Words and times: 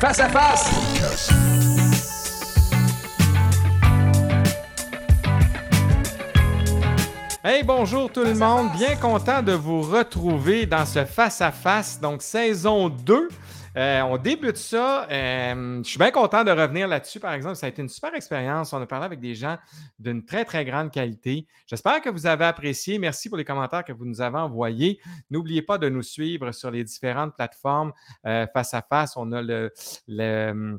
Face 0.00 0.18
à 0.20 0.30
face. 0.30 0.70
Hey, 7.44 7.62
bonjour 7.62 8.10
tout 8.10 8.24
le 8.24 8.32
monde. 8.32 8.68
Bien 8.78 8.96
content 8.96 9.42
de 9.42 9.52
vous 9.52 9.82
retrouver 9.82 10.64
dans 10.64 10.86
ce 10.86 11.04
face-à-face, 11.04 12.00
donc 12.00 12.22
saison 12.22 12.88
2. 12.88 13.28
Euh, 13.76 14.00
on 14.02 14.16
débute 14.16 14.56
ça. 14.56 15.08
Euh, 15.10 15.82
je 15.82 15.88
suis 15.88 15.98
bien 15.98 16.10
content 16.10 16.42
de 16.44 16.50
revenir 16.50 16.88
là-dessus, 16.88 17.20
par 17.20 17.32
exemple. 17.32 17.56
Ça 17.56 17.66
a 17.66 17.68
été 17.68 17.82
une 17.82 17.88
super 17.88 18.14
expérience. 18.14 18.72
On 18.72 18.80
a 18.80 18.86
parlé 18.86 19.06
avec 19.06 19.20
des 19.20 19.34
gens 19.34 19.56
d'une 19.98 20.24
très, 20.24 20.44
très 20.44 20.64
grande 20.64 20.90
qualité. 20.90 21.46
J'espère 21.66 22.00
que 22.00 22.08
vous 22.08 22.26
avez 22.26 22.44
apprécié. 22.44 22.98
Merci 22.98 23.28
pour 23.28 23.38
les 23.38 23.44
commentaires 23.44 23.84
que 23.84 23.92
vous 23.92 24.04
nous 24.04 24.20
avez 24.20 24.38
envoyés. 24.38 25.00
N'oubliez 25.30 25.62
pas 25.62 25.78
de 25.78 25.88
nous 25.88 26.02
suivre 26.02 26.50
sur 26.52 26.70
les 26.70 26.84
différentes 26.84 27.34
plateformes 27.36 27.92
euh, 28.26 28.46
face 28.52 28.74
à 28.74 28.82
face. 28.82 29.16
On 29.16 29.30
a 29.32 29.42
le, 29.42 29.72
le 30.08 30.78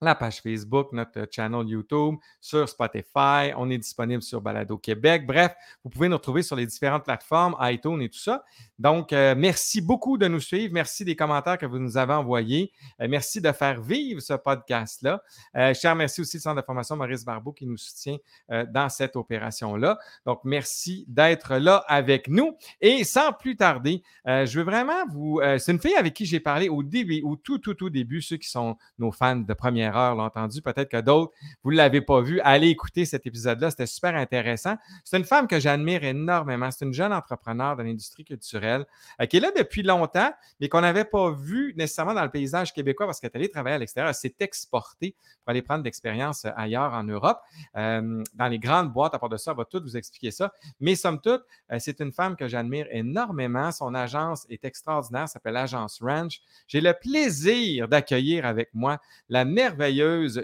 la 0.00 0.14
page 0.14 0.40
Facebook, 0.42 0.92
notre 0.92 1.26
channel 1.30 1.66
YouTube, 1.66 2.16
sur 2.40 2.68
Spotify. 2.68 3.52
On 3.56 3.70
est 3.70 3.78
disponible 3.78 4.22
sur 4.22 4.40
Balado 4.40 4.76
Québec. 4.76 5.26
Bref, 5.26 5.54
vous 5.82 5.90
pouvez 5.90 6.08
nous 6.08 6.16
retrouver 6.16 6.42
sur 6.42 6.54
les 6.56 6.66
différentes 6.66 7.04
plateformes, 7.04 7.56
iTunes 7.60 8.02
et 8.02 8.08
tout 8.08 8.18
ça. 8.18 8.44
Donc, 8.78 9.12
euh, 9.12 9.34
merci 9.36 9.80
beaucoup 9.80 10.18
de 10.18 10.28
nous 10.28 10.40
suivre. 10.40 10.74
Merci 10.74 11.04
des 11.04 11.16
commentaires 11.16 11.56
que 11.56 11.66
vous 11.66 11.78
nous 11.78 11.96
avez 11.96 12.12
envoyés. 12.12 12.72
Euh, 13.00 13.06
merci 13.08 13.40
de 13.40 13.50
faire 13.52 13.80
vivre 13.80 14.20
ce 14.20 14.34
podcast-là. 14.34 15.22
Euh, 15.56 15.72
remercier 15.84 16.20
aussi 16.22 16.36
le 16.36 16.42
Centre 16.42 16.60
de 16.60 16.66
formation 16.66 16.96
Maurice 16.96 17.24
Barbeau 17.24 17.52
qui 17.52 17.66
nous 17.66 17.76
soutient 17.78 18.18
euh, 18.50 18.66
dans 18.68 18.88
cette 18.88 19.16
opération-là. 19.16 19.98
Donc, 20.26 20.40
merci 20.44 21.04
d'être 21.08 21.56
là 21.56 21.84
avec 21.88 22.28
nous. 22.28 22.56
Et 22.80 23.04
sans 23.04 23.32
plus 23.32 23.56
tarder, 23.56 24.02
euh, 24.26 24.44
je 24.44 24.58
veux 24.58 24.64
vraiment 24.64 25.06
vous. 25.08 25.40
euh, 25.42 25.56
C'est 25.58 25.72
une 25.72 25.80
fille 25.80 25.94
avec 25.94 26.12
qui 26.12 26.26
j'ai 26.26 26.40
parlé 26.40 26.68
au 26.68 26.82
début, 26.82 27.22
au 27.22 27.36
tout, 27.36 27.58
tout, 27.58 27.74
tout 27.74 27.88
début, 27.88 28.20
ceux 28.20 28.36
qui 28.36 28.48
sont 28.48 28.76
nos 28.98 29.12
fans 29.12 29.36
de 29.36 29.54
première 29.54 29.85
heure 29.94 30.14
l'ont 30.14 30.24
entendu. 30.24 30.62
Peut-être 30.62 30.88
que 30.88 31.00
d'autres, 31.00 31.32
vous 31.62 31.70
ne 31.70 31.76
l'avez 31.76 32.00
pas 32.00 32.20
vu. 32.20 32.40
Allez 32.40 32.68
écouter 32.68 33.04
cet 33.04 33.26
épisode-là. 33.26 33.70
C'était 33.70 33.86
super 33.86 34.14
intéressant. 34.14 34.76
C'est 35.04 35.16
une 35.16 35.24
femme 35.24 35.46
que 35.46 35.60
j'admire 35.60 36.04
énormément. 36.04 36.70
C'est 36.70 36.84
une 36.84 36.92
jeune 36.92 37.12
entrepreneur 37.12 37.76
de 37.76 37.82
l'industrie 37.82 38.24
culturelle 38.24 38.86
euh, 39.20 39.26
qui 39.26 39.36
est 39.38 39.40
là 39.40 39.50
depuis 39.56 39.82
longtemps, 39.82 40.32
mais 40.60 40.68
qu'on 40.68 40.80
n'avait 40.80 41.04
pas 41.04 41.30
vu 41.30 41.74
nécessairement 41.76 42.14
dans 42.14 42.24
le 42.24 42.30
paysage 42.30 42.72
québécois 42.72 43.06
parce 43.06 43.20
qu'elle 43.20 43.30
est 43.32 43.36
allée 43.36 43.50
travailler 43.50 43.76
à 43.76 43.78
l'extérieur. 43.78 44.08
Elle 44.08 44.14
s'est 44.14 44.36
exportée 44.40 45.14
pour 45.44 45.50
aller 45.50 45.62
prendre 45.62 45.80
de 45.80 45.84
l'expérience 45.84 46.44
euh, 46.44 46.50
ailleurs 46.56 46.92
en 46.92 47.04
Europe, 47.04 47.38
euh, 47.76 48.22
dans 48.34 48.48
les 48.48 48.58
grandes 48.58 48.92
boîtes. 48.92 49.14
À 49.14 49.18
part 49.18 49.28
de 49.28 49.36
ça, 49.36 49.52
elle 49.52 49.56
va 49.56 49.64
tout 49.64 49.80
vous 49.82 49.96
expliquer 49.96 50.30
ça. 50.30 50.52
Mais 50.80 50.94
somme 50.94 51.20
toute, 51.20 51.42
c'est 51.78 52.00
une 52.00 52.12
femme 52.12 52.36
que 52.36 52.48
j'admire 52.48 52.86
énormément. 52.90 53.72
Son 53.72 53.94
agence 53.94 54.46
est 54.50 54.64
extraordinaire, 54.64 55.28
s'appelle 55.28 55.54
l'agence 55.54 56.00
Ranch. 56.00 56.40
J'ai 56.66 56.80
le 56.80 56.92
plaisir 56.92 57.88
d'accueillir 57.88 58.46
avec 58.46 58.70
moi 58.74 58.98
la 59.28 59.44
merveilleuse 59.44 59.75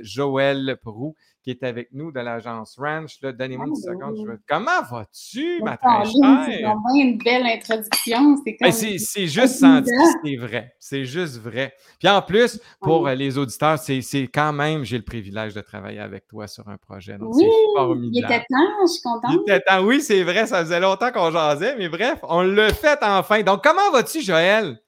Joëlle 0.03 0.77
Prou 0.83 1.15
qui 1.43 1.51
est 1.51 1.63
avec 1.65 1.89
nous 1.93 2.13
de 2.13 2.21
l'agence 2.21 2.77
Ranch. 2.79 3.21
Donnez-moi 3.21 3.67
une 3.67 3.75
seconde. 3.75 4.15
je 4.17 4.33
Comment 4.49 4.83
vas-tu, 4.89 5.61
ma 5.63 5.77
très 5.77 6.05
C'est 6.05 6.13
chère? 6.13 6.69
vraiment 6.77 6.95
une 6.95 7.19
belle 7.19 7.47
introduction. 7.47 8.37
C'est 8.45 8.57
comme... 8.57 8.69
Ben, 8.69 8.73
c'est 8.73 8.99
c'est 8.99 9.27
juste 9.27 9.57
senti, 9.59 9.91
c'est 10.25 10.37
vrai. 10.37 10.73
C'est 10.79 11.05
juste 11.05 11.39
vrai. 11.39 11.75
Puis 11.99 12.09
en 12.09 12.23
plus, 12.23 12.61
pour 12.81 13.03
Oui. 13.03 13.11
euh, 13.11 13.15
les 13.17 13.39
auditeurs, 13.39 13.79
c'est 13.79 14.01
c'est 14.03 14.29
quand 14.29 14.53
même, 14.53 14.85
j'ai 14.85 14.99
le 14.99 15.05
privilège 15.05 15.53
de 15.55 15.61
travailler 15.61 15.99
avec 15.99 16.29
toi 16.29 16.47
sur 16.47 16.69
un 16.69 16.77
projet. 16.77 17.19
Donc, 17.19 17.35
Oui, 17.35 17.45
c'est 17.45 17.83
il 18.13 18.19
était 18.25 18.39
temps, 18.49 18.83
je 18.83 18.87
suis 18.93 19.03
contente. 19.03 19.33
Il 19.33 19.41
était 19.41 19.61
temps. 19.61 19.83
Oui, 19.83 20.01
c'est 20.01 20.23
vrai, 20.23 20.47
ça 20.47 20.61
faisait 20.61 20.79
longtemps 20.81 21.11
qu'on 21.11 21.31
jasait, 21.33 21.75
mais 21.77 21.89
bref, 21.89 22.21
on 22.23 22.43
l'a 22.43 22.73
fait 22.73 22.99
enfin. 23.03 23.43
Donc, 23.43 23.65
comment 23.65 23.91
vas-tu, 23.91 24.21
Joël? 24.21 24.79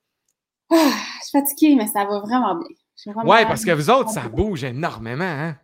Ah, 0.70 0.76
je 1.20 1.26
suis 1.28 1.38
fatiguée, 1.40 1.74
mais 1.74 1.88
ça 1.88 2.04
va 2.04 2.20
vraiment 2.20 2.54
bien. 2.54 2.68
Ouais, 3.24 3.44
parce 3.46 3.64
que 3.64 3.70
vous 3.72 3.90
autres, 3.90 4.10
ça 4.10 4.28
bouge 4.28 4.64
énormément, 4.64 5.24
hein? 5.24 5.56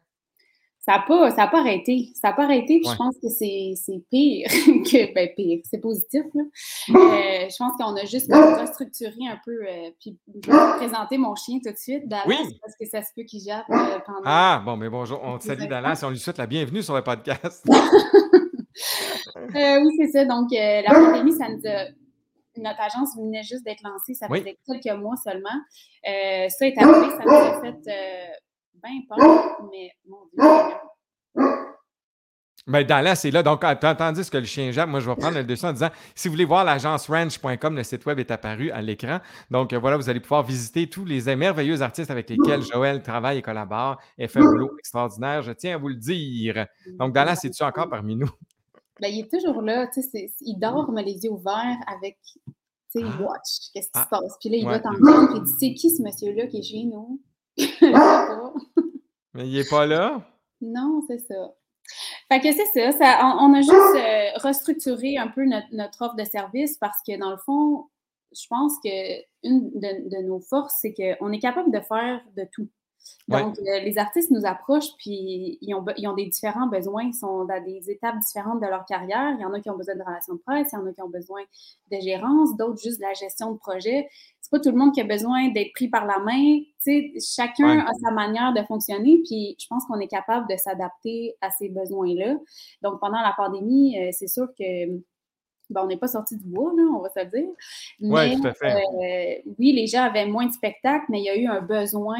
Ça 0.83 0.93
n'a 0.93 1.01
pas, 1.07 1.31
ça 1.31 1.43
a 1.43 1.49
pas 1.49 1.61
arrêté. 1.61 2.09
Ça 2.15 2.29
n'a 2.29 2.35
pas 2.35 2.45
arrêté, 2.45 2.81
puis 2.81 2.89
Ouais. 2.89 2.93
je 2.93 2.97
pense 2.97 3.15
que 3.23 3.29
c'est 3.29 4.03
pire 4.11 4.47
que. 4.85 5.15
Ben, 5.15 5.29
pire, 5.37 5.61
c'est 5.71 5.79
positif, 5.79 6.23
là. 6.35 6.43
Euh, 6.43 7.49
je 7.51 7.57
pense 7.59 7.73
qu'on 7.79 7.95
a 7.97 8.05
juste 8.07 8.33
restructuré 8.33 9.15
un 9.31 9.39
peu. 9.45 9.53
euh, 9.53 9.91
puis, 10.01 10.19
je 10.43 10.51
vais 10.51 10.57
vous 10.59 10.77
présenter 10.79 11.19
mon 11.19 11.35
chien 11.35 11.59
tout 11.65 11.71
de 11.71 11.77
suite, 11.77 12.09
Dallas, 12.09 12.25
Oui. 12.27 12.37
parce 12.63 12.75
que 12.81 12.87
ça 12.87 13.03
se 13.03 13.09
peut 13.15 13.25
qu'il 13.25 13.43
jappe 13.43 13.67
euh, 13.69 13.99
pendant. 14.07 14.23
Ah, 14.25 14.63
bon, 14.65 14.77
mais 14.79 14.89
bonjour, 14.89 15.21
on 15.23 15.37
te 15.39 15.45
salue. 15.45 15.69
Dallas 15.69 16.01
et 16.03 16.07
on 16.07 16.11
lui 16.11 16.19
souhaite 16.19 16.39
la 16.39 16.47
bienvenue 16.47 16.83
sur 16.83 16.95
le 16.97 17.03
podcast. 17.03 17.65
Oui, 19.55 19.95
c'est 19.99 20.09
ça. 20.09 20.25
Donc, 20.25 20.49
la 20.53 20.83
pandémie, 20.93 21.33
ça 21.33 21.47
nous 21.49 21.61
a. 21.67 21.85
Notre 22.57 22.81
agence 22.81 23.17
venait 23.17 23.43
juste 23.43 23.65
d'être 23.65 23.83
lancée, 23.85 24.15
ça 24.15 24.27
Oui. 24.31 24.41
faisait 24.41 24.59
quelques 24.67 24.99
mois 24.99 25.17
seulement. 25.17 25.49
Euh, 26.09 26.49
ça 26.49 26.67
est 26.67 26.77
arrivé, 26.79 27.11
ça 27.11 27.25
nous 27.25 27.33
a 27.33 27.61
fait 27.61 27.89
euh, 27.89 28.27
bien 28.83 29.01
peur, 29.09 29.61
mais 29.71 29.93
mon 30.09 30.19
Dieu. 30.33 30.77
Ben, 32.67 32.85
Dallas 32.85 33.23
est 33.25 33.31
là. 33.31 33.43
Donc, 33.43 33.63
tandis 33.81 34.29
que 34.31 34.37
le 34.37 34.45
chien 34.45 34.71
jappe, 34.71 34.89
moi, 34.91 35.01
je 35.01 35.09
vais 35.09 35.17
prendre 35.17 35.37
le 35.39 35.45
dessus 35.45 35.65
en 35.65 35.73
disant 35.73 35.89
si 36.15 36.29
vous 36.29 36.33
voulez 36.35 36.45
voir 36.45 36.63
l'agence 36.65 37.09
ranch.com, 37.09 37.75
le 37.75 37.83
site 37.83 38.05
web 38.05 38.19
est 38.19 38.31
apparu 38.31 38.71
à 38.71 38.83
l'écran. 38.83 39.21
Donc, 39.51 39.73
voilà, 39.75 39.97
vous 39.97 40.09
allez 40.11 40.21
pouvoir 40.21 40.43
visiter 40.43 40.89
tous 40.89 41.05
les 41.05 41.35
merveilleux 41.35 41.81
artistes 41.83 42.11
avec 42.11 42.29
lesquels 42.29 42.63
Joël 42.63 43.03
travaille 43.03 43.39
et 43.39 43.43
collabore. 43.43 43.99
Elle 44.19 44.29
fait 44.29 44.41
un 44.41 44.45
boulot 44.45 44.77
extraordinaire, 44.79 45.43
je 45.43 45.53
tiens 45.53 45.75
à 45.77 45.79
vous 45.79 45.89
le 45.89 45.97
dire. 45.97 46.67
Donc, 46.99 47.13
Dallas, 47.15 47.41
es-tu 47.45 47.63
encore 47.63 47.89
parmi 47.89 48.15
nous? 48.15 48.31
Ben, 49.01 49.09
il 49.09 49.21
est 49.21 49.31
toujours 49.31 49.63
là, 49.63 49.87
tu 49.89 50.03
sais, 50.03 50.33
il 50.41 50.59
dort, 50.59 50.91
mais 50.93 51.03
les 51.03 51.25
yeux 51.25 51.31
ouverts 51.31 51.79
avec, 51.87 52.19
tu 52.35 52.41
sais, 52.91 53.01
il 53.01 53.07
Ah. 53.07 53.23
watch, 53.23 53.71
qu'est-ce 53.73 53.87
qui 53.87 53.93
Ah. 53.95 54.05
se 54.05 54.09
passe. 54.09 54.37
Puis 54.41 54.49
là, 54.51 54.57
il 54.59 54.67
Ouais. 54.67 54.73
va 54.73 54.81
t'entendre, 54.81 55.29
puis 55.31 55.39
il 55.39 55.43
dit, 55.45 55.53
c'est 55.59 55.75
qui 55.75 55.91
ce 55.91 56.03
monsieur-là 56.03 56.47
qui 56.47 56.59
est 56.59 56.63
chez 56.63 56.85
nous? 56.85 57.21
Je 57.59 57.65
sais 57.67 57.91
pas. 57.93 58.53
Mais 59.35 59.49
il 59.49 59.55
n'est 59.57 59.65
pas 59.65 59.87
là? 59.87 60.27
Non, 60.61 61.03
c'est 61.09 61.19
ça. 61.19 61.55
Fait 62.31 62.41
que 62.41 62.53
c'est 62.53 62.67
ça, 62.67 62.93
ça 62.97 63.21
on, 63.25 63.51
on 63.51 63.55
a 63.55 63.61
juste 63.63 63.73
euh, 63.97 64.39
restructuré 64.47 65.17
un 65.19 65.29
peu 65.29 65.45
notre, 65.45 65.67
notre 65.73 66.03
offre 66.03 66.15
de 66.17 66.25
service 66.25 66.77
parce 66.79 66.99
que 67.07 67.19
dans 67.19 67.31
le 67.31 67.37
fond, 67.39 67.89
je 68.33 68.47
pense 68.49 68.75
que 68.85 68.89
une 69.43 69.71
de, 69.75 70.09
de 70.17 70.23
nos 70.29 70.39
forces, 70.41 70.77
c'est 70.81 70.95
qu'on 70.95 71.33
est 71.33 71.41
capable 71.41 71.73
de 71.73 71.81
faire 71.81 72.21
de 72.37 72.47
tout. 72.53 72.69
Ouais. 73.29 73.43
Donc, 73.43 73.59
euh, 73.59 73.81
les 73.81 73.99
artistes 73.99 74.31
nous 74.31 74.45
approchent, 74.45 74.97
puis 74.99 75.59
ils 75.61 75.75
ont, 75.75 75.85
ils 75.97 76.09
ont 76.09 76.15
des 76.15 76.27
différents 76.27 76.67
besoins, 76.67 77.05
ils 77.05 77.15
sont 77.15 77.45
dans 77.45 77.63
des 77.65 77.91
étapes 77.91 78.19
différentes 78.19 78.61
de 78.61 78.67
leur 78.67 78.85
carrière. 78.87 79.35
Il 79.39 79.41
y 79.41 79.45
en 79.45 79.53
a 79.53 79.61
qui 79.61 79.71
ont 79.71 79.77
besoin 79.77 79.95
de 79.95 80.03
relations 80.03 80.35
de 80.35 80.41
presse, 80.41 80.69
il 80.73 80.77
y 80.77 80.79
en 80.79 80.87
a 80.87 80.93
qui 80.93 81.03
ont 81.03 81.09
besoin 81.09 81.41
de 81.93 82.01
gérance, 82.01 82.57
d'autres 82.57 82.81
juste 82.81 82.99
de 82.99 83.05
la 83.05 83.15
gestion 83.15 83.53
de 83.53 83.59
projet. 83.59 84.09
C'est 84.41 84.51
pas 84.51 84.59
tout 84.59 84.71
le 84.71 84.77
monde 84.77 84.93
qui 84.93 85.01
a 85.01 85.05
besoin 85.05 85.49
d'être 85.51 85.73
pris 85.75 85.89
par 85.89 86.07
la 86.07 86.19
main. 86.19 86.59
Tu 86.61 86.67
sais, 86.79 87.13
chacun 87.21 87.77
Ouais. 87.79 87.83
a 87.83 87.93
sa 88.03 88.11
manière 88.11 88.53
de 88.53 88.63
fonctionner, 88.65 89.21
puis 89.25 89.55
je 89.61 89.67
pense 89.69 89.85
qu'on 89.87 90.01
est 90.01 90.09
capable 90.09 90.49
de 90.51 90.57
s'adapter 90.57 91.37
à 91.41 91.51
ces 91.53 91.69
besoins-là. 91.69 92.35
Donc, 92.83 92.99
pendant 93.01 93.21
la 93.21 93.33
pandémie, 93.37 93.97
euh, 93.99 94.09
c'est 94.13 94.27
sûr 94.29 94.49
que 94.59 94.87
ben, 95.71 95.83
on 95.85 95.87
n'est 95.87 95.99
pas 95.99 96.09
sorti 96.09 96.37
du 96.37 96.45
bois, 96.49 96.73
là, 96.77 96.83
on 96.83 96.99
va 97.01 97.11
se 97.11 97.21
le 97.21 97.27
dire. 97.27 97.49
Mais, 98.01 98.35
tout 98.35 98.45
à 98.49 98.55
fait. 98.55 98.75
euh, 98.75 99.53
oui, 99.57 99.71
les 99.73 99.87
gens 99.87 100.03
avaient 100.03 100.27
moins 100.27 100.47
de 100.47 100.53
spectacles, 100.53 101.05
mais 101.11 101.21
il 101.21 101.25
y 101.27 101.29
a 101.29 101.37
eu 101.37 101.47
un 101.47 101.61
besoin 101.61 102.19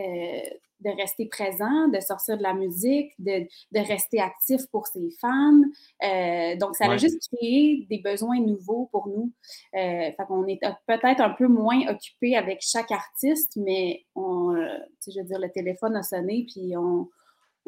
euh, 0.00 0.40
de 0.80 0.88
rester 0.96 1.26
présent, 1.26 1.88
de 1.88 2.00
sortir 2.00 2.38
de 2.38 2.42
la 2.42 2.54
musique, 2.54 3.12
de, 3.18 3.46
de 3.72 3.80
rester 3.86 4.18
actif 4.18 4.62
pour 4.72 4.86
ses 4.86 5.10
fans. 5.20 5.60
Euh, 6.02 6.56
donc, 6.56 6.74
ça 6.74 6.88
Ouais. 6.88 6.94
a 6.94 6.96
juste 6.96 7.28
créé 7.36 7.86
des 7.90 7.98
besoins 7.98 8.40
nouveaux 8.40 8.88
pour 8.90 9.06
nous. 9.08 9.30
Euh, 9.74 10.10
fait 10.10 10.24
qu'on 10.26 10.46
est 10.46 10.58
peut-être 10.86 11.20
un 11.20 11.30
peu 11.30 11.48
moins 11.48 11.86
occupé 11.88 12.34
avec 12.34 12.60
chaque 12.62 12.90
artiste, 12.92 13.52
mais 13.56 14.06
on, 14.14 14.54
euh, 14.56 14.78
je 15.06 15.18
veux 15.20 15.26
dire, 15.26 15.38
le 15.38 15.50
téléphone 15.50 15.96
a 15.96 16.02
sonné, 16.02 16.46
puis 16.50 16.74
on, 16.78 17.08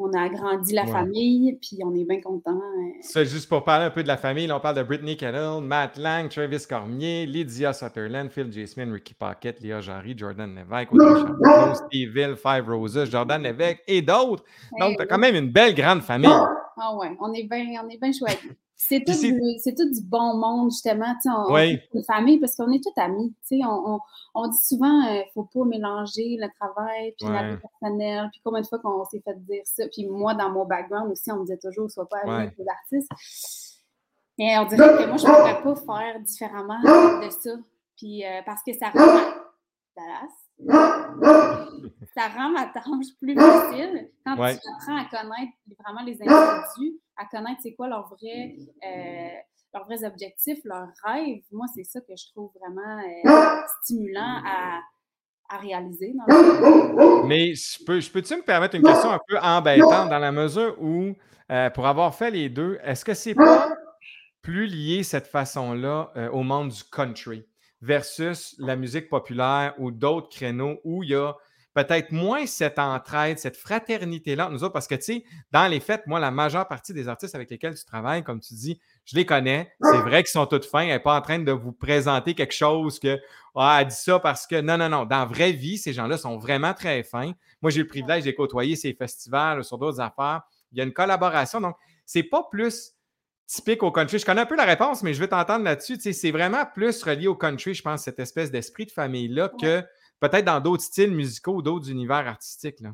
on 0.03 0.13
a 0.17 0.23
agrandi 0.23 0.73
la 0.73 0.83
Ouais. 0.83 0.91
famille, 0.91 1.57
puis 1.61 1.79
on 1.85 1.93
est 1.95 2.03
bien 2.05 2.21
content. 2.21 2.51
euh. 2.55 2.89
C'est 3.01 3.25
juste 3.25 3.47
pour 3.49 3.63
parler 3.63 3.85
un 3.85 3.89
peu 3.91 4.03
de 4.03 4.07
la 4.07 4.17
famille. 4.17 4.47
là, 4.47 4.57
on 4.57 4.59
parle 4.59 4.75
de 4.77 4.83
Brittany 4.83 5.15
Kettle, 5.17 5.61
Matt 5.63 5.97
Lang, 5.97 6.29
Travis 6.29 6.65
Cormier, 6.67 7.25
Lydia 7.25 7.73
Sutherland, 7.73 8.29
Phil 8.29 8.51
J. 8.51 8.67
Smith, 8.67 8.89
Ricky 8.91 9.13
Pocket, 9.13 9.59
Léa 9.61 9.81
Jarry, 9.81 10.13
Jordan 10.17 10.53
Lévesque, 10.55 10.89
Steve 11.87 12.17
Hill, 12.17 12.35
Five 12.35 12.67
Roses, 12.67 13.09
Jordan 13.09 13.41
Lévesque 13.41 13.81
et 13.87 14.01
d'autres. 14.01 14.43
Donc, 14.79 14.91
Eh 14.91 14.95
tu 14.97 15.01
as 15.03 15.05
quand 15.05 15.17
même 15.17 15.35
une 15.35 15.51
belle 15.51 15.73
grande 15.75 16.01
famille. 16.01 16.29
Ah 16.77 16.95
ouais, 16.95 17.15
on 17.19 17.31
est 17.33 17.43
bien 17.43 17.81
on 17.83 17.89
est 17.89 17.99
bien 18.01 18.11
choisi. 18.11 18.37
C'est 18.87 18.99
tout, 18.99 19.05
Puis 19.11 19.15
c'est- 19.15 19.31
du- 19.31 19.59
c'est 19.59 19.75
tout 19.75 19.89
du 19.89 20.01
bon 20.01 20.35
monde, 20.37 20.69
justement. 20.71 21.13
tu 21.15 21.21
sais, 21.21 21.29
On, 21.29 21.49
on 21.49 21.53
Oui. 21.53 21.77
fait 21.77 21.89
une 21.93 22.03
famille 22.03 22.39
parce 22.39 22.55
qu'on 22.55 22.71
est 22.71 22.83
tous 22.83 22.93
amis. 23.01 23.33
tu 23.47 23.57
sais, 23.59 23.65
On, 23.65 23.93
on, 23.95 23.99
on 24.35 24.47
dit 24.47 24.57
souvent 24.61 25.01
il 25.03 25.19
ne 25.19 25.23
faut 25.33 25.43
pas 25.53 25.65
mélanger 25.65 26.37
le 26.39 26.47
travail 26.59 27.13
puis 27.19 27.29
la 27.29 27.53
vie 27.55 27.61
personnelle. 27.61 28.29
Puis 28.31 28.41
combien 28.43 28.61
de 28.61 28.67
fois 28.67 28.79
qu'on 28.79 29.03
s'est 29.05 29.21
fait 29.23 29.35
dire 29.45 29.61
ça. 29.65 29.83
Puis 29.91 30.07
moi, 30.07 30.33
dans 30.33 30.49
mon 30.49 30.65
background 30.65 31.11
aussi, 31.11 31.31
on 31.31 31.37
me 31.37 31.41
disait 31.45 31.57
toujours 31.61 31.89
sois 31.89 32.07
pas 32.09 32.17
ami 32.23 32.29
Ouais. 32.31 32.37
avec 32.43 32.57
les 32.57 32.65
artistes. 32.67 33.09
Et 34.39 34.57
on 34.57 34.65
dirait 34.65 34.77
que 35.03 35.07
moi, 35.07 35.17
je 35.17 35.27
ne 35.27 35.31
pourrais 35.33 35.61
pas 35.63 35.75
faire 35.75 36.19
différemment 36.21 36.79
de 36.81 37.29
ça. 37.29 37.51
Puis 37.97 38.25
euh, 38.25 38.41
parce 38.45 38.61
que 38.65 38.73
ça 38.73 38.89
rend. 38.89 39.31
Dallas, 39.95 40.33
ça 42.15 42.27
rend 42.29 42.49
ma 42.51 42.65
tâche 42.65 42.83
plus 43.19 43.35
facile. 43.35 44.09
Quand 44.25 44.37
Ouais. 44.37 44.55
tu 44.57 44.61
apprends 44.75 44.97
à 44.97 45.05
connaître 45.05 45.53
vraiment 45.79 46.03
les 46.03 46.13
individus, 46.21 46.99
à 47.17 47.25
connaître 47.25 47.61
c'est 47.61 47.73
quoi 47.73 47.87
leurs 47.87 48.07
vrais, 48.09 48.55
euh, 48.85 49.29
leurs 49.73 49.85
vrais 49.85 50.03
objectifs, 50.03 50.59
leurs 50.63 50.89
rêves. 51.03 51.41
Moi, 51.51 51.65
c'est 51.73 51.83
ça 51.83 51.99
que 52.01 52.13
je 52.15 52.25
trouve 52.31 52.51
vraiment 52.59 52.99
euh, 52.99 53.61
stimulant 53.81 54.41
à, 54.45 54.79
à 55.49 55.57
réaliser. 55.57 56.13
Mais 57.25 57.53
je 57.55 57.83
peux, 57.83 57.99
je 57.99 58.11
peux-tu 58.11 58.35
me 58.37 58.41
permettre 58.43 58.75
une 58.75 58.83
question 58.83 59.11
un 59.11 59.19
peu 59.27 59.37
embêtante 59.39 60.09
dans 60.09 60.19
la 60.19 60.31
mesure 60.31 60.75
où, 60.81 61.13
euh, 61.51 61.69
pour 61.69 61.87
avoir 61.87 62.13
fait 62.15 62.31
les 62.31 62.49
deux, 62.49 62.79
est-ce 62.83 63.03
que 63.05 63.13
c'est 63.13 63.35
pas 63.35 63.69
plus 64.41 64.67
lié 64.67 65.03
cette 65.03 65.27
façon-là 65.27 66.11
euh, 66.17 66.29
au 66.31 66.43
monde 66.43 66.69
du 66.69 66.83
country 66.83 67.45
versus 67.81 68.55
la 68.59 68.75
musique 68.75 69.09
populaire 69.09 69.73
ou 69.77 69.89
d'autres 69.91 70.29
créneaux 70.29 70.79
où 70.83 71.03
il 71.03 71.09
y 71.09 71.15
a 71.15 71.33
peut-être 71.73 72.11
moins 72.11 72.45
cette 72.45 72.77
entraide, 72.79 73.39
cette 73.39 73.57
fraternité-là 73.57 74.49
nous 74.49 74.63
autres, 74.63 74.73
parce 74.73 74.87
que, 74.87 74.95
tu 74.95 75.01
sais, 75.01 75.23
dans 75.51 75.67
les 75.67 75.79
fêtes, 75.79 76.05
moi, 76.05 76.19
la 76.19 76.31
majeure 76.31 76.67
partie 76.67 76.93
des 76.93 77.07
artistes 77.07 77.35
avec 77.35 77.49
lesquels 77.49 77.75
tu 77.75 77.85
travailles, 77.85 78.23
comme 78.23 78.39
tu 78.39 78.53
dis, 78.53 78.79
je 79.05 79.15
les 79.15 79.25
connais. 79.25 79.71
C'est 79.81 79.97
vrai 79.97 80.23
qu'ils 80.23 80.31
sont 80.31 80.45
tous 80.45 80.67
fins. 80.67 80.81
Elle 80.81 80.89
n'est 80.89 80.99
pas 80.99 81.17
en 81.17 81.21
train 81.21 81.39
de 81.39 81.51
vous 81.51 81.71
présenter 81.71 82.35
quelque 82.35 82.53
chose 82.53 82.99
que, 82.99 83.19
ah, 83.55 83.79
elle 83.81 83.87
dit 83.87 83.95
ça 83.95 84.19
parce 84.19 84.47
que, 84.47 84.61
non, 84.61 84.77
non, 84.77 84.89
non. 84.89 85.05
Dans 85.05 85.19
la 85.19 85.25
vraie 85.25 85.51
vie, 85.51 85.77
ces 85.77 85.93
gens-là 85.93 86.17
sont 86.17 86.37
vraiment 86.37 86.73
très 86.73 87.03
fins. 87.03 87.33
Moi, 87.61 87.71
j'ai 87.71 87.81
le 87.81 87.87
privilège 87.87 88.23
de 88.23 88.31
côtoyer 88.31 88.75
ces 88.75 88.93
festivals 88.93 89.63
sur 89.63 89.77
d'autres 89.77 89.99
affaires. 89.99 90.43
Il 90.71 90.77
y 90.77 90.81
a 90.81 90.83
une 90.83 90.93
collaboration. 90.93 91.59
Donc, 91.59 91.75
c'est 92.05 92.23
pas 92.23 92.47
plus 92.51 92.93
typique 93.45 93.83
au 93.83 93.91
country. 93.91 94.19
Je 94.19 94.25
connais 94.25 94.41
un 94.41 94.45
peu 94.45 94.55
la 94.55 94.65
réponse, 94.65 95.03
mais 95.03 95.13
je 95.13 95.19
veux 95.19 95.27
t'entendre 95.27 95.65
là-dessus. 95.65 95.97
Tu 95.97 96.03
sais, 96.03 96.13
c'est 96.13 96.31
vraiment 96.31 96.65
plus 96.73 97.03
relié 97.03 97.27
au 97.27 97.35
country, 97.35 97.73
je 97.73 97.81
pense, 97.81 98.03
cette 98.03 98.19
espèce 98.19 98.51
d'esprit 98.51 98.85
de 98.85 98.91
famille-là 98.91 99.51
que 99.59 99.83
peut-être 100.19 100.45
dans 100.45 100.59
d'autres 100.59 100.83
styles 100.83 101.11
musicaux 101.11 101.55
ou 101.55 101.61
d'autres 101.61 101.89
univers 101.89 102.27
artistiques. 102.27 102.79
Là. 102.79 102.93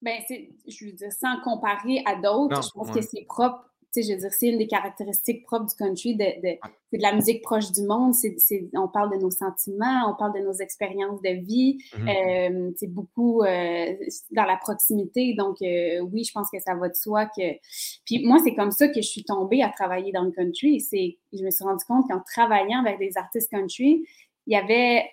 Bien, 0.00 0.18
je 0.66 0.86
veux 0.86 0.92
dire, 0.92 1.12
sans 1.12 1.40
comparer 1.40 2.02
à 2.06 2.14
d'autres, 2.16 2.62
je 2.62 2.70
pense 2.70 2.90
que 2.90 3.02
c'est 3.02 3.24
propre. 3.26 3.64
Tu 3.92 4.02
sais, 4.02 4.08
je 4.08 4.12
veux 4.12 4.20
dire, 4.20 4.32
c'est 4.34 4.48
une 4.48 4.58
des 4.58 4.66
caractéristiques 4.66 5.46
propres 5.46 5.64
du 5.64 5.74
country, 5.74 6.14
de, 6.14 6.24
de, 6.42 6.58
de 6.92 7.02
la 7.02 7.14
musique 7.14 7.42
proche 7.42 7.72
du 7.72 7.82
monde. 7.82 8.12
C'est, 8.14 8.68
on 8.74 8.86
parle 8.86 9.16
de 9.16 9.16
nos 9.16 9.30
sentiments, 9.30 10.12
on 10.12 10.14
parle 10.14 10.34
de 10.38 10.44
nos 10.44 10.52
expériences 10.52 11.22
de 11.22 11.30
vie. 11.30 11.78
Mm-hmm. 11.96 12.74
c'est 12.76 12.92
beaucoup 12.92 13.42
euh, 13.42 13.96
dans 14.30 14.44
la 14.44 14.58
proximité. 14.58 15.34
Donc, 15.38 15.56
euh, 15.62 16.00
oui, 16.00 16.22
je 16.22 16.32
pense 16.32 16.50
que 16.50 16.60
ça 16.60 16.74
va 16.74 16.90
de 16.90 16.94
soi 16.94 17.24
que. 17.26 17.56
Puis 18.04 18.26
moi, 18.26 18.38
c'est 18.44 18.54
comme 18.54 18.72
ça 18.72 18.88
que 18.88 19.00
je 19.00 19.08
suis 19.08 19.24
tombée 19.24 19.62
à 19.62 19.70
travailler 19.70 20.12
dans 20.12 20.24
le 20.24 20.32
country. 20.32 20.80
C'est, 20.80 21.16
je 21.32 21.42
me 21.42 21.50
suis 21.50 21.64
rendu 21.64 21.84
compte 21.86 22.06
qu'en 22.08 22.20
travaillant 22.20 22.84
avec 22.84 22.98
des 22.98 23.16
artistes 23.16 23.50
country, 23.50 24.04
il 24.46 24.52
y 24.52 24.56
avait 24.56 25.10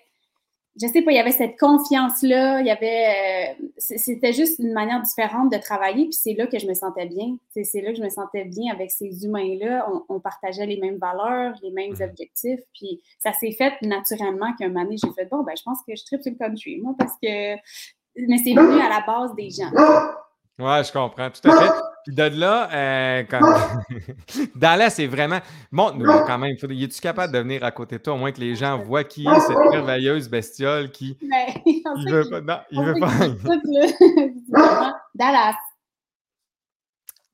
je 0.80 0.86
sais 0.86 1.02
pas, 1.02 1.10
il 1.10 1.16
y 1.16 1.18
avait 1.18 1.32
cette 1.32 1.58
confiance-là, 1.58 2.60
il 2.60 2.66
y 2.66 2.70
avait, 2.70 3.54
euh, 3.60 3.66
c'était 3.78 4.32
juste 4.32 4.58
une 4.58 4.72
manière 4.72 5.00
différente 5.00 5.50
de 5.50 5.56
travailler, 5.56 6.04
puis 6.04 6.12
c'est 6.12 6.34
là 6.34 6.46
que 6.46 6.58
je 6.58 6.66
me 6.66 6.74
sentais 6.74 7.06
bien. 7.06 7.36
C'est 7.50 7.80
là 7.80 7.92
que 7.92 7.96
je 7.96 8.02
me 8.02 8.10
sentais 8.10 8.44
bien 8.44 8.72
avec 8.72 8.90
ces 8.90 9.24
humains-là. 9.24 9.88
On, 10.08 10.20
partageait 10.20 10.66
les 10.66 10.78
mêmes 10.78 10.98
valeurs, 10.98 11.54
les 11.62 11.70
mêmes 11.70 11.92
mhm. 11.92 12.02
objectifs, 12.02 12.60
puis 12.74 13.00
ça 13.18 13.32
s'est 13.32 13.52
fait 13.52 13.74
naturellement 13.82 14.52
qu'un 14.58 14.68
moment 14.68 14.84
donné, 14.84 14.96
j'ai 15.02 15.12
fait 15.12 15.26
bon, 15.30 15.42
ben 15.42 15.54
je 15.56 15.62
pense 15.62 15.78
que 15.86 15.94
je 15.96 16.04
tripe 16.04 16.22
sur 16.22 16.32
le 16.32 16.38
country, 16.38 16.80
moi, 16.82 16.94
parce 16.98 17.12
que, 17.22 17.54
mais 18.16 18.38
c'est 18.38 18.54
venu 18.54 18.80
à 18.80 18.88
la 18.88 19.04
base 19.06 19.34
des 19.34 19.50
gens. 19.50 19.70
Ouais, 20.58 20.82
je 20.84 20.92
comprends, 20.92 21.30
tout 21.30 21.50
à 21.50 21.62
fait. 21.62 21.72
Puis 22.06 22.14
de 22.14 22.22
là, 22.22 22.70
euh, 22.72 23.24
quand... 23.28 23.40
C'est 24.90 25.06
vraiment. 25.06 25.40
Montre-nous 25.72 26.06
quand 26.26 26.38
même. 26.38 26.56
Il 26.70 26.84
est-tu 26.84 27.00
capable 27.00 27.32
de 27.32 27.38
venir 27.40 27.64
à 27.64 27.72
côté 27.72 27.98
de 27.98 28.02
toi, 28.02 28.14
au 28.14 28.16
moins 28.16 28.32
que 28.32 28.40
les 28.40 28.54
gens 28.54 28.78
voient 28.78 29.04
qui 29.04 29.26
est 29.26 29.40
cette 29.40 29.58
merveilleuse 29.70 30.28
bestiole 30.28 30.90
qui. 30.90 31.18
Mais, 31.22 31.46
il 31.66 32.10
veut 32.10 32.30
pas. 32.30 32.40
Non, 32.40 32.58
il 32.70 32.82
veut 32.82 32.94
pas. 33.00 34.92
Dallas. 35.14 35.56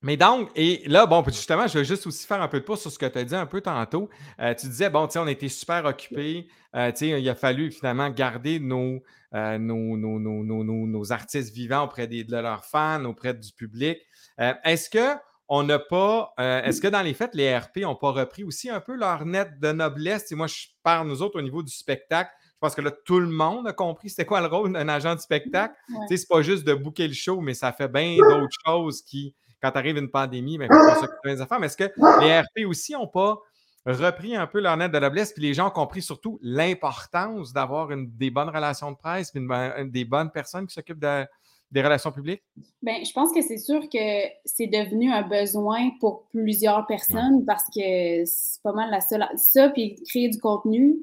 Mais 0.03 0.17
donc, 0.17 0.51
et 0.57 0.83
là, 0.87 1.07
bon, 1.07 1.23
justement, 1.25 1.69
je 1.69 1.79
vais 1.79 1.85
juste 1.85 2.07
aussi 2.09 2.27
faire 2.27 2.43
un 2.43 2.49
peu 2.49 2.59
de 2.59 2.65
pouce 2.65 2.81
sur 2.81 2.91
ce 2.91 2.99
que 2.99 3.07
tu 3.07 3.19
as 3.19 3.25
dit 3.25 3.37
un 3.37 3.47
peu 3.47 3.61
tantôt. 3.61 4.11
Euh, 4.41 4.53
tu 4.53 4.67
disais, 4.67 4.91
bon, 4.91 5.07
tu 5.07 5.13
sais, 5.13 5.19
on 5.21 5.29
était 5.29 5.49
super 5.49 5.85
occupés. 5.85 6.49
Euh, 6.75 6.91
tu 6.91 6.99
sais, 7.11 7.23
il 7.23 7.29
a 7.29 7.37
fallu 7.37 7.71
finalement 7.71 8.11
garder 8.11 8.59
nos, 8.59 9.01
euh, 9.35 9.59
nos, 9.59 9.97
nos, 9.97 10.19
nos, 10.19 11.13
artistes 11.13 11.55
vivants 11.55 11.85
auprès 11.85 12.09
des, 12.09 12.25
de 12.25 12.37
leurs 12.37 12.65
fans, 12.65 13.05
auprès 13.05 13.33
du 13.33 13.53
public. 13.53 13.99
est-ce 14.39 14.91
que 14.91 15.17
on 15.49 15.65
n'a 15.65 15.79
pas, 15.79 16.33
est-ce 16.39 16.81
que 16.81 16.89
dans 16.89 17.03
les 17.03 17.13
fêtes, 17.13 17.35
les 17.35 17.57
RP 17.57 17.79
n'ont 17.79 17.95
pas 17.95 18.11
repris 18.11 18.43
aussi 18.43 18.71
un 18.71 18.81
peu 18.81 18.97
leur 18.97 19.27
net 19.27 19.61
de 19.61 19.71
noblesse? 19.71 20.33
Et 20.33 20.35
moi, 20.35 20.47
je 20.47 20.69
parle, 20.83 21.07
nous 21.07 21.21
autres, 21.21 21.39
au 21.39 21.43
niveau 21.43 21.63
du 21.63 21.73
spectacle. 21.73 22.31
Je 22.55 22.59
pense 22.59 22.75
que 22.75 22.81
là, 22.81 22.91
tout 22.91 23.19
le 23.19 23.27
monde 23.27 23.67
a 23.67 23.73
compris 23.73 24.09
c'était 24.09 24.25
quoi 24.25 24.41
le 24.41 24.47
rôle 24.47 24.73
d'un 24.73 24.89
agent 24.89 25.15
de 25.15 25.21
spectacle. 25.21 25.75
Tu 25.89 25.95
sais, 26.09 26.17
c'est 26.17 26.29
pas 26.29 26.43
juste 26.43 26.65
de 26.65 26.75
booker 26.75 27.07
le 27.07 27.13
show, 27.13 27.41
mais 27.41 27.55
ça 27.55 27.73
fait 27.73 27.89
bien 27.89 28.17
d'autres 28.17 28.57
choses 28.65 29.03
qui 29.03 29.35
quand 29.63 29.77
arrive 29.77 29.97
une 29.97 30.11
pandémie, 30.11 30.59
ben, 30.59 30.69
il 30.71 30.75
faut 30.75 31.01
s'occuper 31.01 31.35
des 31.35 31.41
affaires. 31.41 31.61
Mais 31.61 31.67
est-ce 31.67 31.77
que 31.77 31.93
les 32.21 32.41
RP 32.41 32.69
aussi 32.69 32.93
n'ont 32.93 33.07
pas 33.07 33.39
repris 33.85 34.37
un 34.37 34.47
peu 34.47 34.61
leur 34.61 34.77
net 34.77 34.93
de 34.93 34.99
noblesse, 34.99 35.33
puis 35.33 35.43
les 35.43 35.55
gens 35.55 35.69
ont 35.69 35.73
compris 35.73 36.03
surtout 36.03 36.39
l'importance 36.43 37.53
d'avoir 37.53 37.89
des 37.97 38.31
bonnes 38.31 38.49
relations 38.49 38.93
de 38.93 38.97
presse, 38.97 39.31
puis 39.31 39.45
des 39.87 40.05
bonnes 40.05 40.31
personnes 40.31 40.67
qui 40.67 40.75
s'occupent 40.75 41.01
des 41.01 41.83
relations 41.83 42.13
publiques? 42.13 42.43
Bien, 42.83 43.03
je 43.03 43.13
pense 43.13 43.33
que 43.33 43.43
c'est 43.43 43.59
sûr 43.59 43.81
que 43.89 44.29
c'est 44.45 44.67
devenu 44.67 45.11
un 45.13 45.23
besoin 45.23 45.91
pour 46.01 46.27
plusieurs 46.29 46.87
personnes 46.87 47.45
parce 47.45 47.65
que 47.75 48.25
c'est 48.25 48.63
pas 48.63 48.73
mal 48.73 48.91
la 48.91 49.01
seule. 49.01 49.27
Ça, 49.37 49.69
puis 49.71 49.97
créer 50.09 50.29
du 50.29 50.39
contenu, 50.39 50.99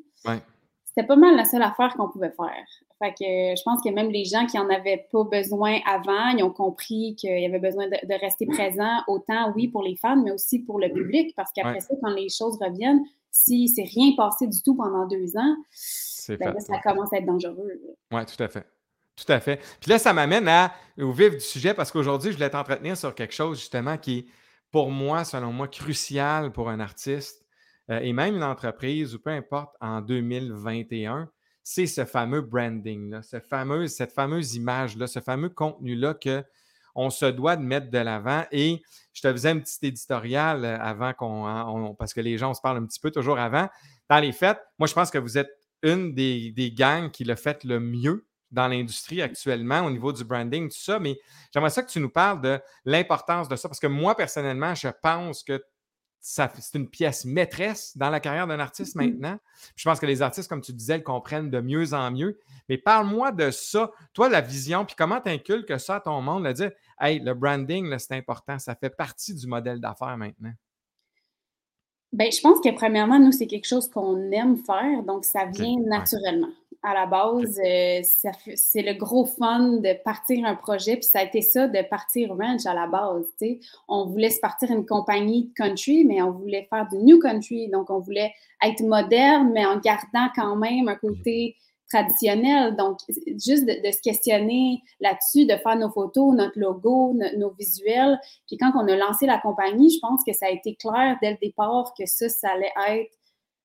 c'était 0.86 1.08
pas 1.08 1.16
mal 1.16 1.36
la 1.36 1.46
seule 1.46 1.64
affaire 1.64 1.94
qu'on 1.96 2.10
pouvait 2.10 2.32
faire. 2.32 2.66
Fait 3.00 3.12
que 3.12 3.56
je 3.58 3.64
pense 3.64 3.82
que 3.82 3.90
même 3.90 4.10
les 4.10 4.26
gens 4.26 4.46
qui 4.46 4.58
n'en 4.58 4.70
avaient 4.70 5.08
pas 5.10 5.24
besoin 5.24 5.80
avant, 5.86 6.30
ils 6.38 6.44
ont 6.44 6.52
compris 6.52 7.16
qu'il 7.16 7.40
y 7.40 7.46
avait 7.46 7.60
besoin 7.60 7.88
de, 7.88 8.20
rester 8.20 8.46
présent, 8.46 9.02
autant, 9.08 9.54
oui, 9.56 9.70
pour 9.70 9.84
les 9.84 9.96
fans, 9.96 10.22
mais 10.22 10.32
aussi 10.32 10.60
pour 10.60 10.80
le 10.80 10.92
public, 10.92 11.34
parce 11.36 11.52
qu'après 11.54 11.80
ça, 11.80 11.96
quand 12.02 12.14
les 12.14 12.28
choses 12.28 12.58
reviennent, 12.62 13.02
si 13.32 13.70
c'est 13.70 13.84
rien 13.84 14.14
passé 14.18 14.48
du 14.48 14.62
tout 14.62 14.76
pendant 14.76 15.08
deux 15.08 15.38
ans, 15.38 15.56
ben 16.40 16.60
ça 16.60 16.80
commence 16.80 17.14
à 17.14 17.18
être 17.18 17.26
dangereux. 17.26 17.80
Oui, 18.12 18.22
tout 18.26 18.44
à 18.44 18.50
fait. 18.50 18.66
Tout 19.16 19.32
à 19.32 19.40
fait. 19.40 19.58
Puis 19.80 19.90
là, 19.90 20.00
ça 20.00 20.14
m'amène 20.14 20.50
au 20.98 21.12
vif 21.12 21.34
du 21.34 21.40
sujet 21.40 21.74
parce 21.74 21.92
qu'aujourd'hui, 21.92 22.32
je 22.32 22.36
voulais 22.36 22.50
t'entretenir 22.50 22.98
sur 22.98 23.14
quelque 23.16 23.34
chose 23.34 23.60
justement 23.60 23.98
qui 23.98 24.20
est, 24.20 24.26
pour 24.72 24.92
moi, 24.92 25.24
selon 25.24 25.52
moi, 25.52 25.68
crucial 25.68 26.52
pour 26.52 26.70
un 26.70 26.80
artiste 26.80 27.46
euh, 27.90 28.00
et 28.00 28.14
même 28.14 28.36
une 28.36 28.44
entreprise 28.44 29.16
ou 29.16 29.20
peu 29.20 29.32
importe 29.32 29.76
en 29.82 30.02
2021 30.02 31.30
c'est 31.64 31.88
ce 31.88 32.06
fameux 32.06 32.42
branding, 32.42 33.12
là, 33.12 33.22
ce 33.22 33.40
fameux, 33.40 33.88
cette 33.88 34.12
fameuse 34.12 34.56
image-là, 34.56 35.08
ce 35.08 35.20
fameux 35.20 35.50
contenu-là 35.50 36.16
qu'on 36.16 37.10
se 37.10 37.26
doit 37.26 37.56
de 37.56 37.62
mettre 37.62 37.90
de 37.90 37.98
l'avant. 37.98 38.44
Et 38.52 38.82
je 39.14 39.22
te 39.22 39.32
faisais 39.32 39.50
un 39.50 39.60
petit 39.60 39.78
éditorial 39.84 40.66
euh, 40.66 40.78
avant 40.80 41.14
qu'on. 41.14 41.46
Hein, 41.46 41.96
parce 41.98 42.14
que 42.14 42.22
les 42.22 42.38
gens, 42.38 42.52
on 42.52 42.54
se 42.54 42.62
parle 42.62 42.78
un 42.78 42.86
petit 42.86 43.00
peu 43.00 43.12
toujours 43.12 43.40
avant. 43.40 43.70
Dans 44.10 44.20
les 44.20 44.32
fêtes, 44.32 44.62
moi, 44.78 44.88
je 44.88 44.94
pense 44.94 45.12
que 45.12 45.18
vous 45.18 45.38
êtes 45.38 45.50
une 45.84 46.14
des, 46.14 46.52
des 46.52 46.72
gangs 46.72 47.12
qui 47.12 47.24
le 47.24 47.36
fait 47.36 47.64
le 47.64 47.80
mieux 47.80 48.26
dans 48.52 48.68
l'industrie 48.68 49.22
actuellement 49.22 49.82
au 49.82 49.92
niveau 49.92 50.12
du 50.12 50.24
branding, 50.24 50.70
tout 50.70 50.80
ça. 50.80 51.00
Mais 51.00 51.20
j'aimerais 51.54 51.70
ça 51.70 51.84
que 51.84 51.92
tu 51.92 52.00
nous 52.00 52.10
parles 52.10 52.42
de 52.42 52.60
l'importance 52.86 53.48
de 53.48 53.56
ça. 53.56 53.70
Parce 53.70 53.80
que 53.80 53.88
moi, 53.88 54.16
personnellement, 54.16 54.76
je 54.76 54.90
pense 55.02 55.44
que 55.44 55.62
c'est 56.22 56.76
une 56.76 56.90
pièce 56.90 57.26
maîtresse 57.26 57.96
dans 57.98 58.10
la 58.10 58.20
carrière 58.20 58.48
d'un 58.48 58.60
artiste 58.60 58.96
mmh 58.96 59.02
maintenant. 59.02 59.40
je 59.76 59.84
pense 59.84 60.00
que 60.00 60.06
les 60.06 60.22
artistes, 60.22 60.50
comme 60.50 60.62
tu 60.62 60.74
disais, 60.74 60.98
le 60.98 61.04
comprennent 61.04 61.50
de 61.50 61.62
mieux 61.62 61.94
en 61.94 62.12
mieux. 62.12 62.38
Mais 62.68 62.78
parle-moi 62.78 63.32
de 63.32 63.52
ça, 63.52 63.92
toi, 64.14 64.30
la 64.30 64.42
vision, 64.42 64.86
puis 64.86 64.96
comment 64.98 65.22
tu 65.22 65.30
inculques 65.30 65.80
ça 65.80 65.96
à 65.96 66.00
ton 66.02 66.22
monde, 66.22 66.46
de 66.46 66.52
dire, 66.52 66.72
hey, 67.00 67.20
le 67.20 67.34
branding, 67.34 67.98
c'est 67.98 68.16
important, 68.16 68.60
ça 68.60 68.76
fait 68.76 68.90
partie 68.90 69.34
du 69.34 69.48
modèle 69.48 69.80
d'affaires 69.80 70.18
maintenant. 70.18 70.54
Bien, 72.12 72.30
je 72.32 72.42
pense 72.42 72.60
que 72.60 72.74
premièrement, 72.74 73.20
nous, 73.20 73.32
c'est 73.32 73.48
quelque 73.48 73.68
chose 73.68 73.88
qu'on 73.90 74.32
aime 74.32 74.58
faire, 74.58 75.04
donc 75.04 75.26
ça 75.26 75.46
vient 75.46 75.76
naturellement 75.86 76.50
à 76.82 76.94
la 76.94 77.06
base, 77.06 77.60
euh, 77.60 78.02
c'est 78.56 78.82
le 78.82 78.94
gros 78.94 79.26
fun 79.26 79.80
de 79.80 80.02
partir 80.04 80.46
un 80.46 80.56
projet, 80.56 80.96
puis 80.96 81.04
ça 81.04 81.20
a 81.20 81.24
été 81.24 81.42
ça 81.42 81.68
de 81.68 81.82
partir 81.82 82.30
ranch 82.36 82.66
à 82.66 82.74
la 82.74 82.88
base. 82.88 83.26
On 83.88 84.06
voulait 84.06 84.30
se 84.30 84.40
partir 84.40 84.72
une 84.72 84.86
compagnie 84.86 85.46
de 85.48 85.54
country, 85.54 86.06
mais 86.06 86.22
on 86.22 86.32
voulait 86.32 86.68
faire 86.70 86.88
du 86.88 86.98
new 86.98 87.20
country. 87.20 87.68
Donc, 87.68 87.90
on 87.90 88.00
voulait 88.00 88.34
être 88.64 88.82
moderne, 88.82 89.52
mais 89.54 89.66
en 89.66 89.78
gardant 89.78 90.30
quand 90.36 90.56
même 90.56 90.88
un 90.88 90.96
côté 90.96 91.58
traditionnel. 91.90 92.76
Donc, 92.78 93.00
juste 93.08 93.66
de, 93.66 93.92
se 93.92 94.02
questionner 94.02 94.82
là-dessus, 95.02 95.46
de 95.46 95.58
faire 95.58 95.76
nos 95.76 95.90
photos, 95.90 96.34
notre 96.34 96.58
logo, 96.58 97.14
nos 97.38 97.52
visuels. 97.52 98.20
Puis 98.48 98.58
quand 98.58 98.72
on 98.76 98.88
a 98.88 98.96
lancé 98.96 99.26
la 99.26 99.40
compagnie, 99.40 99.90
je 99.90 100.00
pense 100.00 100.24
que 100.26 100.34
ça 100.34 100.46
a 100.46 100.50
été 100.50 100.76
clair 100.76 101.18
dès 101.22 101.32
le 101.32 101.38
départ 101.42 101.94
que 101.98 102.06
ça, 102.06 102.30
ça 102.30 102.52
allait 102.52 103.02
être 103.02 103.12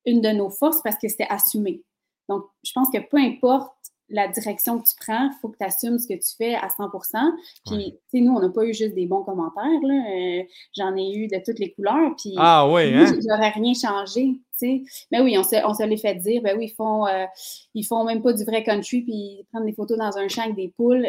une 0.06 0.20
de 0.20 0.30
nos 0.30 0.50
forces 0.50 0.82
parce 0.82 0.96
que 0.96 1.08
c'était 1.08 1.28
assumé. 1.28 1.82
Donc, 2.28 2.44
je 2.64 2.72
pense 2.72 2.88
que 2.90 2.98
peu 2.98 3.18
importe 3.18 3.70
la 4.10 4.28
direction 4.28 4.78
que 4.78 4.84
tu 4.86 4.94
prends, 5.00 5.24
il 5.24 5.34
faut 5.40 5.48
que 5.48 5.56
tu 5.56 5.64
assumes 5.64 5.98
ce 5.98 6.06
que 6.06 6.14
tu 6.14 6.36
fais 6.36 6.54
à 6.54 6.68
100% 6.68 7.32
Puis, 7.66 7.92
tu 8.12 8.18
sais, 8.18 8.20
nous, 8.20 8.32
on 8.34 8.40
n'a 8.40 8.50
pas 8.50 8.64
eu 8.64 8.74
juste 8.74 8.94
des 8.94 9.06
bons 9.06 9.22
commentaires. 9.24 9.64
Euh, 9.64 10.42
J'en 10.76 10.94
ai 10.94 11.10
eu 11.14 11.26
de 11.26 11.40
toutes 11.44 11.58
les 11.58 11.72
couleurs. 11.72 12.14
Puis, 12.20 12.34
ah 12.36 12.68
oui, 12.70 12.94
hein? 12.94 13.06
J'aurais 13.26 13.48
rien 13.50 13.72
changé. 13.72 14.40
sais. 14.52 14.82
Mais 15.10 15.20
oui, 15.22 15.36
on 15.38 15.42
se, 15.42 15.56
on 15.66 15.72
se 15.72 15.82
les 15.84 15.96
fait 15.96 16.16
dire. 16.16 16.42
Ben 16.42 16.56
oui, 16.56 16.66
ils 16.66 16.74
font, 16.74 17.06
euh, 17.06 17.24
ils 17.74 17.82
font 17.84 18.04
même 18.04 18.22
pas 18.22 18.34
du 18.34 18.44
vrai 18.44 18.62
country, 18.62 19.02
puis 19.02 19.12
ils 19.14 19.46
prennent 19.50 19.64
des 19.64 19.72
photos 19.72 19.96
dans 19.96 20.16
un 20.18 20.28
champ 20.28 20.42
avec 20.42 20.56
des 20.56 20.68
poules. 20.76 21.08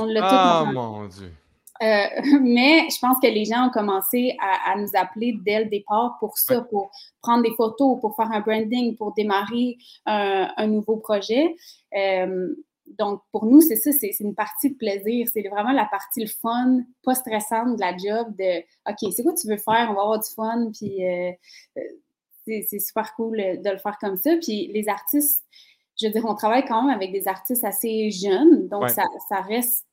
On 0.00 0.06
l'a 0.06 0.20
Ah, 0.24 0.70
mon 0.72 1.06
Dieu! 1.06 1.30
Euh, 1.82 2.06
mais 2.42 2.88
je 2.90 2.98
pense 3.00 3.18
que 3.20 3.26
les 3.26 3.44
gens 3.44 3.68
ont 3.68 3.70
commencé 3.70 4.36
à, 4.40 4.76
nous 4.76 4.90
appeler 4.94 5.38
dès 5.44 5.64
le 5.64 5.70
départ 5.70 6.16
pour 6.20 6.38
ça, 6.38 6.62
pour 6.62 6.90
prendre 7.20 7.42
des 7.42 7.54
photos, 7.54 8.00
pour 8.00 8.14
faire 8.16 8.30
un 8.30 8.40
branding, 8.40 8.96
pour 8.96 9.12
démarrer 9.14 9.76
un, 10.06 10.66
nouveau 10.66 10.96
projet. 10.96 11.54
Euh, 11.96 12.54
donc, 12.98 13.22
pour 13.32 13.46
nous, 13.46 13.60
c'est 13.60 13.76
ça, 13.76 13.92
c'est 13.92 14.14
une 14.20 14.34
partie 14.34 14.70
de 14.70 14.76
plaisir. 14.76 15.26
C'est 15.32 15.46
vraiment 15.48 15.72
la 15.72 15.86
partie 15.86 16.20
le 16.20 16.28
fun, 16.28 16.82
pas 17.02 17.14
stressante 17.14 17.76
de 17.76 17.80
la 17.80 17.96
job 17.96 18.34
de 18.36 18.60
OK, 18.88 19.12
c'est 19.12 19.22
quoi 19.22 19.32
tu 19.34 19.48
veux 19.48 19.56
faire? 19.56 19.88
On 19.90 19.94
va 19.94 20.02
avoir 20.02 20.18
du 20.18 20.30
fun, 20.34 20.70
puis 20.78 21.04
euh, 21.06 21.32
c'est 22.46 22.78
super 22.78 23.14
cool 23.14 23.36
de 23.36 23.70
le 23.70 23.78
faire 23.78 23.96
comme 23.98 24.16
ça. 24.16 24.36
Puis 24.40 24.70
les 24.72 24.88
artistes, 24.88 25.44
je 26.00 26.06
veux 26.06 26.12
dire, 26.12 26.24
on 26.26 26.34
travaille 26.34 26.64
quand 26.64 26.82
même 26.82 26.94
avec 26.94 27.12
des 27.12 27.26
artistes 27.28 27.64
assez 27.64 28.10
jeunes, 28.10 28.68
donc 28.68 28.90
ça, 28.90 29.04
ça, 29.28 29.40
reste, 29.40 29.86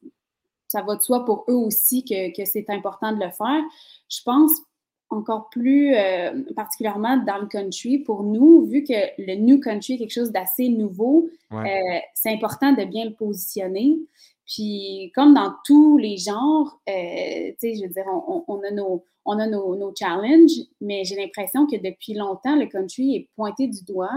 ça 0.72 0.82
va 0.82 0.96
de 0.96 1.02
soi 1.02 1.26
pour 1.26 1.44
eux 1.50 1.56
aussi 1.56 2.04
que, 2.06 2.36
que 2.36 2.46
c'est 2.46 2.70
important 2.70 3.12
de 3.12 3.24
le 3.24 3.32
faire. 3.32 3.62
Je 4.10 4.22
pense 4.24 4.62
encore 5.10 5.50
plus 5.50 5.94
euh, 5.94 6.44
particulièrement 6.56 7.18
dans 7.18 7.38
le 7.38 7.48
country, 7.48 8.00
pour 8.00 8.24
nous, 8.24 8.66
vu 8.66 8.84
que 8.84 8.94
le 9.18 9.36
new 9.36 9.60
country 9.60 9.94
est 9.94 9.98
quelque 9.98 10.14
chose 10.14 10.32
d'assez 10.32 10.70
nouveau, 10.70 11.30
euh, 11.52 11.66
c'est 12.14 12.32
important 12.32 12.72
de 12.72 12.86
bien 12.86 13.06
le 13.06 13.14
positionner. 13.14 14.00
Puis, 14.48 15.12
comme 15.14 15.34
dans 15.34 15.54
tous 15.66 15.98
les 15.98 16.18
genres, 16.18 16.80
euh, 16.90 17.52
tu 17.52 17.56
sais, 17.60 17.76
je 17.76 17.84
veux 17.84 17.94
dire, 17.94 18.06
on, 18.48 18.62
a, 18.62 18.72
nos, 18.72 19.04
on 19.26 19.38
a 19.38 19.48
nos, 19.48 19.76
nos 19.76 19.94
challenges, 19.94 20.60
mais 20.80 21.04
j'ai 21.04 21.16
l'impression 21.16 21.68
que 21.68 21.76
depuis 21.76 22.14
longtemps, 22.14 22.56
le 22.56 22.66
country 22.68 23.16
est 23.16 23.30
pointé 23.36 23.68
du 23.68 23.84
doigt 23.84 24.10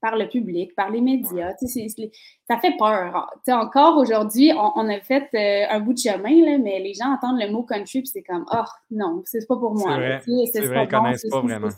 par 0.00 0.16
le 0.16 0.28
public, 0.28 0.74
par 0.74 0.90
les 0.90 1.00
médias. 1.00 1.52
ça 1.58 2.58
fait 2.58 2.76
peur. 2.78 3.30
encore 3.48 3.98
aujourd'hui, 3.98 4.52
on, 4.56 4.88
a 4.88 5.00
fait 5.00 5.28
euh, 5.34 5.74
un 5.74 5.80
bout 5.80 5.92
de 5.92 5.98
chemin, 5.98 6.44
là, 6.44 6.58
mais 6.58 6.80
les 6.80 6.94
gens 6.94 7.12
entendent 7.12 7.40
le 7.40 7.50
mot 7.50 7.62
country 7.62 8.00
puis 8.00 8.06
c'est 8.06 8.22
comme 8.22 8.44
Oh 8.52 8.64
non, 8.90 9.22
c'est 9.26 9.46
pas 9.46 9.56
pour 9.56 9.74
moi. 9.74 9.96
C'est 10.52 10.66
vrai, 10.66 10.84
ils 10.84 10.88
connaissent 10.88 11.28
pas 11.28 11.40
vraiment. 11.40 11.68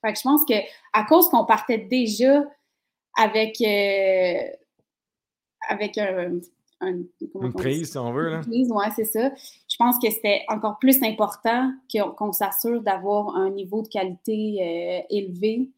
Fait 0.00 0.12
que 0.12 0.18
je 0.18 0.22
pense 0.22 0.44
qu'à 0.44 1.04
cause 1.08 1.28
qu'on 1.28 1.44
partait 1.44 1.78
déjà 1.78 2.44
avec, 3.16 3.60
euh, 3.60 4.48
avec 5.68 5.98
un, 5.98 6.38
une 6.80 7.52
prise, 7.52 7.90
si 7.90 7.98
on 7.98 8.12
veut. 8.12 8.30
Là. 8.30 8.36
Une 8.36 8.44
prise, 8.44 8.70
oui, 8.70 8.84
c'est 8.94 9.04
ça. 9.04 9.30
Je 9.68 9.76
pense 9.76 9.98
que 9.98 10.10
c'était 10.10 10.44
encore 10.48 10.78
plus 10.78 11.02
important 11.02 11.72
qu'on 11.90 12.32
s'assure 12.32 12.80
d'avoir 12.80 13.34
un 13.34 13.50
niveau 13.50 13.82
de 13.82 13.88
qualité 13.88 14.58
euh, 14.60 15.06
élevé 15.10 15.70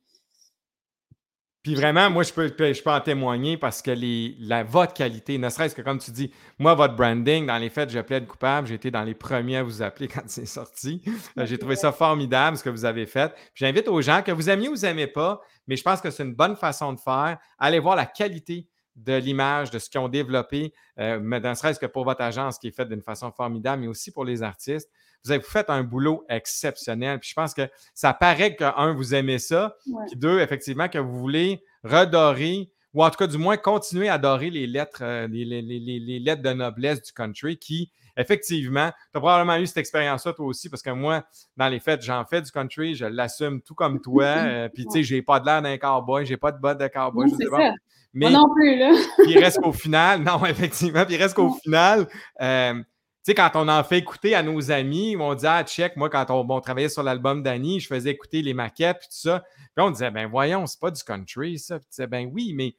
puis 1.62 1.74
vraiment, 1.74 2.08
moi, 2.08 2.22
je 2.22 2.32
peux, 2.32 2.48
je 2.48 2.82
peux 2.82 2.90
en 2.90 3.00
témoigner 3.00 3.58
parce 3.58 3.82
que 3.82 3.90
les, 3.90 4.34
la, 4.40 4.64
votre 4.64 4.94
qualité, 4.94 5.36
ne 5.36 5.48
serait-ce 5.50 5.74
que 5.74 5.82
comme 5.82 5.98
tu 5.98 6.10
dis, 6.10 6.32
moi, 6.58 6.74
votre 6.74 6.96
branding, 6.96 7.46
dans 7.46 7.58
les 7.58 7.68
faits, 7.68 7.90
je 7.90 8.00
plaide 8.00 8.26
coupable. 8.26 8.66
J'ai 8.66 8.74
été 8.74 8.90
dans 8.90 9.02
les 9.02 9.14
premiers 9.14 9.58
à 9.58 9.62
vous 9.62 9.82
appeler 9.82 10.08
quand 10.14 10.22
c'est 10.26 10.46
sorti. 10.46 11.02
J'ai 11.36 11.58
trouvé 11.58 11.76
ça 11.76 11.92
formidable, 11.92 12.56
ce 12.56 12.64
que 12.64 12.70
vous 12.70 12.86
avez 12.86 13.04
fait. 13.04 13.34
Puis 13.52 13.66
j'invite 13.66 13.88
aux 13.88 14.00
gens 14.00 14.22
que 14.22 14.32
vous 14.32 14.48
aimiez 14.48 14.68
ou 14.68 14.74
vous 14.74 14.82
n'aimez 14.82 15.06
pas, 15.06 15.42
mais 15.66 15.76
je 15.76 15.82
pense 15.82 16.00
que 16.00 16.10
c'est 16.10 16.22
une 16.22 16.34
bonne 16.34 16.56
façon 16.56 16.94
de 16.94 17.00
faire. 17.00 17.36
Allez 17.58 17.78
voir 17.78 17.94
la 17.94 18.06
qualité 18.06 18.66
de 18.96 19.14
l'image, 19.14 19.70
de 19.70 19.78
ce 19.78 19.90
qu'ils 19.90 20.00
ont 20.00 20.08
développé, 20.08 20.72
euh, 20.98 21.20
mais 21.22 21.40
ne 21.40 21.54
serait-ce 21.54 21.78
que 21.78 21.86
pour 21.86 22.04
votre 22.04 22.22
agence 22.22 22.58
qui 22.58 22.68
est 22.68 22.74
faite 22.74 22.88
d'une 22.88 23.02
façon 23.02 23.30
formidable, 23.32 23.82
mais 23.82 23.88
aussi 23.88 24.10
pour 24.10 24.24
les 24.24 24.42
artistes 24.42 24.90
vous 25.24 25.32
avez 25.32 25.42
fait 25.42 25.68
un 25.70 25.82
boulot 25.82 26.24
exceptionnel. 26.28 27.18
Puis 27.18 27.30
je 27.30 27.34
pense 27.34 27.54
que 27.54 27.68
ça 27.94 28.14
paraît 28.14 28.56
que, 28.56 28.64
un, 28.64 28.92
vous 28.92 29.14
aimez 29.14 29.38
ça, 29.38 29.76
puis 29.84 30.16
deux, 30.16 30.40
effectivement, 30.40 30.88
que 30.88 30.98
vous 30.98 31.18
voulez 31.18 31.62
redorer, 31.84 32.70
ou 32.92 33.04
en 33.04 33.10
tout 33.10 33.16
cas, 33.16 33.26
du 33.26 33.38
moins, 33.38 33.56
continuer 33.56 34.08
à 34.08 34.14
adorer 34.14 34.50
les 34.50 34.66
lettres, 34.66 35.02
euh, 35.02 35.28
les, 35.28 36.18
lettres 36.18 36.42
de 36.42 36.52
noblesse 36.52 37.02
du 37.02 37.12
country 37.12 37.56
qui, 37.56 37.90
effectivement, 38.16 38.90
tu 38.90 39.18
as 39.18 39.20
probablement 39.20 39.56
eu 39.56 39.66
cette 39.66 39.76
expérience-là 39.76 40.32
toi 40.32 40.46
aussi, 40.46 40.68
parce 40.68 40.82
que 40.82 40.90
moi, 40.90 41.24
dans 41.56 41.68
les 41.68 41.78
fêtes, 41.78 42.02
j'en 42.02 42.24
fais 42.24 42.42
du 42.42 42.50
country, 42.50 42.94
je 42.94 43.06
l'assume 43.06 43.60
tout 43.62 43.74
comme 43.74 44.00
toi. 44.02 44.24
Euh, 44.24 44.68
puis, 44.68 44.84
tu 44.86 44.92
sais, 44.92 45.02
j'ai 45.02 45.22
pas 45.22 45.38
de 45.40 45.46
l'air 45.46 45.62
d'un 45.62 45.78
cowboy, 45.78 46.26
j'ai 46.26 46.36
pas 46.36 46.52
de 46.52 46.58
bottes 46.58 46.78
de 46.78 46.88
cowboy. 46.88 47.30
c'est 47.30 47.46
ça. 47.46 47.74
Mais, 48.12 48.28
Moi 48.28 48.40
non 48.40 48.52
plus, 48.52 48.76
là. 48.76 48.92
puis 49.22 49.32
il 49.32 49.38
reste 49.38 49.60
qu'au 49.60 49.72
final, 49.72 50.22
non, 50.24 50.44
effectivement, 50.44 51.04
puis 51.04 51.14
il 51.14 51.22
reste 51.22 51.34
qu'au 51.34 51.52
final, 51.62 52.08
euh, 52.40 52.74
sais, 53.22 53.34
quand 53.34 53.50
on 53.54 53.68
en 53.68 53.84
fait 53.84 53.98
écouter 53.98 54.34
à 54.34 54.42
nos 54.42 54.70
amis, 54.70 55.16
on 55.18 55.34
dit 55.34 55.46
Ah, 55.46 55.62
check, 55.64 55.96
moi, 55.96 56.08
quand 56.08 56.30
on, 56.30 56.60
travaillait 56.60 56.88
sur 56.88 57.02
l'album 57.02 57.42
d'Annie, 57.42 57.80
je 57.80 57.86
faisais 57.86 58.10
écouter 58.10 58.42
les 58.42 58.54
maquettes, 58.54 58.98
puis 59.00 59.08
tout 59.08 59.28
ça. 59.28 59.42
Puis 59.74 59.84
on 59.84 59.90
disait 59.90 60.10
Ben 60.10 60.28
voyons, 60.28 60.66
c'est 60.66 60.80
pas 60.80 60.90
du 60.90 61.02
country, 61.02 61.58
ça. 61.58 61.78
Puis 61.78 61.86
tu 61.86 61.90
disais 61.90 62.06
Ben 62.06 62.30
oui, 62.32 62.52
mais 62.54 62.74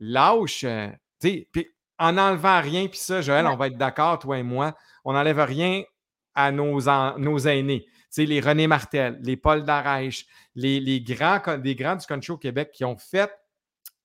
lâche, 0.00 0.64
euh, 0.64 0.88
tu 1.20 1.28
sais, 1.28 1.48
puis 1.52 1.68
en 1.98 2.18
enlevant 2.18 2.60
rien, 2.60 2.88
puis 2.88 2.98
ça, 2.98 3.22
Joël, 3.22 3.46
on 3.46 3.56
va 3.56 3.68
être 3.68 3.78
d'accord, 3.78 4.18
toi 4.18 4.38
et 4.38 4.42
moi, 4.42 4.74
on 5.04 5.14
n'enlève 5.14 5.40
rien 5.40 5.82
à 6.34 6.52
nos, 6.52 6.80
nos 7.18 7.38
aînés. 7.38 7.86
Tu 7.86 7.92
sais, 8.10 8.26
les 8.26 8.40
René 8.40 8.66
Martel, 8.66 9.18
les 9.22 9.36
Paul 9.36 9.64
Darèche, 9.64 10.26
les, 10.54 10.78
les, 10.80 11.00
grands, 11.00 11.40
les 11.62 11.74
grands 11.74 11.96
du 11.96 12.06
country 12.06 12.32
au 12.32 12.36
Québec 12.36 12.70
qui 12.72 12.84
ont 12.84 12.98
fait 12.98 13.30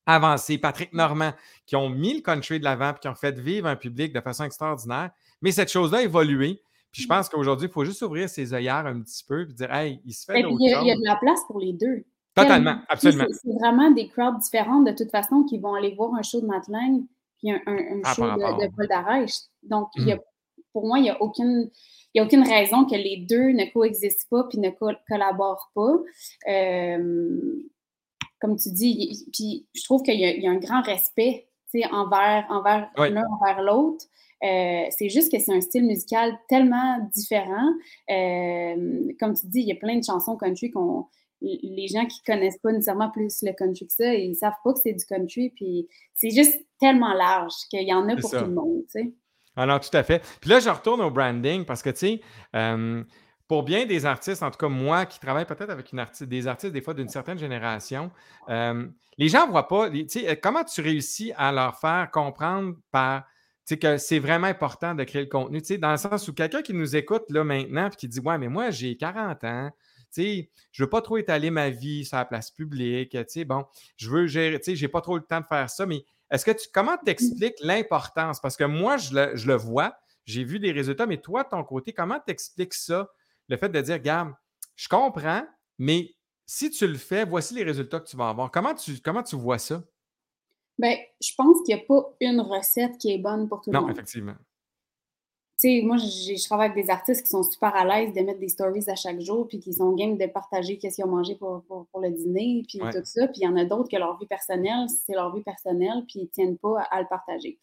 avancer, 0.06 0.58
Patrick 0.58 0.94
Normand, 0.94 1.34
qui 1.66 1.76
ont 1.76 1.90
mis 1.90 2.16
le 2.16 2.22
country 2.22 2.60
de 2.60 2.64
l'avant, 2.64 2.94
puis 2.94 3.02
qui 3.02 3.08
ont 3.08 3.16
fait 3.16 3.38
vivre 3.38 3.68
un 3.68 3.76
public 3.76 4.14
de 4.14 4.22
façon 4.22 4.46
extraordinaire. 4.46 5.12
Mais 5.42 5.52
cette 5.52 5.70
chose-là 5.70 6.00
a 6.00 6.02
évolué. 6.04 6.62
Puis 6.92 7.04
je 7.04 7.08
mmh. 7.08 7.10
pense 7.10 7.30
qu'aujourd'hui, 7.30 7.68
il 7.68 7.72
faut 7.72 7.86
juste 7.86 8.02
ouvrir 8.02 8.30
ses 8.30 8.54
œillères 8.54 8.86
un 8.86 9.02
petit 9.02 9.24
peu 9.26 9.44
et 9.44 9.54
dire 9.54 9.74
Hey, 9.74 10.02
il 10.06 10.14
se 10.14 10.26
fait 10.26 10.42
d'autres 10.42 10.58
Il 10.60 10.88
y 10.88 10.92
a 10.92 10.96
de 10.96 11.06
la 11.06 11.16
place 11.16 11.40
pour 11.48 11.60
les 11.60 11.74
deux. 11.74 12.04
Totalement, 12.36 12.80
absolument. 12.88 13.26
C'est 13.30 13.54
vraiment 13.60 13.92
des 13.92 14.08
crowds 14.08 14.40
différentes 14.40 14.86
de 14.86 14.92
toute 14.92 15.12
façon 15.12 15.44
qui 15.44 15.58
vont 15.58 15.74
aller 15.74 15.94
voir 15.96 16.14
un 16.14 16.22
show 16.22 16.40
de 16.40 16.46
Madeleine 16.46 17.06
puis 17.38 17.52
un, 17.52 17.60
un, 17.66 18.02
ah, 18.04 18.14
show 18.14 18.24
de, 18.24 18.76
Paul 18.76 18.88
Darèche. 18.88 19.36
Donc, 19.64 19.90
mmh. 19.98 20.14
pour 20.74 20.88
moi, 20.88 21.00
il 21.00 21.04
n'y 21.04 21.10
a 21.10 21.22
aucune. 21.22 21.70
Il 22.14 22.20
a 22.20 22.26
aucune 22.26 22.46
raison 22.46 22.84
que 22.86 22.96
les 22.96 23.26
deux 23.26 23.52
ne 23.52 23.72
coexistent 23.72 24.28
pas 24.30 24.44
puis 24.44 24.60
ne 24.60 24.70
collaborent 25.08 25.72
pas. 25.74 25.94
Euh, 26.50 27.64
comme 28.42 28.58
tu 28.58 28.70
dis, 28.72 29.28
puis 29.32 29.66
je 29.74 29.84
trouve 29.86 30.04
qu'il 30.04 30.20
y, 30.20 30.48
a 30.48 30.52
un 30.52 30.58
grand 30.58 30.82
respect 30.82 31.48
envers, 31.92 32.46
envers 32.50 32.90
l'un 32.98 33.24
envers 33.40 33.62
l'autre. 33.62 34.06
Euh, 34.44 34.86
c'est 34.90 35.10
juste 35.10 35.32
que 35.32 35.40
c'est 35.40 35.54
un 35.54 35.62
style 35.62 35.86
musical 35.86 36.38
tellement 36.50 37.00
différent. 37.14 37.70
Euh, 38.10 39.14
comme 39.20 39.34
tu 39.34 39.48
dis, 39.48 39.60
il 39.62 39.68
y 39.68 39.72
a 39.72 39.76
plein 39.76 39.98
de 39.98 40.04
chansons 40.04 40.36
country 40.36 40.72
qu'on 40.72 41.06
les 41.44 41.88
gens 41.88 42.06
qui 42.06 42.22
connaissent 42.22 42.60
pas 42.60 42.72
nécessairement 42.72 43.10
plus 43.10 43.42
le 43.42 43.52
country 43.54 43.88
que 43.88 43.94
ça, 43.94 44.14
ils 44.14 44.36
savent 44.36 44.54
pas 44.64 44.74
que 44.74 44.80
c'est 44.80 44.94
du 44.94 45.04
country, 45.06 45.50
puis 45.56 45.88
c'est 46.14 46.30
juste 46.30 46.64
tellement 46.80 47.14
large 47.14 47.54
qu'il 47.72 47.88
y 47.88 47.92
en 47.92 48.08
a 48.10 48.16
pour 48.16 48.30
tout 48.30 48.46
le 48.46 48.54
monde, 48.54 48.84
tu 48.84 49.02
sais. 49.02 49.14
Ah 49.56 49.66
non, 49.66 49.80
tout 49.80 49.90
à 49.98 50.04
fait. 50.04 50.24
Puis 50.40 50.52
là, 50.52 50.60
je 50.60 50.70
retourne 50.70 51.02
au 51.02 51.10
branding 51.10 51.66
parce 51.66 51.82
que, 51.82 51.90
tu 51.90 51.98
sais, 51.98 52.22
euh, 52.56 53.04
pour 53.48 53.64
bien 53.64 53.88
des 53.88 54.06
artistes, 54.06 54.44
en 54.44 54.52
tout 54.52 54.60
cas 54.60 54.70
moi 54.70 55.08
qui 55.08 55.20
travaille 55.20 55.46
peut-être 55.46 55.72
avec 55.72 55.92
une 55.92 56.06
des 56.28 56.48
artistes 56.48 56.74
des 56.74 56.82
fois 56.82 56.94
d'une 56.94 57.10
certaine 57.10 57.40
génération, 57.40 58.12
les 58.48 59.28
gens 59.28 59.48
ne 59.48 59.52
voient 59.52 59.68
pas, 59.68 59.90
tu 59.90 60.08
sais, 60.08 60.40
comment 60.40 60.64
tu 60.64 60.82
réussis 60.82 61.34
à 61.36 61.52
leur 61.52 61.80
faire 61.80 62.10
comprendre 62.12 62.76
par 62.92 63.24
que 63.78 63.98
c'est 63.98 64.20
vraiment 64.20 64.48
important 64.48 64.96
de 64.96 65.04
créer 65.04 65.24
le 65.24 65.30
contenu, 65.30 65.62
dans 65.78 65.92
le 65.92 65.98
sens 65.98 66.28
où 66.28 66.34
quelqu'un 66.34 66.62
qui 66.62 66.74
nous 66.74 66.96
écoute 66.96 67.24
là 67.30 67.44
maintenant 67.44 67.88
et 67.88 67.96
qui 67.96 68.08
dit 68.08 68.20
Ouais, 68.20 68.38
mais 68.38 68.48
moi, 68.48 68.72
j'ai 68.72 68.98
40 68.98 69.44
ans, 69.44 69.72
je 70.16 70.22
ne 70.22 70.46
veux 70.80 70.90
pas 70.90 71.02
trop 71.02 71.18
étaler 71.18 71.52
ma 71.52 71.70
vie 71.70 72.06
sur 72.06 72.18
la 72.18 72.26
place 72.26 72.52
publique, 72.52 73.18
bon, 73.46 73.66
je 73.98 74.10
veux 74.10 74.28
gérer, 74.28 74.60
je 74.66 74.82
n'ai 74.82 74.88
pas 74.88 75.02
trop 75.02 75.18
le 75.18 75.24
temps 75.24 75.40
de 75.40 75.46
faire 75.46 75.70
ça, 75.70 75.86
mais 75.86 76.04
est-ce 76.32 76.46
que 76.46 76.52
tu, 76.52 76.68
comment 76.74 76.98
tu 77.04 77.12
expliques 77.12 77.60
l'importance? 77.62 78.40
Parce 78.40 78.56
que 78.56 78.64
moi, 78.64 78.98
je 78.98 79.14
le, 79.14 79.56
vois, 79.56 79.96
j'ai 80.26 80.44
vu 80.44 80.60
des 80.60 80.72
résultats, 80.72 81.06
mais 81.06 81.18
toi, 81.18 81.44
de 81.44 81.50
ton 81.50 81.64
côté, 81.64 81.94
comment 81.94 82.20
tu 82.26 82.32
expliques 82.32 82.74
ça? 82.74 83.10
Le 83.50 83.58
fait 83.58 83.70
de 83.70 83.82
dire, 83.82 83.96
regarde, 83.96 84.32
je 84.76 84.88
comprends, 84.88 85.46
mais 85.78 86.16
si 86.46 86.70
tu 86.70 86.88
le 86.88 86.98
fais, 86.98 87.26
voici 87.26 87.54
les 87.54 87.64
résultats 87.64 88.00
que 88.00 88.08
tu 88.08 88.16
vas 88.16 88.30
avoir. 88.30 88.50
Comment 88.50 88.74
tu, 88.74 89.00
comment 89.02 89.24
tu 89.24 89.36
vois 89.36 89.58
ça? 89.58 89.84
Bien, 90.82 90.98
je 91.22 91.32
pense 91.38 91.62
qu'il 91.64 91.76
n'y 91.76 91.82
a 91.82 91.86
pas 91.86 92.12
une 92.20 92.42
recette 92.42 92.98
qui 92.98 93.12
est 93.12 93.20
bonne 93.20 93.48
pour 93.48 93.62
tout 93.62 93.72
le 93.72 93.78
monde. 93.78 93.90
Non, 93.90 93.94
effectivement. 93.94 94.34
Tu 95.60 95.68
sais, 95.68 95.82
moi, 95.84 95.98
je 95.98 96.44
travaille 96.48 96.72
avec 96.72 96.84
des 96.84 96.90
artistes 96.90 97.22
qui 97.22 97.30
sont 97.30 97.44
super 97.44 97.76
à 97.76 97.86
l'aise 97.86 98.16
de 98.16 98.22
mettre 98.22 98.40
des 98.40 98.50
stories 98.50 98.90
à 98.90 98.96
chaque 98.96 99.20
jour, 99.20 99.48
puis 99.48 99.60
qui 99.60 99.74
sont 99.76 99.94
game 99.94 100.18
de 100.18 100.26
partager 100.26 100.80
qu'est-ce 100.80 100.96
qu'ils 100.96 101.06
ont 101.06 101.10
mangé 101.10 101.36
pour, 101.36 101.64
pour, 101.66 102.02
le 102.02 102.10
dîner, 102.10 102.64
puis 102.68 102.80
tout 102.80 103.04
ça. 103.04 103.28
Puis 103.28 103.42
il 103.42 103.44
y 103.44 103.48
en 103.48 103.56
a 103.58 103.64
d'autres 103.64 103.90
que 103.90 103.96
leur 103.96 104.18
vie 104.18 104.26
personnelle, 104.26 104.88
c'est 105.06 105.14
leur 105.14 105.36
vie 105.36 105.44
personnelle, 105.44 106.04
puis 106.08 106.22
ils 106.22 106.24
ne 106.24 106.30
tiennent 106.30 106.58
pas 106.58 106.82
à, 106.90 107.00
le 107.00 107.08
partager. 107.08 107.60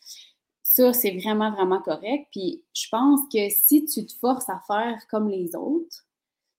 Ça, 0.62 0.92
c'est 0.92 1.10
vraiment, 1.10 1.50
vraiment 1.50 1.82
correct. 1.82 2.28
Puis 2.30 2.62
je 2.72 2.86
pense 2.88 3.22
que 3.32 3.48
si 3.50 3.84
tu 3.84 4.06
te 4.06 4.12
forces 4.20 4.48
à 4.48 4.60
faire 4.68 4.96
comme 5.10 5.28
les 5.28 5.56
autres, 5.56 6.06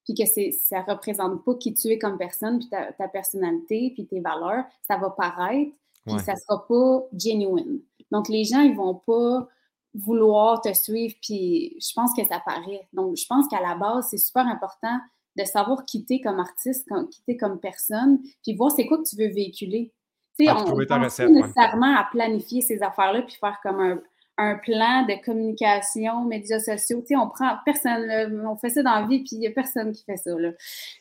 puis 0.04 0.14
que 0.14 0.26
ça 0.26 0.84
ne 0.84 0.92
représente 0.92 1.46
pas 1.46 1.56
qui 1.56 1.74
tu 1.74 1.88
es 1.88 1.98
comme 1.98 2.18
personne, 2.18 2.60
puis 2.60 2.68
ta, 2.68 2.92
ta 2.92 3.08
personnalité, 3.08 3.92
puis 3.94 4.06
tes 4.08 4.20
valeurs, 4.20 4.66
ça 4.86 4.98
va 4.98 5.10
paraître 5.12 5.72
puis 6.16 6.26
ça 6.26 6.36
sera 6.36 6.68
pas 6.68 7.04
genuine. 7.14 7.80
Donc, 8.12 8.28
les 8.30 8.44
gens, 8.44 8.62
ils 8.62 8.76
vont 8.76 8.96
pas 8.96 9.48
vouloir 9.94 10.62
te 10.62 10.74
suivre, 10.74 11.16
puis 11.22 11.78
je 11.80 11.94
pense 11.94 12.12
que 12.16 12.26
ça 12.28 12.42
paraît. 12.46 12.88
Donc, 12.94 13.18
je 13.18 13.26
pense 13.28 13.48
qu'à 13.48 13.62
la 13.62 13.76
base, 13.76 14.08
c'est 14.10 14.18
super 14.18 14.48
important 14.48 15.00
de 15.38 15.44
savoir 15.44 15.86
quitter 15.86 16.22
comme 16.22 16.40
artiste, 16.40 16.88
quitter 17.12 17.38
comme 17.38 17.60
personne, 17.60 18.20
puis 18.44 18.56
voir 18.56 18.72
c'est 18.72 18.86
quoi 18.86 18.98
que 18.98 19.08
tu 19.08 19.16
veux 19.16 19.32
véhiculer. 19.32 19.94
Tu 20.38 20.46
sais, 20.46 20.52
ah, 20.52 20.64
on 20.66 20.76
ne 20.76 20.86
pas 20.86 21.00
nécessairement 21.00 21.96
à 21.96 22.08
planifier 22.12 22.62
ces 22.62 22.82
affaires-là, 22.82 23.22
puis 23.24 23.36
faire 23.40 23.60
comme 23.64 23.80
un, 23.80 24.02
un 24.40 24.56
plan 24.56 25.06
de 25.06 25.22
communication, 25.24 26.24
médias 26.24 26.60
sociaux. 26.60 27.02
Tu 27.02 27.08
sais, 27.08 27.16
on 27.18 27.30
prend 27.30 27.58
personne, 27.66 28.10
on 28.48 28.56
fait 28.56 28.70
ça 28.70 28.82
dans 28.82 29.02
la 29.02 29.08
vie, 29.08 29.20
puis 29.20 29.32
il 29.34 29.40
n'y 29.40 29.48
a 29.48 29.52
personne 29.52 29.92
qui 29.92 30.04
fait 30.06 30.16
ça. 30.16 30.32
Là. 30.38 30.52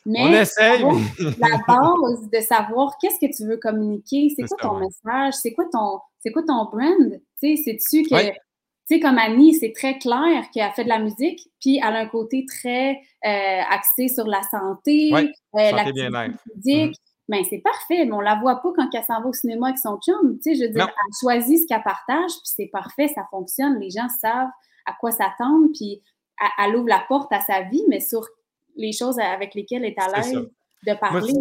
Mais 0.05 0.21
on 0.21 0.33
essaye. 0.33 0.81
la 1.39 1.57
base 1.65 2.29
de 2.31 2.39
savoir 2.41 2.97
qu'est-ce 3.01 3.25
que 3.25 3.33
tu 3.33 3.47
veux 3.47 3.57
communiquer, 3.57 4.33
c'est 4.35 4.43
quoi 4.43 4.57
ton 4.57 4.79
message, 4.79 5.33
c'est 5.41 5.53
quoi 5.53 5.65
ton, 5.71 5.99
c'est 6.19 6.31
quoi 6.31 6.43
ton 6.43 6.65
brand? 6.65 7.21
Tu 7.41 7.55
sais, 7.55 7.61
c'est-tu 7.63 8.03
que. 8.03 8.31
Tu 8.89 8.95
sais, 8.95 8.99
comme 9.01 9.19
Annie, 9.19 9.53
c'est 9.53 9.71
très 9.71 9.99
clair 9.99 10.45
qu'elle 10.51 10.71
fait 10.71 10.83
de 10.83 10.89
la 10.89 10.97
musique, 10.97 11.39
puis 11.61 11.77
elle 11.77 11.95
a 11.95 11.99
un 11.99 12.07
côté 12.07 12.43
très 12.45 12.99
euh, 13.23 13.61
axé 13.69 14.07
sur 14.07 14.25
la 14.25 14.41
santé, 14.49 15.13
euh, 15.13 15.27
la 15.53 15.85
physique. 15.85 16.95
Ben, 17.29 17.43
c'est 17.47 17.59
parfait, 17.59 18.05
mais 18.05 18.11
on 18.11 18.21
la 18.21 18.35
voit 18.35 18.55
pas 18.55 18.69
quand 18.75 18.89
elle 18.91 19.03
s'en 19.03 19.21
va 19.21 19.27
au 19.27 19.33
cinéma 19.33 19.67
avec 19.67 19.77
son 19.77 19.99
chum. 19.99 20.39
Tu 20.39 20.41
sais, 20.41 20.55
je 20.55 20.67
veux 20.67 20.73
dire, 20.73 20.87
elle 20.87 21.13
choisit 21.21 21.61
ce 21.61 21.67
qu'elle 21.67 21.83
partage, 21.83 22.31
puis 22.31 22.51
c'est 22.55 22.69
parfait, 22.73 23.07
ça 23.07 23.21
fonctionne. 23.29 23.79
Les 23.79 23.91
gens 23.91 24.09
savent 24.19 24.49
à 24.87 24.93
quoi 24.99 25.11
s'attendre, 25.11 25.67
puis 25.75 26.01
elle, 26.57 26.75
ouvre 26.75 26.87
la 26.87 27.05
porte 27.07 27.31
à 27.31 27.41
sa 27.41 27.61
vie, 27.61 27.83
mais 27.87 27.99
sur 27.99 28.27
les 28.75 28.93
choses 28.93 29.19
avec 29.19 29.53
lesquelles 29.53 29.85
elle 29.85 29.91
est 29.91 29.99
à 29.99 30.07
l'aise 30.07 30.33
de 30.87 30.99
parler. 30.99 31.33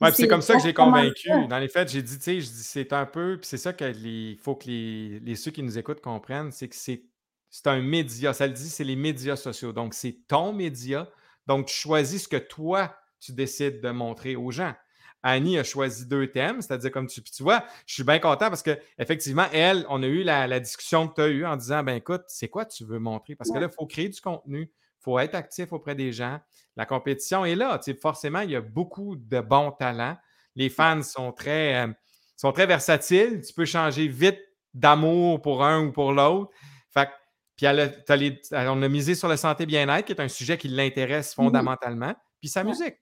Oui, 0.00 0.08
c'est 0.14 0.26
comme 0.26 0.40
ça 0.40 0.54
que 0.54 0.62
j'ai 0.62 0.72
convaincu. 0.72 1.28
Dans 1.50 1.58
les 1.58 1.68
faits, 1.68 1.90
j'ai 1.90 2.02
dit, 2.02 2.16
tu 2.16 2.24
sais, 2.24 2.40
je 2.40 2.46
dis, 2.46 2.62
c'est 2.62 2.94
un 2.94 3.04
peu, 3.04 3.36
puis 3.38 3.46
c'est 3.46 3.58
ça 3.58 3.74
qu'il 3.74 4.38
faut 4.40 4.54
que 4.54 4.68
les, 4.68 5.20
les, 5.20 5.34
ceux 5.34 5.50
qui 5.50 5.62
nous 5.62 5.76
écoutent 5.76 6.00
comprennent, 6.00 6.50
c'est 6.50 6.68
que 6.68 6.76
c'est 6.76 7.02
un 7.66 7.82
média. 7.82 8.32
Ça 8.32 8.46
le 8.46 8.54
dit, 8.54 8.70
c'est 8.70 8.84
les 8.84 8.96
médias 8.96 9.36
sociaux. 9.36 9.74
Donc, 9.74 9.92
c'est 9.92 10.16
ton 10.28 10.54
média. 10.54 11.10
Donc, 11.46 11.66
tu 11.66 11.74
choisis 11.74 12.22
ce 12.22 12.28
que 12.28 12.36
toi, 12.38 12.96
tu 13.20 13.32
décides 13.32 13.80
de 13.80 13.90
montrer 13.90 14.36
aux 14.36 14.50
gens. 14.50 14.74
Annie 15.22 15.58
a 15.58 15.64
choisi 15.64 16.06
deux 16.06 16.30
thèmes, 16.30 16.62
c'est-à-dire 16.62 16.92
comme 16.92 17.08
tu, 17.08 17.22
tu 17.22 17.42
vois, 17.42 17.64
je 17.86 17.94
suis 17.94 18.04
bien 18.04 18.18
content 18.18 18.48
parce 18.48 18.62
qu'effectivement, 18.62 19.46
elle, 19.52 19.84
on 19.88 20.02
a 20.02 20.06
eu 20.06 20.22
la, 20.22 20.60
discussion 20.60 21.08
que 21.08 21.14
tu 21.14 21.20
as 21.20 21.28
eue 21.28 21.44
en 21.44 21.56
disant, 21.56 21.82
ben 21.82 21.96
écoute, 21.96 22.22
c'est 22.28 22.48
quoi 22.48 22.64
tu 22.64 22.84
veux 22.84 22.98
montrer? 22.98 23.34
Parce 23.34 23.50
que 23.50 23.58
là, 23.58 23.66
il 23.70 23.74
faut 23.74 23.86
créer 23.86 24.08
du 24.08 24.20
contenu, 24.20 24.70
il 24.70 25.02
faut 25.02 25.18
être 25.18 25.34
actif 25.34 25.72
auprès 25.72 25.94
des 25.94 26.12
gens. 26.12 26.38
La 26.76 26.86
compétition 26.86 27.44
est 27.44 27.56
là. 27.56 27.80
forcément, 28.00 28.40
il 28.40 28.50
y 28.50 28.56
a 28.56 28.60
beaucoup 28.60 29.16
de 29.16 29.40
bons 29.40 29.72
talents. 29.72 30.16
Les 30.54 30.68
fans 30.68 31.02
sont 31.02 31.32
très, 31.32 31.84
euh, 31.84 31.92
sont 32.36 32.52
très 32.52 32.66
versatiles. 32.66 33.40
Tu 33.44 33.52
peux 33.52 33.64
changer 33.64 34.06
vite 34.06 34.38
d'amour 34.74 35.42
pour 35.42 35.64
un 35.64 35.86
ou 35.86 35.92
pour 35.92 36.12
l'autre. 36.12 36.52
Fait 36.92 37.08
puis 37.56 37.66
on 37.66 38.82
a 38.82 38.88
misé 38.88 39.16
sur 39.16 39.26
la 39.26 39.36
santé 39.36 39.66
bien-être, 39.66 40.06
qui 40.06 40.12
est 40.12 40.20
un 40.20 40.28
sujet 40.28 40.56
qui 40.56 40.68
l'intéresse 40.68 41.32
mmh 41.32 41.42
fondamentalement, 41.42 42.14
puis 42.38 42.48
sa 42.48 42.62
musique. 42.62 42.94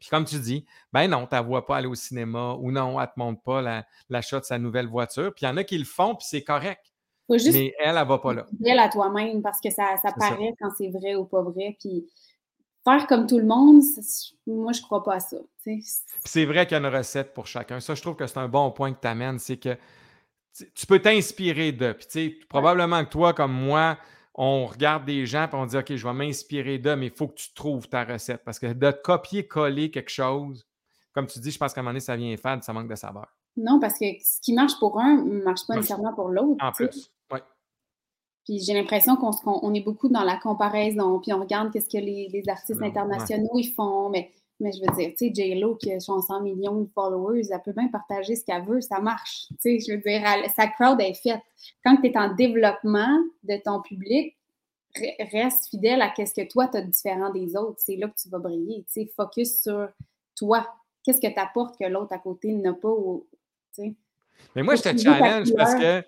Puis 0.00 0.08
comme 0.08 0.24
tu 0.24 0.38
dis, 0.38 0.64
ben 0.92 1.08
non, 1.08 1.26
tu 1.26 1.34
ne 1.34 1.40
vois 1.40 1.64
pas 1.64 1.76
aller 1.76 1.86
au 1.86 1.94
cinéma 1.94 2.54
ou 2.54 2.70
non, 2.70 3.00
elle 3.00 3.06
ne 3.06 3.12
te 3.12 3.18
montre 3.18 3.42
pas 3.42 3.84
l'achat 4.08 4.40
de 4.40 4.44
sa 4.44 4.58
nouvelle 4.58 4.88
voiture. 4.88 5.32
Puis 5.34 5.44
il 5.44 5.48
y 5.48 5.52
en 5.52 5.56
a 5.56 5.64
qui 5.64 5.78
le 5.78 5.84
font, 5.84 6.14
puis 6.14 6.26
c'est 6.28 6.42
correct. 6.42 6.92
mais 7.28 7.36
elle, 7.36 7.72
elle 7.78 7.94
ne 7.94 8.04
va 8.04 8.18
pas 8.18 8.34
là. 8.34 8.46
Elle 8.64 8.78
à 8.78 8.88
toi-même 8.88 9.42
parce 9.42 9.60
que 9.60 9.70
ça, 9.70 9.96
ça 10.02 10.12
paraît 10.12 10.54
quand 10.60 10.70
c'est 10.76 10.90
vrai 10.90 11.14
ou 11.14 11.24
pas 11.24 11.42
vrai. 11.42 11.76
Puis 11.80 12.06
faire 12.84 13.06
comme 13.06 13.26
tout 13.26 13.38
le 13.38 13.46
monde, 13.46 13.82
moi, 14.46 14.72
je 14.72 14.80
ne 14.80 14.84
crois 14.84 15.02
pas 15.02 15.14
à 15.14 15.20
ça. 15.20 15.38
C'est 16.24 16.44
vrai 16.44 16.66
qu'il 16.66 16.78
y 16.78 16.84
a 16.84 16.86
une 16.86 16.94
recette 16.94 17.32
pour 17.32 17.46
chacun. 17.46 17.80
Ça, 17.80 17.94
je 17.94 18.02
trouve 18.02 18.16
que 18.16 18.26
c'est 18.26 18.38
un 18.38 18.48
bon 18.48 18.70
point 18.70 18.92
que 18.92 19.00
tu 19.00 19.08
amènes. 19.08 19.38
C'est 19.38 19.56
que 19.56 19.76
tu 20.74 20.86
peux 20.86 21.00
t'inspirer 21.00 21.72
de. 21.72 21.92
Puis, 21.92 22.30
probablement 22.48 23.04
que 23.04 23.10
toi, 23.10 23.32
comme 23.32 23.52
moi, 23.52 23.98
on 24.34 24.66
regarde 24.66 25.04
des 25.04 25.26
gens 25.26 25.44
et 25.44 25.54
on 25.54 25.66
dit 25.66 25.76
OK, 25.76 25.94
je 25.94 26.06
vais 26.06 26.12
m'inspirer 26.12 26.78
d'eux, 26.78 26.96
mais 26.96 27.06
il 27.06 27.12
faut 27.12 27.28
que 27.28 27.34
tu 27.34 27.54
trouves 27.54 27.88
ta 27.88 28.04
recette. 28.04 28.42
Parce 28.44 28.58
que 28.58 28.72
de 28.72 28.90
copier-coller 28.90 29.90
quelque 29.90 30.10
chose, 30.10 30.66
comme 31.12 31.26
tu 31.26 31.38
dis, 31.38 31.52
je 31.52 31.58
pense 31.58 31.72
qu'à 31.72 31.80
un 31.80 31.84
moment 31.84 31.92
donné, 31.92 32.00
ça 32.00 32.16
vient 32.16 32.36
fade, 32.36 32.62
ça 32.62 32.72
manque 32.72 32.88
de 32.88 32.96
saveur. 32.96 33.28
Non, 33.56 33.78
parce 33.78 33.98
que 33.98 34.06
ce 34.20 34.40
qui 34.40 34.52
marche 34.52 34.78
pour 34.80 34.98
un 35.00 35.22
ne 35.22 35.42
marche 35.42 35.66
pas 35.66 35.76
nécessairement 35.76 36.12
pour 36.12 36.28
l'autre. 36.28 36.64
En 36.64 36.72
plus, 36.72 37.12
oui. 37.32 37.38
Puis 38.44 38.58
j'ai 38.58 38.74
l'impression 38.74 39.16
qu'on 39.16 39.72
est 39.72 39.80
beaucoup 39.80 40.08
dans 40.08 40.24
la 40.24 40.36
comparaison, 40.36 41.20
puis 41.20 41.32
on 41.32 41.40
regarde 41.40 41.72
qu'est-ce 41.72 41.88
que 41.88 42.02
les, 42.02 42.42
artistes 42.48 42.82
internationaux 42.82 43.56
ils 43.56 43.72
font, 43.72 44.10
mais, 44.10 44.32
mais 44.64 44.72
je 44.72 44.80
veux 44.80 44.96
dire, 44.96 45.10
tu 45.10 45.26
sais, 45.26 45.32
J-Lo 45.34 45.76
qui 45.76 45.92
a 45.92 46.00
100 46.00 46.40
millions 46.40 46.80
de 46.80 46.88
followers, 46.94 47.42
elle 47.50 47.60
peut 47.62 47.72
bien 47.72 47.88
partager 47.88 48.34
ce 48.34 48.44
qu'elle 48.44 48.64
veut, 48.64 48.80
ça 48.80 48.98
marche. 48.98 49.48
Tu 49.60 49.78
sais, 49.78 49.78
je 49.78 49.92
veux 49.92 50.00
dire, 50.00 50.22
sa 50.56 50.68
crowd 50.68 50.98
est 51.02 51.12
faite. 51.14 51.42
Quand 51.84 51.98
tu 51.98 52.08
es 52.08 52.16
en 52.16 52.34
développement 52.34 53.18
de 53.42 53.56
ton 53.62 53.82
public, 53.82 54.34
reste 55.32 55.68
fidèle 55.68 56.00
à 56.00 56.12
ce 56.16 56.32
que 56.32 56.48
toi, 56.48 56.68
tu 56.68 56.78
as 56.78 56.80
de 56.80 56.90
différent 56.90 57.30
des 57.30 57.54
autres. 57.56 57.78
C'est 57.78 57.96
là 57.96 58.08
que 58.08 58.14
tu 58.16 58.30
vas 58.30 58.38
briller. 58.38 58.84
Tu 58.86 59.02
sais, 59.02 59.12
focus 59.14 59.62
sur 59.62 59.90
toi. 60.34 60.66
Qu'est-ce 61.04 61.20
que 61.20 61.32
tu 61.32 61.38
apportes 61.38 61.78
que 61.78 61.84
l'autre 61.84 62.14
à 62.14 62.18
côté 62.18 62.52
n'a 62.52 62.72
pas? 62.72 62.94
sais? 63.72 63.94
Mais 64.56 64.62
moi, 64.62 64.76
je 64.76 64.82
te 64.82 64.96
challenge 64.96 65.52
parce 65.54 65.74
que 65.74 66.00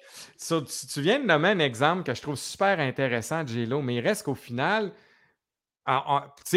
tu, 0.94 1.00
viens 1.02 1.20
de 1.20 1.26
nommer 1.26 1.48
un 1.48 1.58
exemple 1.58 2.04
que 2.04 2.14
je 2.14 2.22
trouve 2.22 2.36
super 2.36 2.80
intéressant, 2.80 3.46
J-Lo, 3.46 3.82
mais 3.82 3.96
il 3.96 4.00
reste 4.00 4.24
qu'au 4.24 4.34
final, 4.34 4.92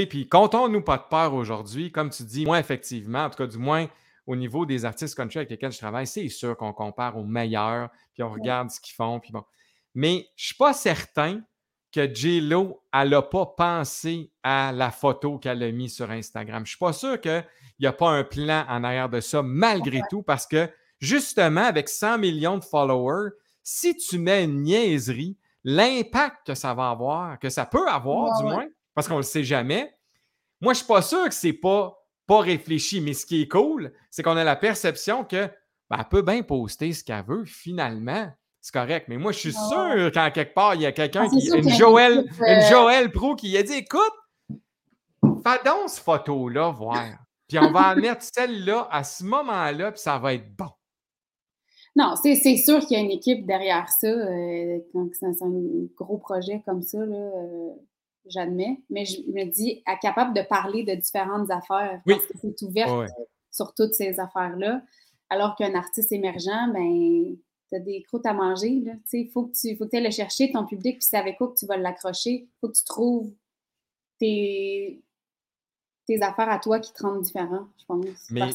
puis 0.09 0.27
comptons-nous 0.27 0.81
pas 0.81 0.97
de 0.97 1.03
peur 1.09 1.33
aujourd'hui. 1.33 1.91
Comme 1.91 2.09
tu 2.09 2.23
dis, 2.23 2.45
moi, 2.45 2.59
effectivement, 2.59 3.25
en 3.25 3.29
tout 3.29 3.37
cas, 3.37 3.47
du 3.47 3.57
moins 3.57 3.87
au 4.25 4.35
niveau 4.35 4.65
des 4.65 4.85
artistes 4.85 5.15
country 5.15 5.39
avec 5.39 5.49
lesquels 5.49 5.71
je 5.71 5.79
travaille, 5.79 6.05
c'est 6.05 6.29
sûr 6.29 6.55
qu'on 6.55 6.73
compare 6.73 7.17
aux 7.17 7.23
meilleurs, 7.23 7.89
puis 8.13 8.21
on 8.21 8.31
regarde 8.31 8.69
ce 8.69 8.79
qu'ils 8.79 8.93
font, 8.93 9.19
puis 9.19 9.31
bon. 9.31 9.43
Mais 9.95 10.27
je 10.35 10.43
ne 10.43 10.45
suis 10.47 10.55
pas 10.55 10.73
certain 10.73 11.41
que 11.91 12.13
J-Lo, 12.13 12.83
elle 12.93 13.09
n'a 13.09 13.21
pas 13.23 13.47
pensé 13.47 14.31
à 14.43 14.71
la 14.71 14.91
photo 14.91 15.39
qu'elle 15.39 15.63
a 15.63 15.71
mise 15.71 15.95
sur 15.95 16.11
Instagram. 16.11 16.59
Je 16.59 16.61
ne 16.61 16.67
suis 16.67 16.77
pas 16.77 16.93
sûr 16.93 17.19
qu'il 17.19 17.43
n'y 17.79 17.87
a 17.87 17.93
pas 17.93 18.09
un 18.09 18.23
plan 18.23 18.65
en 18.69 18.83
arrière 18.83 19.09
de 19.09 19.19
ça, 19.19 19.41
malgré 19.41 20.01
tout, 20.09 20.21
parce 20.21 20.45
que 20.45 20.69
justement, 20.99 21.63
avec 21.63 21.89
100 21.89 22.19
millions 22.19 22.57
de 22.57 22.63
followers, 22.63 23.31
si 23.63 23.95
tu 23.95 24.19
mets 24.19 24.43
une 24.43 24.61
niaiserie, 24.61 25.37
l'impact 25.63 26.45
que 26.45 26.53
ça 26.53 26.73
va 26.73 26.89
avoir, 26.89 27.39
que 27.39 27.49
ça 27.49 27.65
peut 27.65 27.87
avoir 27.87 28.37
du 28.37 28.43
moins, 28.43 28.67
parce 28.93 29.07
qu'on 29.07 29.15
ne 29.15 29.19
le 29.19 29.23
sait 29.23 29.43
jamais, 29.43 29.93
moi, 30.61 30.73
je 30.73 30.79
ne 30.79 30.83
suis 30.83 30.87
pas 30.87 31.01
sûr 31.01 31.25
que 31.27 31.33
ce 31.33 31.47
n'est 31.47 31.53
pas, 31.53 32.05
pas 32.27 32.41
réfléchi, 32.41 33.01
mais 33.01 33.13
ce 33.13 33.25
qui 33.25 33.41
est 33.41 33.47
cool, 33.47 33.93
c'est 34.09 34.23
qu'on 34.23 34.37
a 34.37 34.43
la 34.43 34.55
perception 34.55 35.23
que 35.23 35.49
ben, 35.89 36.03
peut 36.03 36.21
bien 36.21 36.43
poster 36.43 36.93
ce 36.93 37.03
qu'elle 37.03 37.23
veut 37.25 37.45
finalement. 37.45 38.29
C'est 38.61 38.73
correct. 38.73 39.05
Mais 39.07 39.17
moi, 39.17 39.31
je 39.31 39.39
suis 39.39 39.53
sûr 39.53 40.11
qu'en 40.13 40.29
quelque 40.31 40.53
part, 40.53 40.75
il 40.75 40.81
y 40.81 40.85
a 40.85 40.91
quelqu'un 40.91 41.27
ah, 41.27 41.29
qui. 41.29 41.49
Une 41.49 41.69
Joël, 41.69 42.25
une 42.39 42.43
euh, 42.43 42.69
Joël 42.69 43.11
Pro 43.11 43.35
qui 43.35 43.55
a 43.57 43.63
dit 43.63 43.73
Écoute, 43.73 44.01
fais 45.21 45.63
donc 45.65 45.87
cette 45.87 46.03
photo-là, 46.03 46.71
voir. 46.71 47.05
Puis 47.47 47.57
on 47.57 47.71
va 47.71 47.93
en 47.93 47.95
mettre 47.99 48.21
celle-là 48.21 48.87
à 48.91 49.03
ce 49.03 49.23
moment-là, 49.23 49.93
puis 49.93 50.01
ça 50.01 50.19
va 50.19 50.33
être 50.33 50.55
bon. 50.55 50.69
Non, 51.95 52.15
c'est 52.15 52.35
sûr 52.57 52.79
qu'il 52.81 52.97
y 52.97 53.01
a 53.01 53.03
une 53.03 53.11
équipe 53.11 53.45
derrière 53.45 53.89
ça. 53.89 54.07
Euh, 54.07 54.79
quand 54.93 55.07
c'est 55.13 55.43
un 55.43 55.51
gros 55.97 56.17
projet 56.17 56.61
comme 56.65 56.81
ça, 56.81 56.99
euh, 56.99 57.69
j'admets. 58.29 58.81
Mais 58.89 59.05
je 59.05 59.21
me 59.21 59.45
dis, 59.45 59.81
à 59.85 59.95
capable 59.95 60.33
de 60.33 60.41
parler 60.41 60.83
de 60.83 60.95
différentes 60.95 61.51
affaires, 61.51 62.01
parce 62.05 62.25
que 62.25 62.33
c'est 62.41 62.61
ouvert 62.63 63.07
sur 63.51 63.73
toutes 63.73 63.93
ces 63.93 64.19
affaires-là. 64.19 64.81
Alors 65.29 65.55
qu'un 65.55 65.75
artiste 65.75 66.11
émergent, 66.11 66.71
ben, 66.73 67.35
tu 67.69 67.75
as 67.75 67.79
des 67.79 68.01
croûtes 68.03 68.25
à 68.25 68.33
manger. 68.33 68.81
Il 69.13 69.29
faut 69.29 69.45
que 69.45 69.51
tu 69.53 69.75
faut 69.75 69.85
que 69.85 69.95
ailles 69.95 70.03
le 70.03 70.11
chercher, 70.11 70.51
ton 70.51 70.65
public, 70.65 70.97
puis 70.99 71.07
c'est 71.07 71.17
avec 71.17 71.37
quoi 71.37 71.49
que 71.49 71.59
tu 71.59 71.65
vas 71.65 71.77
l'accrocher. 71.77 72.31
Il 72.31 72.49
faut 72.59 72.69
que 72.69 72.77
tu 72.77 72.83
trouves 72.83 73.31
tes, 74.19 75.01
tes 76.07 76.21
affaires 76.21 76.49
à 76.49 76.59
toi 76.59 76.79
qui 76.79 76.91
te 76.93 77.03
rendent 77.03 77.21
différent, 77.21 77.67
je 77.79 77.85
pense. 77.85 78.29
Mais 78.31 78.49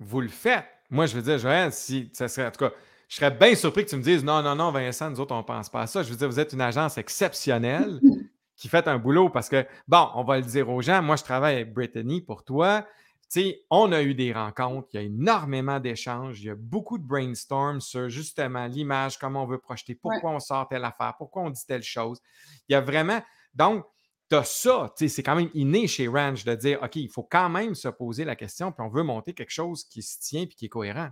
vous 0.00 0.20
le 0.20 0.28
faites. 0.28 0.64
Moi, 0.90 1.06
je 1.06 1.16
veux 1.16 1.22
dire, 1.22 1.38
Joël, 1.38 1.72
si 1.72 2.10
ça 2.12 2.28
serait, 2.28 2.46
en 2.46 2.50
tout 2.50 2.64
cas, 2.64 2.72
je 3.08 3.16
serais 3.16 3.30
bien 3.30 3.54
surpris 3.54 3.84
que 3.84 3.90
tu 3.90 3.96
me 3.96 4.02
dises 4.02 4.24
non, 4.24 4.42
non, 4.42 4.54
non, 4.54 4.70
Vincent, 4.70 5.10
nous 5.10 5.20
autres, 5.20 5.34
on 5.34 5.38
ne 5.38 5.42
pense 5.42 5.68
pas 5.68 5.82
à 5.82 5.86
ça. 5.86 6.02
Je 6.02 6.10
veux 6.10 6.16
dire, 6.16 6.28
vous 6.28 6.40
êtes 6.40 6.52
une 6.52 6.60
agence 6.60 6.98
exceptionnelle 6.98 8.00
qui 8.56 8.68
fait 8.68 8.86
un 8.88 8.98
boulot 8.98 9.30
parce 9.30 9.48
que, 9.48 9.66
bon, 9.88 10.08
on 10.14 10.24
va 10.24 10.36
le 10.36 10.44
dire 10.44 10.68
aux 10.68 10.80
gens, 10.80 11.02
moi, 11.02 11.16
je 11.16 11.24
travaille 11.24 11.56
avec 11.56 11.72
Brittany 11.72 12.20
pour 12.20 12.44
toi. 12.44 12.86
Tu 13.30 13.40
sais, 13.40 13.64
on 13.70 13.90
a 13.92 14.02
eu 14.02 14.14
des 14.14 14.32
rencontres, 14.32 14.88
il 14.92 14.96
y 14.96 14.98
a 15.00 15.02
énormément 15.02 15.80
d'échanges, 15.80 16.40
il 16.40 16.46
y 16.46 16.50
a 16.50 16.54
beaucoup 16.54 16.98
de 16.98 17.04
brainstorm 17.04 17.80
sur 17.80 18.08
justement 18.08 18.66
l'image, 18.66 19.18
comment 19.18 19.42
on 19.42 19.46
veut 19.46 19.58
projeter, 19.58 19.94
pourquoi 19.94 20.30
on 20.30 20.40
sort 20.40 20.68
telle 20.68 20.84
affaire, 20.84 21.14
pourquoi 21.18 21.42
on 21.42 21.50
dit 21.50 21.64
telle 21.66 21.82
chose. 21.82 22.20
Il 22.68 22.74
y 22.74 22.76
a 22.76 22.80
vraiment. 22.80 23.20
Donc, 23.54 23.84
tu 24.28 24.36
as 24.36 24.44
ça, 24.44 24.92
c'est 24.96 25.22
quand 25.22 25.36
même 25.36 25.50
inné 25.54 25.86
chez 25.86 26.06
Ranch 26.06 26.44
de 26.44 26.54
dire 26.54 26.80
OK, 26.82 26.96
il 26.96 27.08
faut 27.08 27.22
quand 27.22 27.48
même 27.48 27.74
se 27.74 27.88
poser 27.88 28.24
la 28.24 28.36
question, 28.36 28.72
puis 28.72 28.84
on 28.86 28.90
veut 28.90 29.02
monter 29.02 29.32
quelque 29.32 29.52
chose 29.52 29.84
qui 29.84 30.02
se 30.02 30.20
tient 30.20 30.46
puis 30.46 30.54
qui 30.54 30.66
est 30.66 30.70
cohérent. 30.70 31.08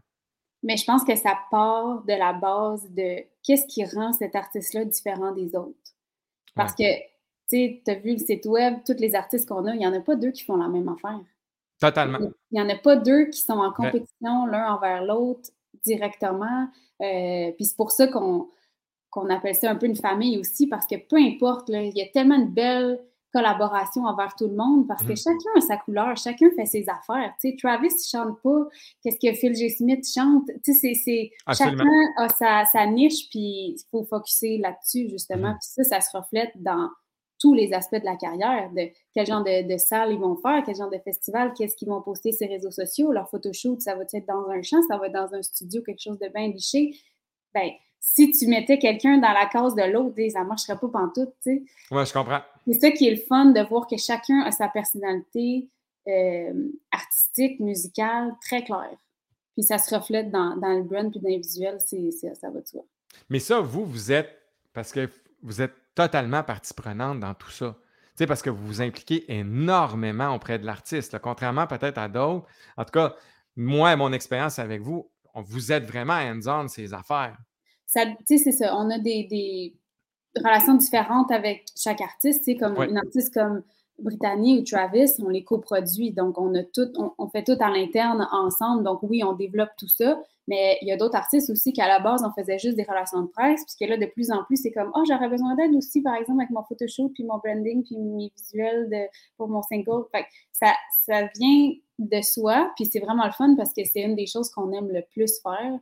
Mais 0.63 0.77
je 0.77 0.85
pense 0.85 1.05
que 1.05 1.17
ça 1.17 1.37
part 1.51 2.03
de 2.05 2.13
la 2.13 2.33
base 2.33 2.89
de 2.91 3.25
qu'est-ce 3.43 3.67
qui 3.67 3.85
rend 3.85 4.13
cet 4.13 4.37
artiste-là 4.37 4.85
différent 4.85 5.33
des 5.33 5.57
autres. 5.57 5.77
Parce 6.55 6.75
que, 6.75 6.85
tu 7.53 7.91
as 7.91 7.95
vu 7.95 8.13
le 8.13 8.19
site 8.19 8.47
web, 8.47 8.79
tous 8.87 8.99
les 8.99 9.15
artistes 9.15 9.49
qu'on 9.49 9.67
a, 9.67 9.75
il 9.75 9.79
n'y 9.79 9.87
en 9.87 9.93
a 9.93 10.01
pas 10.01 10.17
deux 10.17 10.31
qui 10.31 10.45
font 10.45 10.57
la 10.57 10.69
même 10.69 10.89
affaire. 10.89 11.21
Totalement. 11.81 12.19
Il 12.21 12.55
n'y 12.55 12.61
en 12.61 12.69
a 12.69 12.77
pas 12.77 12.97
deux 12.97 13.27
qui 13.27 13.41
sont 13.41 13.55
en 13.55 13.73
compétition 13.73 14.47
l'un 14.47 14.75
envers 14.75 15.05
l'autre 15.05 15.51
directement. 15.85 16.69
Euh, 17.01 17.51
puis 17.53 17.65
c'est 17.65 17.77
pour 17.77 17.91
ça 17.91 18.07
qu'on 18.07 19.31
appelle 19.31 19.55
ça 19.55 19.71
un 19.71 19.77
peu 19.77 19.87
une 19.87 19.97
famille 19.97 20.39
aussi, 20.39 20.67
parce 20.67 20.87
que 20.87 20.97
peu 20.97 21.17
importe, 21.17 21.69
il 21.69 21.97
y 21.97 22.03
a 22.03 22.07
tellement 22.07 22.39
de 22.39 22.51
belles 22.51 23.01
collaboration 23.33 24.05
envers 24.05 24.35
tout 24.37 24.47
le 24.47 24.55
monde 24.55 24.87
parce 24.87 25.03
que 25.03 25.13
mmh. 25.13 25.17
chacun 25.17 25.51
a 25.57 25.61
sa 25.61 25.77
couleur, 25.79 26.17
chacun 26.17 26.51
fait 26.55 26.67
ses 26.67 26.87
affaires. 26.89 27.33
Tu 27.41 27.51
sais, 27.51 27.57
Travis 27.57 27.89
ne 27.89 28.19
chante 28.19 28.41
pas 28.43 28.69
qu'est-ce 29.03 29.17
que 29.17 29.35
Phil 29.35 29.55
J. 29.55 29.71
Smith 29.71 30.05
chante? 30.07 30.49
Tu 30.63 30.75
sais, 30.75 30.95
c'est, 30.95 31.31
chacun 31.55 31.85
a 32.19 32.29
sa, 32.29 32.65
sa 32.67 32.87
niche, 32.87 33.29
puis 33.31 33.75
il 33.75 33.83
faut 33.91 34.05
focuser 34.05 34.59
là-dessus, 34.59 35.09
justement. 35.09 35.53
Mmh. 35.53 35.59
Puis 35.61 35.85
ça, 35.85 35.85
ça 35.85 36.01
se 36.01 36.17
reflète 36.17 36.53
dans 36.57 36.91
tous 37.43 37.55
les 37.55 37.73
aspects 37.73 37.99
de 37.99 38.05
la 38.05 38.15
carrière, 38.15 38.71
de 38.71 38.89
quel 39.13 39.27
genre 39.27 39.43
de, 39.43 39.69
de 39.71 39.77
salle 39.77 40.13
ils 40.13 40.19
vont 40.19 40.37
faire, 40.37 40.63
quel 40.65 40.77
genre 40.77 40.91
de 40.91 40.99
festival, 40.99 41.53
qu'est-ce 41.55 41.75
qu'ils 41.75 41.89
vont 41.89 42.01
poster 42.01 42.31
sur 42.31 42.47
les 42.47 42.55
réseaux 42.55 42.71
sociaux, 42.71 43.11
leur 43.11 43.29
photoshoot, 43.29 43.81
ça 43.81 43.97
va 43.97 44.05
être 44.05 44.27
dans 44.29 44.49
un 44.49 44.63
champ, 44.63 44.81
ça 44.89 44.97
va 44.97 45.09
être 45.09 45.13
dans 45.13 45.35
un 45.35 45.43
studio, 45.43 45.83
quelque 45.83 46.01
chose 46.01 46.21
de 46.21 46.29
bien 46.29 46.49
liché. 46.49 46.95
Ben, 47.53 47.71
si 47.99 48.31
tu 48.31 48.47
mettais 48.47 48.79
quelqu'un 48.79 49.19
dans 49.19 49.33
la 49.33 49.47
case 49.47 49.75
de 49.75 49.83
l'autre, 49.83 50.15
ça 50.31 50.45
ne 50.45 50.49
marcherait 50.49 50.79
pas 50.79 50.89
pantoute, 50.89 51.35
tu 51.43 51.57
sais. 51.57 51.63
Oui, 51.91 52.07
je 52.07 52.13
comprends. 52.13 52.41
C'est 52.65 52.81
ça 52.81 52.91
qui 52.93 53.09
est 53.09 53.15
le 53.15 53.21
fun 53.21 53.47
de 53.47 53.61
voir 53.61 53.89
que 53.89 53.97
chacun 53.97 54.43
a 54.43 54.53
sa 54.53 54.69
personnalité 54.69 55.69
euh, 56.07 56.69
artistique, 56.93 57.59
musicale, 57.59 58.35
très 58.41 58.63
claire. 58.63 58.97
Puis 59.55 59.65
ça 59.65 59.79
se 59.79 59.93
reflète 59.93 60.31
dans, 60.31 60.57
dans 60.57 60.75
le 60.75 60.85
brand 60.85 61.11
puis 61.11 61.21
dans 61.21 61.29
les 61.29 61.39
visuels, 61.39 61.79
c'est, 61.81 62.11
ça 62.13 62.51
va 62.51 62.61
de 62.61 62.67
soi. 62.67 62.85
Mais 63.29 63.41
ça, 63.41 63.61
vous, 63.61 63.85
vous 63.85 64.13
êtes, 64.13 64.31
parce 64.73 64.93
que 64.93 65.09
vous 65.43 65.61
êtes 65.61 65.75
totalement 65.95 66.43
partie 66.43 66.75
prenante 66.75 67.21
dans 67.21 67.35
tout 67.35 67.51
ça. 67.51 67.77
Tu 67.77 68.19
sais, 68.19 68.27
parce 68.27 68.43
que 68.43 68.51
vous 68.51 68.67
vous 68.67 68.83
impliquez 68.83 69.25
énormément 69.33 70.35
auprès 70.35 70.59
de 70.59 70.67
l'artiste, 70.67 71.19
contrairement 71.19 71.67
peut-être 71.67 71.99
à 71.99 72.09
d'autres. 72.09 72.47
En 72.77 72.85
tout 72.85 72.93
cas, 72.93 73.15
moi 73.57 73.93
et 73.93 73.97
mon 73.97 74.13
expérience 74.13 74.59
avec 74.59 74.83
vous, 74.83 75.11
vous 75.35 75.73
êtes 75.73 75.85
vraiment 75.85 76.15
hands-on 76.15 76.69
ces 76.69 76.93
affaires. 76.93 77.37
Tu 78.27 78.39
c'est 78.39 78.53
ça. 78.53 78.77
On 78.77 78.91
a 78.91 78.99
des, 78.99 79.75
relations 80.37 80.75
différentes 80.75 81.31
avec 81.31 81.67
chaque 81.77 82.01
artiste. 82.01 82.49
Comme 82.59 82.77
une 82.83 82.97
artiste 82.97 83.35
comme 83.35 83.63
Brittany 83.99 84.61
ou 84.61 84.65
Travis, 84.65 85.13
on 85.19 85.29
les 85.29 85.45
coproduit. 85.45 86.11
Donc, 86.11 86.39
on 86.39 86.55
a 86.55 86.63
tout, 86.65 86.91
on 87.19 87.29
fait 87.29 87.45
tout 87.45 87.57
à 87.61 87.71
l'interne 87.71 88.27
ensemble. 88.33 88.85
Donc, 88.85 89.03
oui, 89.03 89.23
on 89.25 89.35
développe 89.35 89.71
tout 89.79 89.89
ça. 89.89 90.19
Mais 90.49 90.79
il 90.83 90.89
y 90.89 90.93
a 90.93 90.97
d'autres 90.97 91.17
artistes 91.17 91.51
aussi 91.51 91.73
qu'à 91.73 91.87
la 91.87 92.01
base, 92.01 92.25
on 92.25 92.33
faisait 92.41 92.59
juste 92.59 92.77
des 92.77 92.83
relations 92.83 93.23
de 93.23 93.29
presse, 93.29 93.63
puisque 93.65 93.89
là, 93.89 93.97
de 93.97 94.07
plus 94.07 94.31
en 94.31 94.43
plus, 94.45 94.57
c'est 94.57 94.73
comme, 94.73 94.91
oh, 94.95 95.05
j'aurais 95.09 95.29
besoin 95.29 95.55
d'aide 95.55 95.75
aussi, 95.75 96.03
par 96.03 96.17
exemple, 96.17 96.41
avec 96.41 96.51
mon 96.51 96.65
photoshoot, 96.65 97.13
puis 97.15 97.25
mon 97.25 97.39
branding, 97.39 97.85
puis 97.85 97.97
mes 97.97 98.33
visuels 98.37 98.89
de, 98.91 99.09
pour 99.37 99.49
mon 99.49 99.63
single. 99.63 100.05
Fait 100.11 100.27
ça, 100.53 100.73
ça 101.07 101.29
vient 101.39 101.73
de 101.99 102.23
soi, 102.23 102.73
puis 102.77 102.87
c'est 102.87 103.01
vraiment 103.01 103.27
le 103.27 103.33
fun 103.33 103.55
parce 103.57 103.73
que 103.73 103.85
c'est 103.85 104.01
une 104.01 104.17
des 104.17 104.27
choses 104.27 104.51
qu'on 104.51 104.73
aime 104.73 104.89
le 104.91 105.03
plus 105.13 105.41
faire. 105.43 105.75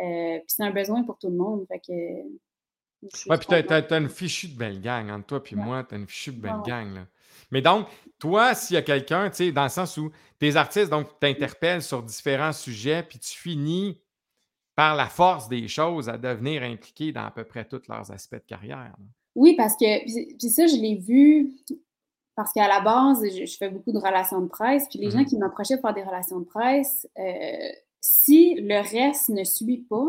Euh, 0.00 0.38
puis 0.38 0.46
c'est 0.46 0.62
un 0.62 0.70
besoin 0.70 1.02
pour 1.02 1.18
tout 1.18 1.28
le 1.28 1.36
monde. 1.36 1.66
Fait 1.68 1.80
que, 1.80 1.92
ouais, 1.92 3.38
puis 3.38 3.46
t'as, 3.66 3.78
as, 3.78 3.98
une 3.98 4.08
fichue 4.08 4.48
de 4.48 4.56
belle 4.56 4.80
gang 4.80 5.10
entre 5.10 5.26
toi 5.26 5.42
puis 5.42 5.56
moi, 5.56 5.84
t'as 5.84 5.96
une 5.96 6.06
fichue 6.06 6.32
de 6.32 6.40
belle 6.40 6.62
gang. 6.64 6.94
Là. 6.94 7.06
Mais 7.50 7.62
donc, 7.62 7.88
toi, 8.18 8.54
s'il 8.54 8.74
y 8.74 8.76
a 8.76 8.82
quelqu'un, 8.82 9.30
tu 9.30 9.36
sais, 9.36 9.52
dans 9.52 9.64
le 9.64 9.68
sens 9.68 9.96
où 9.96 10.10
tes 10.38 10.56
artistes, 10.56 10.90
donc, 10.90 11.18
t'interpellent 11.20 11.82
sur 11.82 12.02
différents 12.02 12.52
sujets, 12.52 13.02
puis 13.02 13.18
tu 13.18 13.36
finis 13.36 14.00
par 14.76 14.96
la 14.96 15.06
force 15.06 15.48
des 15.48 15.68
choses, 15.68 16.08
à 16.08 16.18
devenir 16.18 16.62
impliqués 16.62 17.12
dans 17.12 17.24
à 17.24 17.30
peu 17.30 17.44
près 17.44 17.64
tous 17.64 17.82
leurs 17.88 18.10
aspects 18.10 18.34
de 18.34 18.46
carrière. 18.46 18.96
Oui, 19.34 19.54
parce 19.56 19.76
que, 19.76 20.04
puis 20.38 20.48
ça, 20.48 20.66
je 20.66 20.76
l'ai 20.76 20.96
vu, 20.96 21.52
parce 22.34 22.52
qu'à 22.52 22.68
la 22.68 22.80
base, 22.80 23.24
je, 23.24 23.56
fais 23.56 23.68
beaucoup 23.68 23.92
de 23.92 23.98
relations 23.98 24.40
de 24.40 24.48
presse, 24.48 24.86
puis 24.88 24.98
les 24.98 25.10
gens 25.10 25.20
mmh 25.20 25.26
qui 25.26 25.38
m'approchaient 25.38 25.76
pour 25.76 25.88
faire 25.90 25.94
des 25.94 26.08
relations 26.08 26.40
de 26.40 26.44
presse, 26.44 27.08
euh, 27.18 27.72
si 28.00 28.54
le 28.56 28.80
reste 28.80 29.28
ne 29.30 29.44
suit 29.44 29.86
pas, 29.88 30.06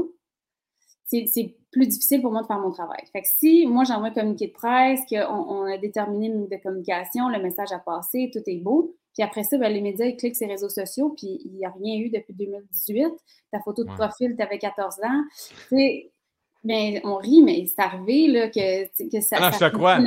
c'est 1.05 1.55
plus 1.71 1.87
difficile 1.87 2.21
pour 2.21 2.31
moi 2.31 2.41
de 2.41 2.47
faire 2.47 2.59
mon 2.59 2.71
travail. 2.71 3.03
Fait 3.11 3.21
que 3.21 3.27
si 3.27 3.67
moi 3.67 3.83
j'envoie 3.83 4.07
un 4.07 4.13
communiqué 4.13 4.47
de 4.47 4.53
presse, 4.53 5.01
qu'on 5.07 5.17
on 5.17 5.63
a 5.63 5.77
déterminé 5.77 6.27
une 6.27 6.47
de 6.47 6.57
communication, 6.57 7.29
le 7.29 7.41
message 7.41 7.71
a 7.71 7.79
passé, 7.79 8.31
tout 8.33 8.41
est 8.47 8.57
beau, 8.57 8.95
puis 9.15 9.23
après 9.23 9.43
ça, 9.43 9.57
ben, 9.57 9.71
les 9.71 9.81
médias, 9.81 10.05
ils 10.05 10.17
cliquent 10.17 10.35
sur 10.35 10.45
les 10.45 10.53
réseaux 10.53 10.69
sociaux, 10.69 11.15
puis 11.17 11.39
il 11.45 11.53
n'y 11.53 11.65
a 11.65 11.69
rien 11.71 11.99
eu 11.99 12.09
depuis 12.09 12.33
2018. 12.33 13.07
Ta 13.51 13.61
photo 13.61 13.85
de 13.85 13.89
profil, 13.93 14.35
tu 14.35 14.43
avais 14.43 14.59
14 14.59 14.95
ans. 15.03 15.23
Mais 16.67 16.99
on 17.03 17.17
rit, 17.17 17.43
mais 17.43 17.65
c'est 17.67 17.81
arrivé 17.81 18.27
là, 18.27 18.49
que, 18.49 18.85
que 19.09 19.21
ça 19.21 19.37
ah, 19.39 19.51
pas. 19.77 19.99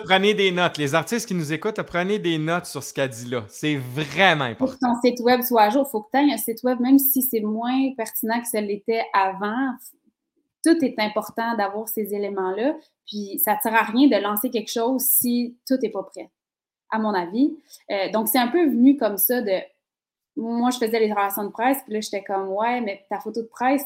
prenez 0.00 0.32
des 0.32 0.52
notes. 0.52 0.78
Les 0.78 0.94
artistes 0.94 1.26
qui 1.26 1.34
nous 1.34 1.52
écoutent, 1.52 1.82
prenez 1.82 2.20
des 2.20 2.38
notes 2.38 2.66
sur 2.66 2.82
ce 2.82 2.94
qu'elle 2.94 3.10
dit 3.10 3.28
là. 3.28 3.44
C'est 3.48 3.74
vraiment 3.74 4.44
important. 4.44 4.66
Pour 4.66 4.74
que 4.74 4.78
ton 4.78 5.00
site 5.04 5.20
web 5.20 5.42
soit 5.42 5.62
à 5.62 5.70
jour, 5.70 5.84
il 5.86 5.90
faut 5.90 6.02
que 6.02 6.10
tu 6.12 6.18
aies 6.18 6.32
un 6.32 6.36
site 6.36 6.62
web, 6.62 6.78
même 6.78 7.00
si 7.00 7.22
c'est 7.22 7.40
moins 7.40 7.92
pertinent 7.96 8.40
que 8.40 8.46
ce 8.46 8.58
l'était 8.58 9.02
avant. 9.12 9.72
Tout 10.64 10.76
est 10.84 10.94
important 10.98 11.56
d'avoir 11.56 11.88
ces 11.88 12.14
éléments-là. 12.14 12.76
Puis 13.04 13.40
ça 13.44 13.56
ne 13.56 13.58
sert 13.60 13.74
à 13.74 13.82
rien 13.82 14.06
de 14.06 14.22
lancer 14.22 14.50
quelque 14.50 14.70
chose 14.70 15.02
si 15.02 15.56
tout 15.66 15.76
n'est 15.82 15.90
pas 15.90 16.04
prêt 16.04 16.30
à 16.90 16.98
mon 16.98 17.14
avis. 17.14 17.56
Euh, 17.90 18.10
donc, 18.10 18.28
c'est 18.28 18.38
un 18.38 18.48
peu 18.48 18.64
venu 18.66 18.96
comme 18.96 19.16
ça 19.16 19.40
de. 19.40 19.52
Moi, 20.36 20.70
je 20.70 20.78
faisais 20.78 21.00
les 21.00 21.12
relations 21.12 21.42
de 21.42 21.48
presse, 21.48 21.78
puis 21.84 21.94
là, 21.94 22.00
j'étais 22.00 22.22
comme, 22.22 22.50
ouais, 22.50 22.80
mais 22.80 23.04
ta 23.10 23.18
photo 23.18 23.42
de 23.42 23.48
presse, 23.48 23.82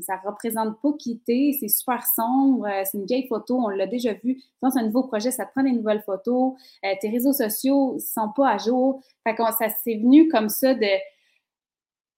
ça 0.00 0.16
représente 0.24 0.80
pas 0.80 0.92
quitter, 0.96 1.56
c'est 1.58 1.66
super 1.66 2.06
sombre, 2.06 2.68
euh, 2.68 2.82
c'est 2.84 2.98
une 2.98 3.04
vieille 3.04 3.26
photo, 3.26 3.56
on 3.56 3.68
l'a 3.68 3.88
déjà 3.88 4.12
vu. 4.12 4.40
C'est 4.62 4.78
un 4.78 4.84
nouveau 4.84 5.02
projet, 5.02 5.32
ça 5.32 5.44
te 5.44 5.50
prend 5.50 5.64
des 5.64 5.72
nouvelles 5.72 6.02
photos. 6.02 6.52
Euh, 6.84 6.94
tes 7.00 7.08
réseaux 7.08 7.32
sociaux 7.32 7.98
sont 7.98 8.28
pas 8.28 8.50
à 8.50 8.58
jour. 8.58 9.02
Fait 9.26 9.34
que 9.34 9.42
ça 9.42 9.70
s'est 9.70 9.96
venu 9.96 10.28
comme 10.28 10.48
ça 10.48 10.72
de 10.72 10.86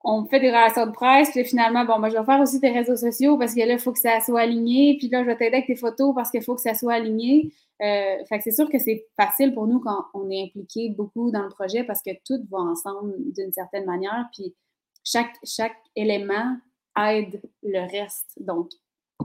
on 0.04 0.26
fait 0.26 0.38
des 0.38 0.50
relations 0.50 0.86
de 0.86 0.92
presse, 0.92 1.30
puis 1.30 1.44
finalement, 1.44 1.86
bon, 1.86 1.98
moi, 1.98 2.10
je 2.10 2.18
vais 2.18 2.24
faire 2.24 2.40
aussi 2.40 2.60
tes 2.60 2.70
réseaux 2.70 2.96
sociaux 2.96 3.38
parce 3.38 3.54
que 3.54 3.60
là, 3.60 3.72
il 3.72 3.78
faut 3.78 3.92
que 3.92 3.98
ça 3.98 4.20
soit 4.20 4.42
aligné, 4.42 4.96
puis 4.98 5.08
là, 5.08 5.22
je 5.22 5.26
vais 5.26 5.36
t'aider 5.36 5.56
avec 5.56 5.66
tes 5.66 5.76
photos 5.76 6.14
parce 6.14 6.30
qu'il 6.30 6.42
faut 6.42 6.54
que 6.54 6.60
ça 6.60 6.74
soit 6.74 6.92
aligné. 6.92 7.50
Euh, 7.80 8.24
fait 8.28 8.38
que 8.38 8.44
c'est 8.44 8.52
sûr 8.52 8.68
que 8.68 8.78
c'est 8.78 9.06
facile 9.16 9.54
pour 9.54 9.66
nous 9.66 9.80
quand 9.80 10.04
on 10.12 10.30
est 10.30 10.44
impliqué 10.44 10.90
beaucoup 10.90 11.30
dans 11.30 11.42
le 11.42 11.48
projet 11.48 11.84
parce 11.84 12.02
que 12.02 12.10
tout 12.26 12.46
va 12.50 12.58
ensemble 12.58 13.14
d'une 13.32 13.52
certaine 13.52 13.86
manière, 13.86 14.28
puis 14.34 14.54
chaque, 15.04 15.34
chaque 15.42 15.76
élément 15.96 16.56
aide 16.98 17.40
le 17.62 17.80
reste. 17.90 18.32
Donc, 18.38 18.70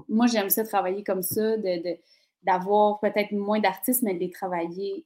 moi, 0.07 0.27
j'aime 0.27 0.49
ça 0.49 0.63
travailler 0.63 1.03
comme 1.03 1.23
ça, 1.23 1.57
de, 1.57 1.97
d'avoir 2.43 3.01
peut-être 3.01 3.33
moins 3.33 3.59
d'artistes, 3.59 4.01
mais 4.01 4.13
de 4.13 4.19
les 4.19 4.31
travailler 4.31 5.05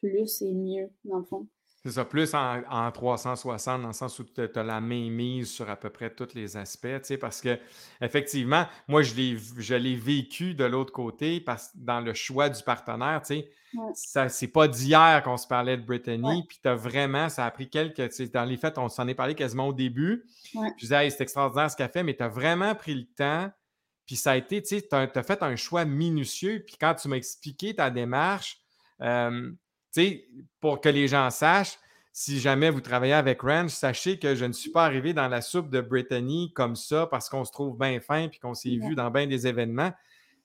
plus 0.00 0.40
et 0.40 0.52
mieux, 0.52 0.90
dans 1.04 1.18
le 1.18 1.24
fond. 1.24 1.46
C'est 1.86 1.92
ça, 1.92 2.04
plus 2.06 2.32
en, 2.34 2.90
360, 2.90 3.82
dans 3.82 3.88
le 3.88 3.92
sens 3.92 4.18
où 4.18 4.24
tu 4.24 4.40
as 4.40 4.62
la 4.62 4.80
main 4.80 5.10
mise 5.10 5.50
sur 5.50 5.68
à 5.68 5.76
peu 5.76 5.90
près 5.90 6.08
tous 6.08 6.32
les 6.34 6.56
aspects, 6.56 6.86
tu 6.86 7.00
sais, 7.02 7.18
parce 7.18 7.42
que 7.42 7.58
effectivement, 8.00 8.66
moi, 8.88 9.02
je 9.02 9.14
l'ai, 9.14 9.94
vécu 9.94 10.54
de 10.54 10.64
l'autre 10.64 10.92
côté, 10.94 11.40
parce, 11.40 11.76
dans 11.76 12.00
le 12.00 12.14
choix 12.14 12.48
du 12.48 12.62
partenaire, 12.62 13.20
tu 13.20 13.34
sais, 13.34 13.50
ça, 13.92 14.30
c'est 14.30 14.48
pas 14.48 14.66
d'hier 14.66 15.20
qu'on 15.22 15.36
se 15.36 15.46
parlait 15.46 15.76
de 15.76 15.82
Brittany, 15.82 16.46
puis 16.48 16.58
tu 16.62 16.68
as 16.70 16.74
vraiment, 16.74 17.28
ça 17.28 17.44
a 17.44 17.50
pris 17.50 17.68
quelques, 17.68 18.08
tu 18.08 18.10
sais, 18.10 18.28
dans 18.28 18.46
les 18.46 18.56
faits, 18.56 18.78
on 18.78 18.88
s'en 18.88 19.06
est 19.06 19.14
parlé 19.14 19.34
quasiment 19.34 19.68
au 19.68 19.74
début, 19.74 20.24
je 20.54 20.80
disais, 20.80 21.10
c'est 21.10 21.22
extraordinaire 21.22 21.70
ce 21.70 21.76
qu'elle 21.76 21.90
fait, 21.90 22.02
mais 22.02 22.16
tu 22.16 22.22
as 22.22 22.28
vraiment 22.28 22.74
pris 22.74 22.94
le 22.94 23.04
temps, 23.04 23.52
puis 24.06 24.16
ça 24.16 24.30
a 24.30 24.36
été, 24.36 24.62
tu 24.62 24.80
sais, 24.80 24.88
tu 24.88 24.94
as, 24.94 25.22
fait 25.22 25.42
un 25.42 25.56
choix 25.56 25.84
minutieux, 25.84 26.64
puis 26.66 26.76
quand 26.80 26.94
tu 26.94 27.08
m'as 27.08 27.16
expliqué 27.16 27.74
ta 27.74 27.90
démarche, 27.90 28.56
euh, 29.02 29.52
sais, 30.00 30.28
pour 30.60 30.80
que 30.80 30.88
les 30.88 31.08
gens 31.08 31.30
sachent, 31.30 31.78
si 32.12 32.38
jamais 32.38 32.70
vous 32.70 32.80
travaillez 32.80 33.12
avec 33.12 33.42
Ranch, 33.42 33.72
sachez 33.72 34.20
que 34.20 34.36
je 34.36 34.44
ne 34.44 34.52
suis 34.52 34.70
pas 34.70 34.84
arrivé 34.84 35.12
dans 35.12 35.26
la 35.26 35.40
soupe 35.40 35.68
de 35.68 35.80
Brittany 35.80 36.52
comme 36.54 36.76
ça 36.76 37.08
parce 37.08 37.28
qu'on 37.28 37.44
se 37.44 37.50
trouve 37.50 37.76
bien 37.76 37.98
fin 38.00 38.28
puis 38.28 38.38
qu'on 38.38 38.54
s'est 38.54 38.76
vu 38.76 38.94
dans 38.94 39.10
bien 39.10 39.26
des 39.26 39.48
événements. 39.48 39.92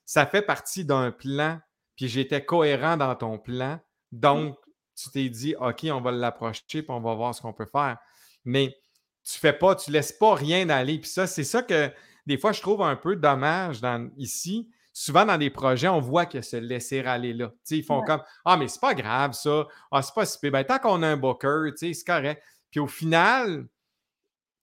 Ça 0.04 0.26
fait 0.26 0.42
partie 0.42 0.84
d'un 0.84 1.12
plan, 1.12 1.60
puis 1.94 2.08
j'étais 2.08 2.44
cohérent 2.44 2.96
dans 2.96 3.14
ton 3.14 3.38
plan. 3.38 3.78
Donc, 4.10 4.56
tu 4.96 5.10
t'es 5.10 5.28
dit, 5.28 5.54
OK, 5.60 5.86
on 5.92 6.00
va 6.00 6.10
l'approcher 6.10 6.82
puis 6.82 6.86
on 6.88 7.00
va 7.00 7.14
voir 7.14 7.34
ce 7.36 7.40
qu'on 7.40 7.52
peut 7.52 7.68
faire. 7.70 7.98
Mais 8.44 8.76
tu 9.22 9.38
fais 9.38 9.52
pas, 9.52 9.76
tu 9.76 9.92
laisses 9.92 10.12
pas 10.12 10.34
rien 10.34 10.68
aller. 10.70 10.98
Puis 10.98 11.10
ça, 11.10 11.28
c'est 11.28 11.44
ça 11.44 11.62
que 11.62 11.92
des 12.26 12.36
fois, 12.36 12.50
je 12.50 12.60
trouve 12.60 12.82
un 12.82 12.96
peu 12.96 13.14
dommage 13.14 13.80
dans, 13.80 14.10
ici 14.16 14.68
souvent 14.92 15.24
dans 15.24 15.38
des 15.38 15.50
projets, 15.50 15.88
on 15.88 16.00
voit 16.00 16.26
que 16.26 16.40
se 16.40 16.56
laisser 16.56 17.00
aller 17.00 17.32
là. 17.32 17.52
ils 17.70 17.84
font 17.84 18.02
comme 18.02 18.22
Ah, 18.44 18.56
mais 18.56 18.68
c'est 18.68 18.80
pas 18.80 18.94
grave 18.94 19.32
ça. 19.32 19.66
Ah, 19.90 20.02
c'est 20.02 20.14
pas 20.14 20.26
si 20.26 20.38
ben, 20.50 20.64
tant 20.64 20.78
qu'on 20.78 21.02
a 21.02 21.08
un 21.08 21.16
booker, 21.16 21.70
c'est 21.76 21.92
correct. 22.04 22.42
Puis 22.70 22.80
au 22.80 22.86
final, 22.86 23.66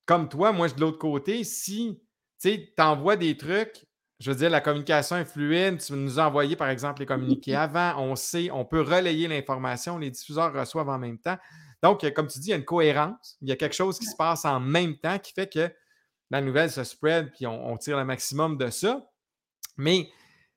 comme 0.06 0.30
toi, 0.30 0.52
moi, 0.52 0.70
de 0.70 0.80
l'autre 0.80 0.98
côté, 0.98 1.44
si 1.44 2.02
tu 2.42 2.70
envoies 2.80 3.18
des 3.18 3.36
trucs, 3.38 3.86
je 4.20 4.32
veux 4.32 4.38
dire, 4.38 4.50
la 4.50 4.62
communication 4.62 5.18
est 5.18 5.26
fluide, 5.26 5.80
tu 5.80 5.94
nous 5.94 6.20
as 6.20 6.28
envoyé, 6.28 6.56
par 6.56 6.70
exemple, 6.70 7.02
les 7.02 7.06
communiqués 7.06 7.56
avant, 7.56 8.02
on 8.02 8.16
sait, 8.16 8.50
on 8.52 8.66
peut 8.66 8.82
relayer 8.82 9.28
l'information, 9.28 9.98
les 9.98 10.10
diffuseurs 10.10 10.54
reçoivent 10.54 10.90
en 10.90 10.98
même 10.98 11.20
temps. 11.20 11.38
Donc, 11.84 12.12
comme 12.14 12.28
tu 12.28 12.40
dis, 12.40 12.48
il 12.48 12.52
y 12.52 12.54
a 12.54 12.58
une 12.58 12.66
cohérence, 12.66 13.38
il 13.42 13.50
y 13.50 13.52
a 13.52 13.56
quelque 13.56 13.76
chose 13.76 14.00
qui 14.00 14.06
se 14.06 14.16
passe 14.16 14.46
en 14.46 14.60
même 14.60 14.98
temps 14.98 15.20
qui 15.20 15.34
fait 15.34 15.52
que 15.52 15.72
la 16.32 16.42
nouvelle 16.42 16.72
se 16.72 16.84
spread, 16.84 17.32
puis 17.32 17.46
on, 17.46 17.72
on 17.72 17.78
tire 17.78 17.98
le 17.98 18.06
maximum 18.06 18.58
de 18.58 18.70
ça. 18.70 19.08
Mais 19.78 20.10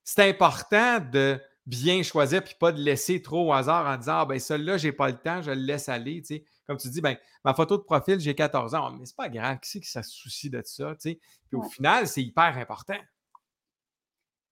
c'est 0.05 0.29
important 0.29 1.01
de 1.01 1.41
bien 1.67 2.03
choisir 2.03 2.43
puis 2.43 2.55
pas 2.59 2.73
de 2.73 2.81
laisser 2.81 3.23
trop 3.23 3.49
au 3.49 3.53
hasard 3.53 3.87
en 3.87 3.97
disant 3.97 4.19
Ah, 4.19 4.27
ben, 4.27 4.39
celui-là, 4.39 4.77
j'ai 4.77 4.93
pas 4.93 5.09
le 5.09 5.17
temps, 5.17 5.41
je 5.43 5.51
le 5.51 5.61
laisse 5.61 5.89
aller. 5.89 6.23
Comme 6.67 6.77
tu 6.77 6.89
dis, 6.89 7.01
ben, 7.01 7.17
ma 7.45 7.55
photo 7.55 7.77
de 7.77 7.83
profil, 7.83 8.19
j'ai 8.21 8.35
14 8.35 8.75
ans. 8.75 8.91
Mais 8.93 9.07
c'est 9.07 9.17
pas 9.17 9.29
grave, 9.29 9.59
qui 9.61 9.71
c'est 9.71 9.81
qui 9.81 9.89
se 9.89 10.03
soucie 10.03 10.51
de 10.51 10.63
ça? 10.65 10.95
Puis 11.01 11.19
au 11.53 11.63
final, 11.63 12.07
c'est 12.07 12.23
hyper 12.23 12.57
important. 12.59 12.99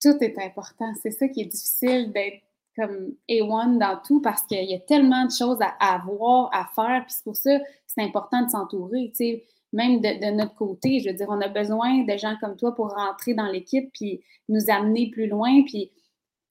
Tout 0.01 0.17
est 0.21 0.37
important. 0.39 0.93
C'est 1.01 1.11
ça 1.11 1.27
qui 1.27 1.41
est 1.41 1.45
difficile 1.45 2.13
d'être 2.13 2.41
comme 2.75 3.13
A1 3.29 3.77
dans 3.77 4.01
tout 4.01 4.21
parce 4.21 4.43
qu'il 4.43 4.69
y 4.69 4.73
a 4.73 4.79
tellement 4.79 5.25
de 5.25 5.31
choses 5.31 5.59
à, 5.61 5.75
à 5.79 5.97
voir, 6.05 6.49
à 6.53 6.65
faire. 6.73 7.03
Puis 7.05 7.15
c'est 7.15 7.23
pour 7.23 7.35
ça 7.35 7.59
que 7.59 7.65
c'est 7.87 8.01
important 8.01 8.43
de 8.43 8.49
s'entourer. 8.49 9.09
Tu 9.09 9.15
sais, 9.15 9.45
même 9.73 10.01
de, 10.01 10.31
notre 10.31 10.55
côté, 10.55 10.99
je 10.99 11.09
veux 11.09 11.15
dire, 11.15 11.27
on 11.29 11.41
a 11.41 11.47
besoin 11.47 12.03
de 12.03 12.17
gens 12.17 12.35
comme 12.41 12.55
toi 12.55 12.73
pour 12.73 12.89
rentrer 12.93 13.33
dans 13.33 13.45
l'équipe 13.45 13.91
puis 13.93 14.21
nous 14.47 14.69
amener 14.69 15.09
plus 15.11 15.27
loin. 15.27 15.63
Puis, 15.63 15.91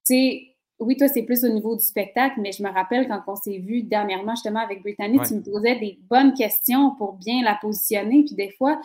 tu 0.07 0.15
sais, 0.15 0.55
oui, 0.79 0.97
toi, 0.97 1.09
c'est 1.09 1.23
plus 1.23 1.45
au 1.45 1.49
niveau 1.49 1.75
du 1.75 1.85
spectacle, 1.85 2.41
mais 2.41 2.53
je 2.53 2.63
me 2.63 2.71
rappelle 2.71 3.09
quand 3.09 3.21
on 3.27 3.35
s'est 3.35 3.59
vu 3.59 3.83
dernièrement 3.83 4.37
justement 4.37 4.61
avec 4.61 4.83
Brittany, 4.83 5.19
tu 5.27 5.35
me 5.35 5.43
posais 5.43 5.77
des 5.77 5.99
bonnes 6.09 6.35
questions 6.35 6.95
pour 6.97 7.15
bien 7.15 7.43
la 7.43 7.57
positionner. 7.61 8.23
Puis 8.25 8.37
des 8.37 8.51
fois, 8.51 8.77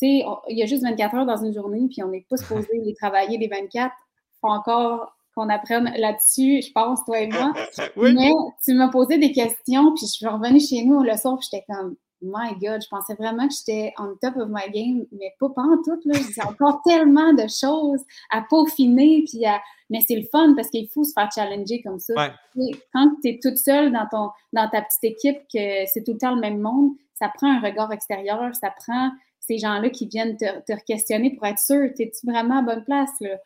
tu 0.00 0.06
sais, 0.06 0.24
il 0.48 0.58
y 0.58 0.62
a 0.62 0.66
juste 0.66 0.82
24 0.82 1.14
heures 1.14 1.26
dans 1.26 1.42
une 1.42 1.54
journée, 1.54 1.88
puis 1.88 2.02
on 2.02 2.08
n'est 2.08 2.26
pas 2.28 2.36
supposé 2.36 2.68
les 2.84 2.94
travailler 2.94 3.38
les 3.38 3.48
24. 3.48 3.94
Faut 4.42 4.48
encore 4.48 5.16
qu'on 5.34 5.48
apprenne 5.48 5.92
là-dessus, 5.96 6.62
je 6.62 6.72
pense, 6.72 7.04
toi 7.04 7.20
et 7.20 7.28
moi. 7.28 7.54
Mais 7.96 8.30
tu 8.62 8.74
m'as 8.74 8.88
posé 8.88 9.16
des 9.18 9.32
questions, 9.32 9.94
puis 9.94 10.06
je 10.06 10.12
suis 10.12 10.26
revenue 10.26 10.60
chez 10.60 10.84
nous 10.84 11.02
le 11.02 11.16
soir, 11.16 11.38
puis 11.38 11.48
j'étais 11.50 11.64
comme 11.66 11.96
My 12.20 12.54
God, 12.60 12.82
je 12.82 12.88
pensais 12.88 13.14
vraiment 13.14 13.46
que 13.46 13.54
j'étais 13.54 13.92
on 13.98 14.16
top 14.20 14.36
of 14.36 14.48
my 14.50 14.70
game, 14.72 15.06
mais 15.12 15.34
pas, 15.38 15.48
pas 15.50 15.62
en 15.62 15.76
tout. 15.82 16.00
Là. 16.04 16.18
J'ai 16.34 16.42
encore 16.42 16.82
tellement 16.86 17.32
de 17.32 17.46
choses 17.48 18.02
à 18.30 18.42
peaufiner, 18.42 19.24
puis 19.28 19.46
à... 19.46 19.60
mais 19.88 20.00
c'est 20.06 20.16
le 20.16 20.26
fun 20.30 20.54
parce 20.56 20.68
qu'il 20.68 20.88
faut 20.88 21.04
se 21.04 21.12
faire 21.12 21.30
challenger 21.32 21.80
comme 21.82 22.00
ça. 22.00 22.14
Quand 22.92 23.12
tu 23.22 23.28
es 23.28 23.38
toute 23.40 23.58
seule 23.58 23.92
dans, 23.92 24.06
ton, 24.10 24.30
dans 24.52 24.68
ta 24.68 24.82
petite 24.82 25.04
équipe, 25.04 25.38
que 25.52 25.86
c'est 25.86 26.02
tout 26.04 26.12
le 26.12 26.18
temps 26.18 26.34
le 26.34 26.40
même 26.40 26.58
monde, 26.58 26.92
ça 27.14 27.28
prend 27.28 27.50
un 27.50 27.60
regard 27.60 27.92
extérieur, 27.92 28.54
ça 28.54 28.70
prend 28.70 29.10
ces 29.40 29.58
gens-là 29.58 29.88
qui 29.90 30.06
viennent 30.06 30.36
te, 30.36 30.60
te 30.60 30.84
questionner 30.84 31.34
pour 31.34 31.46
être 31.46 31.58
sûr, 31.58 31.84
es-tu 31.98 32.26
vraiment 32.26 32.58
à 32.58 32.62
bonne 32.62 32.84
place? 32.84 33.10
Là? 33.20 33.36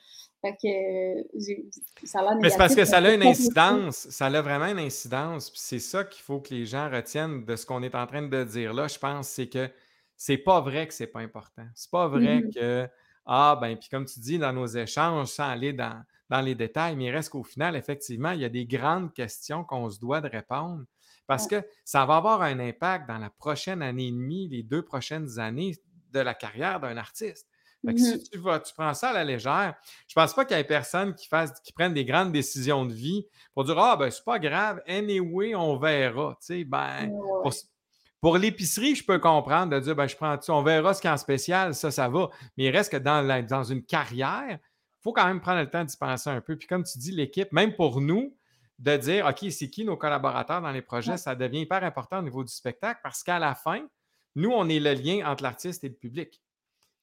Fait 0.43 0.57
que 0.61 2.05
ça 2.05 2.19
a 2.19 2.35
Mais 2.35 2.51
c'est 2.51 2.59
parce 2.59 2.75
que 2.75 2.85
ça 2.85 2.99
a 2.99 3.15
une 3.15 3.23
incidence. 3.23 4.09
Ça 4.11 4.27
a 4.27 4.43
vraiment 4.43 4.67
une 4.67 4.81
incidence. 4.81 5.51
Puis 5.51 5.61
c'est 5.63 5.79
ça 5.79 6.03
qu'il 6.03 6.23
faut 6.23 6.41
que 6.41 6.53
les 6.53 6.67
gens 6.67 6.91
retiennent 6.91 7.45
de 7.45 7.55
ce 7.55 7.65
qu'on 7.65 7.83
est 7.85 7.95
en 7.95 8.07
train 8.07 8.23
de 8.23 8.45
dire 8.45 8.75
là, 8.75 8.89
je 8.89 8.99
pense, 8.99 9.29
c'est 9.29 9.49
que 9.49 9.71
c'est 10.17 10.39
pas 10.39 10.61
vrai 10.61 10.89
que 10.89 10.95
c'est 10.95 11.07
pas 11.07 11.21
important. 11.21 11.67
C'est 11.77 11.91
pas 11.91 12.09
vrai 12.09 12.41
mm-hmm. 12.41 12.55
que, 12.55 12.89
ah, 13.25 13.57
ben, 13.61 13.77
puis 13.77 13.89
comme 13.89 14.05
tu 14.05 14.19
dis, 14.19 14.39
dans 14.39 14.53
nos 14.53 14.67
échanges, 14.67 15.29
sans 15.29 15.49
aller 15.49 15.73
dans, 15.73 16.03
dans 16.29 16.41
les 16.41 16.57
détails, 16.57 16.97
mais 16.97 17.05
il 17.05 17.11
reste 17.11 17.31
qu'au 17.31 17.45
final, 17.45 17.77
effectivement, 17.77 18.33
il 18.33 18.41
y 18.41 18.45
a 18.45 18.49
des 18.49 18.67
grandes 18.67 19.13
questions 19.13 19.63
qu'on 19.65 19.91
se 19.91 20.01
doit 20.01 20.21
de 20.21 20.29
répondre 20.29 20.85
parce 21.27 21.47
que 21.47 21.65
ça 21.85 22.05
va 22.05 22.17
avoir 22.17 22.43
un 22.43 22.59
impact 22.59 23.09
dans 23.09 23.19
la 23.19 23.31
prochaine 23.31 23.81
année 23.81 24.09
et 24.09 24.13
demie, 24.13 24.49
les 24.49 24.63
deux 24.63 24.83
prochaines 24.83 25.39
années 25.39 25.77
de 26.13 26.21
la 26.21 26.35
carrière 26.35 26.81
d'un 26.81 26.97
artiste. 26.97 27.49
Fait 27.85 27.99
si 27.99 28.23
tu, 28.23 28.39
vas, 28.39 28.61
tu 28.61 28.73
prends 28.75 28.95
ça 28.95 29.11
à 29.11 29.13
la 29.13 29.25
légère, 29.25 29.75
je 30.07 30.15
pense 30.15 30.35
pas 30.35 30.45
qu'il 30.45 30.57
y 30.57 30.61
ait 30.61 30.65
personne 30.65 31.15
qui, 31.15 31.27
fasse, 31.27 31.61
qui 31.61 31.73
prenne 31.73 31.93
des 31.93 32.05
grandes 32.05 32.31
décisions 32.31 32.87
de 32.87 32.93
vie 32.93 33.27
pour 33.55 33.65
dire 33.65 33.79
Ah, 33.79 33.97
ben, 33.97 34.11
c'est 34.11 34.25
pas 34.25 34.39
grave, 34.39 34.81
anyway, 34.87 35.55
on 35.55 35.77
verra. 35.77 36.39
ben, 36.67 37.11
pour, 38.21 38.39
l'épicerie, 38.39 38.95
je 38.95 39.05
peux 39.05 39.19
comprendre 39.19 39.73
de 39.73 39.81
dire 39.81 39.97
ben, 39.97 40.07
je 40.07 40.15
prends, 40.15 40.39
on 40.49 40.63
verra 40.63 40.95
ce 40.95 41.01
qu'il 41.01 41.09
y 41.09 41.11
a 41.11 41.15
en 41.15 41.19
spécial, 41.19 41.75
ça, 41.75 41.91
ça 41.91 42.09
va. 42.09 42.31
Mais 42.57 42.65
il 42.65 42.71
reste 42.71 42.93
que 42.93 42.97
dans, 42.99 43.45
dans 43.47 43.65
une 43.65 43.83
carrière, 43.83 44.59
il 44.59 45.03
faut 45.03 45.13
quand 45.13 45.27
même 45.27 45.41
prendre 45.41 45.61
le 45.61 45.69
temps 45.69 45.83
d'y 45.83 45.97
penser 45.97 46.31
un 46.31 46.41
peu. 46.41 46.57
Puis 46.57 46.69
comme 46.69 46.85
tu 46.85 46.99
dis, 46.99 47.11
l'équipe, 47.11 47.51
même 47.51 47.75
pour 47.75 48.01
nous, 48.01 48.37
de 48.79 48.97
dire 48.97 49.27
OK, 49.27 49.51
c'est 49.51 49.71
qui 49.71 49.85
nos 49.85 49.97
collaborateurs 49.97 50.61
dans 50.61 50.73
les 50.73 50.83
projets, 50.83 51.17
ça 51.17 51.35
devient 51.35 51.61
hyper 51.61 51.85
important 51.85 52.19
au 52.19 52.23
niveau 52.23 52.43
du 52.43 52.53
spectacle 52.53 53.01
parce 53.03 53.23
qu'à 53.23 53.39
la 53.39 53.55
fin, 53.55 53.87
nous, 54.35 54.51
on 54.51 54.69
est 54.69 54.81
le 54.81 54.95
lien 54.95 55.31
entre 55.31 55.43
l'artiste 55.43 55.85
et 55.85 55.89
le 55.89 55.95
public. 55.95 56.43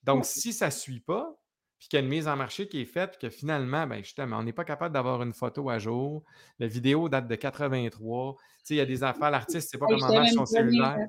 Donc, 0.04 0.26
si 0.26 0.54
ça 0.54 0.68
ne 0.68 0.72
suit 0.72 1.02
pas, 1.02 1.36
puis 1.80 1.88
qu'il 1.88 1.98
y 1.98 2.02
a 2.02 2.04
une 2.04 2.10
mise 2.10 2.28
en 2.28 2.36
marché 2.36 2.68
qui 2.68 2.82
est 2.82 2.86
faite, 2.86 3.12
puis 3.12 3.30
que 3.30 3.34
finalement, 3.34 3.88
ben 3.88 4.04
justement, 4.04 4.38
on 4.38 4.44
n'est 4.44 4.54
pas 4.54 4.66
capable 4.66 4.94
d'avoir 4.94 5.24
une 5.24 5.34
photo 5.34 5.70
à 5.70 5.80
jour, 5.80 6.24
la 6.60 6.68
vidéo 6.68 7.08
date 7.08 7.28
de 7.28 7.36
83, 7.36 8.36
tu 8.36 8.44
sais, 8.64 8.74
il 8.74 8.78
y 8.78 8.82
a 8.82 8.86
des 8.86 9.04
affaires, 9.04 9.32
l'artiste, 9.32 9.70
c'est 9.72 9.78
pas 9.78 9.86
comment 9.88 10.12
marche 10.12 10.32
son 10.32 10.46
cellulaire. 10.46 11.08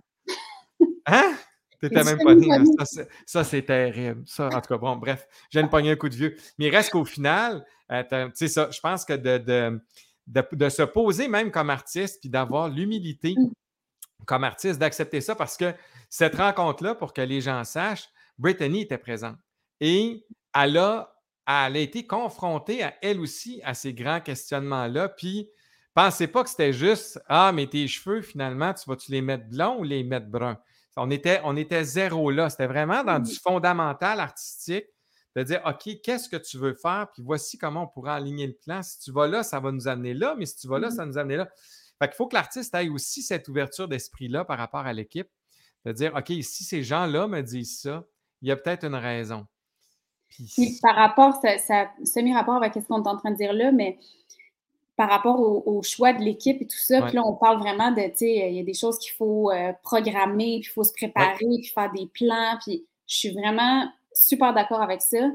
Hein? 1.07 1.35
T'étais 1.81 2.05
même 2.05 2.19
pas 2.23 2.35
né. 2.35 2.47
Ça, 3.27 3.43
c'est 3.43 3.63
terrible. 3.63 4.23
Ça, 4.27 4.49
en 4.49 4.61
tout 4.61 4.69
cas, 4.69 4.79
bon, 4.79 4.97
bref, 4.97 5.27
j'ai 5.51 5.61
une 5.61 5.69
poignée 5.69 5.93
un 5.93 5.97
coup 5.97 6.09
de 6.09 6.15
vieux. 6.15 6.37
Mais 6.59 6.67
il 6.67 6.77
reste 6.77 6.91
qu'au 6.91 7.05
final, 7.05 7.65
euh, 7.91 8.03
tu 8.29 8.31
sais, 8.35 8.49
ça, 8.49 8.71
je 8.71 8.81
pense 8.81 9.05
que 9.05 9.15
de, 9.15 9.39
de, 9.39 10.47
de, 10.53 10.69
se 10.69 10.83
poser 10.83 11.27
même 11.27 11.51
comme 11.51 11.71
artiste, 11.71 12.21
puis 12.21 12.29
d'avoir 12.29 12.69
l'humilité 12.69 13.35
mmh. 13.37 13.51
comme 14.27 14.45
artiste, 14.45 14.79
d'accepter 14.79 15.21
ça, 15.21 15.35
parce 15.35 15.57
que 15.57 15.75
cette 16.11 16.37
rencontre-là, 16.37 16.95
pour 16.95 17.15
que 17.15 17.23
les 17.23 17.41
gens 17.41 17.65
sachent, 17.65 18.09
Brittany 18.41 18.83
était 18.83 18.99
présente. 18.99 19.37
Et 19.81 20.27
elle 20.55 20.79
a, 20.79 21.15
elle 21.47 21.77
a 21.77 21.79
été 21.79 22.07
confrontée 22.07 22.83
à 22.83 22.95
elle 23.03 23.21
aussi 23.21 23.61
à 23.65 23.75
ces 23.75 23.93
grands 23.93 24.21
questionnements-là. 24.21 25.11
Puis, 25.11 25.49
pensez 25.95 26.27
pas 26.27 26.43
que 26.43 26.51
c'était 26.51 26.73
juste 26.73 27.21
Ah, 27.29 27.53
mais 27.53 27.67
tes 27.67 27.87
cheveux, 27.87 28.23
finalement, 28.23 28.73
tu 28.73 28.89
vas-tu 28.89 29.13
les 29.13 29.21
mettre 29.21 29.47
blonds 29.49 29.81
ou 29.81 29.85
les 29.85 30.03
mettre 30.03 30.29
bruns? 30.29 30.59
On 30.97 31.11
était, 31.11 31.41
on 31.45 31.57
était 31.57 31.85
zéro 31.85 32.31
là. 32.31 32.51
C'était 32.51 32.67
vraiment 32.67 33.05
dans 33.05 33.19
du 33.19 33.35
fondamental 33.35 34.21
artistique 34.21 34.87
de 35.37 35.43
dire 35.43 35.63
OK, 35.65 36.01
qu'est-ce 36.03 36.29
que 36.29 36.37
tu 36.37 36.59
veux 36.59 36.75
faire? 36.75 37.09
Puis 37.13 37.23
voici 37.23 37.57
comment 37.59 37.85
on 37.85 37.87
pourra 37.87 38.17
aligner 38.17 38.47
le 38.47 38.55
plan. 38.55 38.83
Si 38.83 38.99
tu 38.99 39.13
vas 39.13 39.27
là, 39.27 39.43
ça 39.43 39.61
va 39.61 39.71
nous 39.71 39.87
amener 39.87 40.15
là, 40.15 40.35
mais 40.37 40.47
si 40.47 40.57
tu 40.57 40.67
vas 40.67 40.79
là, 40.79 40.89
mmh 40.89 40.91
ça 40.91 41.03
va 41.03 41.07
nous 41.07 41.19
amener 41.19 41.37
là. 41.37 41.49
Fait 41.99 42.09
qu'il 42.09 42.17
faut 42.17 42.27
que 42.27 42.35
l'artiste 42.35 42.75
ait 42.75 42.89
aussi 42.89 43.23
cette 43.23 43.49
ouverture 43.49 43.87
d'esprit-là 43.87 44.45
par 44.45 44.59
rapport 44.59 44.81
à 44.81 44.93
l'équipe, 44.93 45.29
de 45.85 45.93
dire 45.93 46.15
OK, 46.15 46.33
si 46.43 46.65
ces 46.65 46.83
gens-là 46.83 47.29
me 47.29 47.43
disent 47.43 47.81
ça, 47.81 48.05
il 48.43 48.49
y 48.49 48.53
a 48.53 48.57
peut-être 48.57 48.85
une 48.85 48.95
raison. 48.95 49.47
Puis... 50.29 50.79
par 50.83 50.95
rapport, 50.95 51.35
ça, 51.43 51.59
ça 51.59 51.91
semi-rapport 52.05 52.57
avec 52.57 52.75
ce 52.75 52.81
qu'on 52.81 53.03
est 53.03 53.09
en 53.09 53.17
train 53.17 53.33
de 53.33 53.37
dire 53.37 53.53
là, 53.53 53.73
mais 53.73 53.99
par 54.97 55.09
rapport 55.09 55.41
au, 55.41 55.83
choix 55.83 56.13
de 56.13 56.21
l'équipe 56.21 56.61
et 56.61 56.67
tout 56.67 56.77
ça, 56.77 57.01
puis 57.01 57.15
là, 57.15 57.23
on 57.25 57.33
parle 57.35 57.59
vraiment 57.59 57.91
de, 57.91 58.03
tu 58.11 58.17
sais, 58.17 58.51
il 58.51 58.55
y 58.55 58.61
a 58.61 58.63
des 58.63 58.75
choses 58.75 58.99
qu'il 58.99 59.13
faut 59.13 59.51
euh, 59.51 59.73
programmer, 59.83 60.61
puis 60.61 60.69
il 60.69 60.73
faut 60.75 60.85
se 60.85 60.93
préparer, 60.93 61.39
puis 61.39 61.73
faire 61.75 61.91
des 61.91 62.07
plans, 62.13 62.59
puis 62.63 62.85
je 63.07 63.17
suis 63.17 63.31
vraiment 63.31 63.89
super 64.13 64.53
d'accord 64.53 64.83
avec 64.83 65.01
ça. 65.01 65.31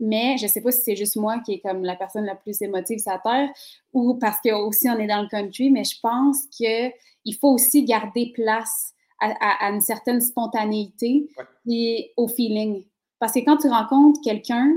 Mais 0.00 0.36
je 0.38 0.46
ne 0.46 0.48
sais 0.48 0.60
pas 0.60 0.72
si 0.72 0.82
c'est 0.82 0.96
juste 0.96 1.14
moi 1.14 1.38
qui 1.38 1.52
est 1.52 1.60
comme 1.60 1.84
la 1.84 1.94
personne 1.94 2.24
la 2.24 2.34
plus 2.34 2.60
émotive 2.62 2.98
sur 2.98 3.12
la 3.12 3.18
Terre 3.18 3.48
ou 3.92 4.14
parce 4.14 4.40
que 4.40 4.52
aussi 4.52 4.88
on 4.88 4.98
est 4.98 5.06
dans 5.06 5.22
le 5.22 5.28
country, 5.28 5.70
mais 5.70 5.84
je 5.84 6.00
pense 6.02 6.46
qu'il 6.46 6.92
faut 7.40 7.50
aussi 7.50 7.84
garder 7.84 8.32
place 8.34 8.92
à, 9.20 9.70
une 9.70 9.80
certaine 9.80 10.20
spontanéité 10.20 11.28
et 11.66 12.12
au 12.16 12.28
feeling. 12.28 12.84
Parce 13.18 13.32
que 13.32 13.40
quand 13.40 13.58
tu 13.58 13.68
rencontres 13.68 14.20
quelqu'un, 14.24 14.76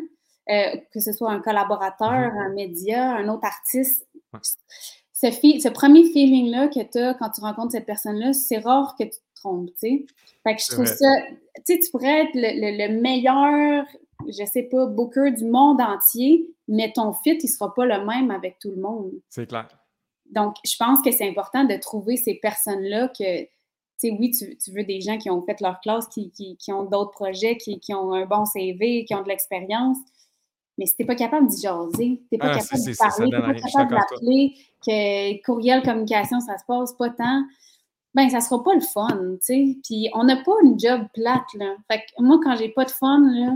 euh, 0.49 0.75
que 0.93 0.99
ce 0.99 1.13
soit 1.13 1.31
un 1.31 1.39
collaborateur, 1.39 2.11
mm-hmm. 2.11 2.45
un 2.45 2.53
média, 2.53 3.15
un 3.15 3.29
autre 3.29 3.45
artiste, 3.45 4.07
ce, 5.13 5.27
ce, 5.31 5.69
premier 5.69 6.03
feeling-là 6.05 6.67
que 6.67 6.83
tu 6.83 6.97
as 6.97 7.13
quand 7.13 7.29
tu 7.29 7.41
rencontres 7.41 7.71
cette 7.71 7.85
personne-là, 7.85 8.33
c'est 8.33 8.57
rare 8.57 8.95
que 8.99 9.05
tu 9.05 9.11
te 9.11 9.35
trompes, 9.35 9.69
tu 9.73 9.79
sais. 9.79 10.05
Fait 10.43 10.55
que 10.55 10.61
je 10.61 10.67
trouve 10.67 10.85
ça, 10.85 11.07
tu 11.65 11.75
sais, 11.75 11.79
tu 11.79 11.89
pourrais 11.91 12.23
être 12.23 12.31
le, 12.33 12.99
meilleur, 12.99 13.85
je 14.27 14.45
sais 14.45 14.63
pas, 14.63 14.85
booker 14.87 15.31
du 15.31 15.45
monde 15.45 15.79
entier, 15.79 16.49
mais 16.67 16.91
ton 16.91 17.13
fit, 17.13 17.37
il 17.41 17.47
sera 17.47 17.73
pas 17.73 17.85
le 17.85 18.05
même 18.05 18.31
avec 18.31 18.59
tout 18.59 18.71
le 18.71 18.81
monde. 18.81 19.11
C'est 19.29 19.47
clair. 19.47 19.69
Donc, 20.31 20.55
je 20.65 20.75
pense 20.77 21.01
que 21.01 21.11
c'est 21.11 21.27
important 21.27 21.63
de 21.63 21.75
trouver 21.77 22.17
ces 22.17 22.35
personnes-là 22.35 23.09
que 23.09 23.47
oui, 24.11 24.31
tu, 24.31 24.71
veux 24.71 24.83
des 24.83 25.01
gens 25.01 25.17
qui 25.17 25.29
ont 25.29 25.41
fait 25.41 25.59
leur 25.61 25.79
classe, 25.79 26.07
qui, 26.07 26.55
ont 26.69 26.83
d'autres 26.83 27.11
projets, 27.11 27.57
qui, 27.57 27.93
ont 27.93 28.13
un 28.13 28.25
bon 28.25 28.45
CV, 28.45 29.05
qui 29.05 29.15
ont 29.15 29.23
de 29.23 29.29
l'expérience. 29.29 29.97
Mais 30.77 30.85
si 30.85 30.95
tu 30.95 31.03
n'es 31.03 31.07
pas 31.07 31.15
capable 31.15 31.47
d'y 31.47 31.61
jaser, 31.61 31.91
tu 31.97 32.27
n'es 32.31 32.37
pas 32.37 32.57
capable 32.57 32.83
de 32.83 32.97
parler, 32.97 33.29
tu 33.29 33.35
n'es 33.35 33.41
pas 33.41 33.53
capable 33.53 33.91
d'appeler, 33.91 34.53
que 34.85 35.45
courriel, 35.45 35.83
communication, 35.83 36.39
ça 36.39 36.57
se 36.57 36.63
passe 36.65 36.93
pas 36.93 37.09
tant, 37.11 37.43
ben 38.15 38.29
ça 38.29 38.41
sera 38.41 38.63
pas 38.63 38.73
le 38.73 38.81
fun, 38.81 39.07
tu 39.09 39.37
sais. 39.41 39.77
Puis 39.83 40.09
on 40.13 40.23
n'a 40.23 40.37
pas 40.37 40.53
une 40.63 40.79
job 40.79 41.01
plate, 41.13 41.53
là. 41.55 41.75
Fait 41.89 41.99
que 41.99 42.23
moi, 42.23 42.39
quand 42.43 42.55
j'ai 42.55 42.69
pas 42.69 42.85
de 42.85 42.91
fun, 42.91 43.19
là, 43.19 43.55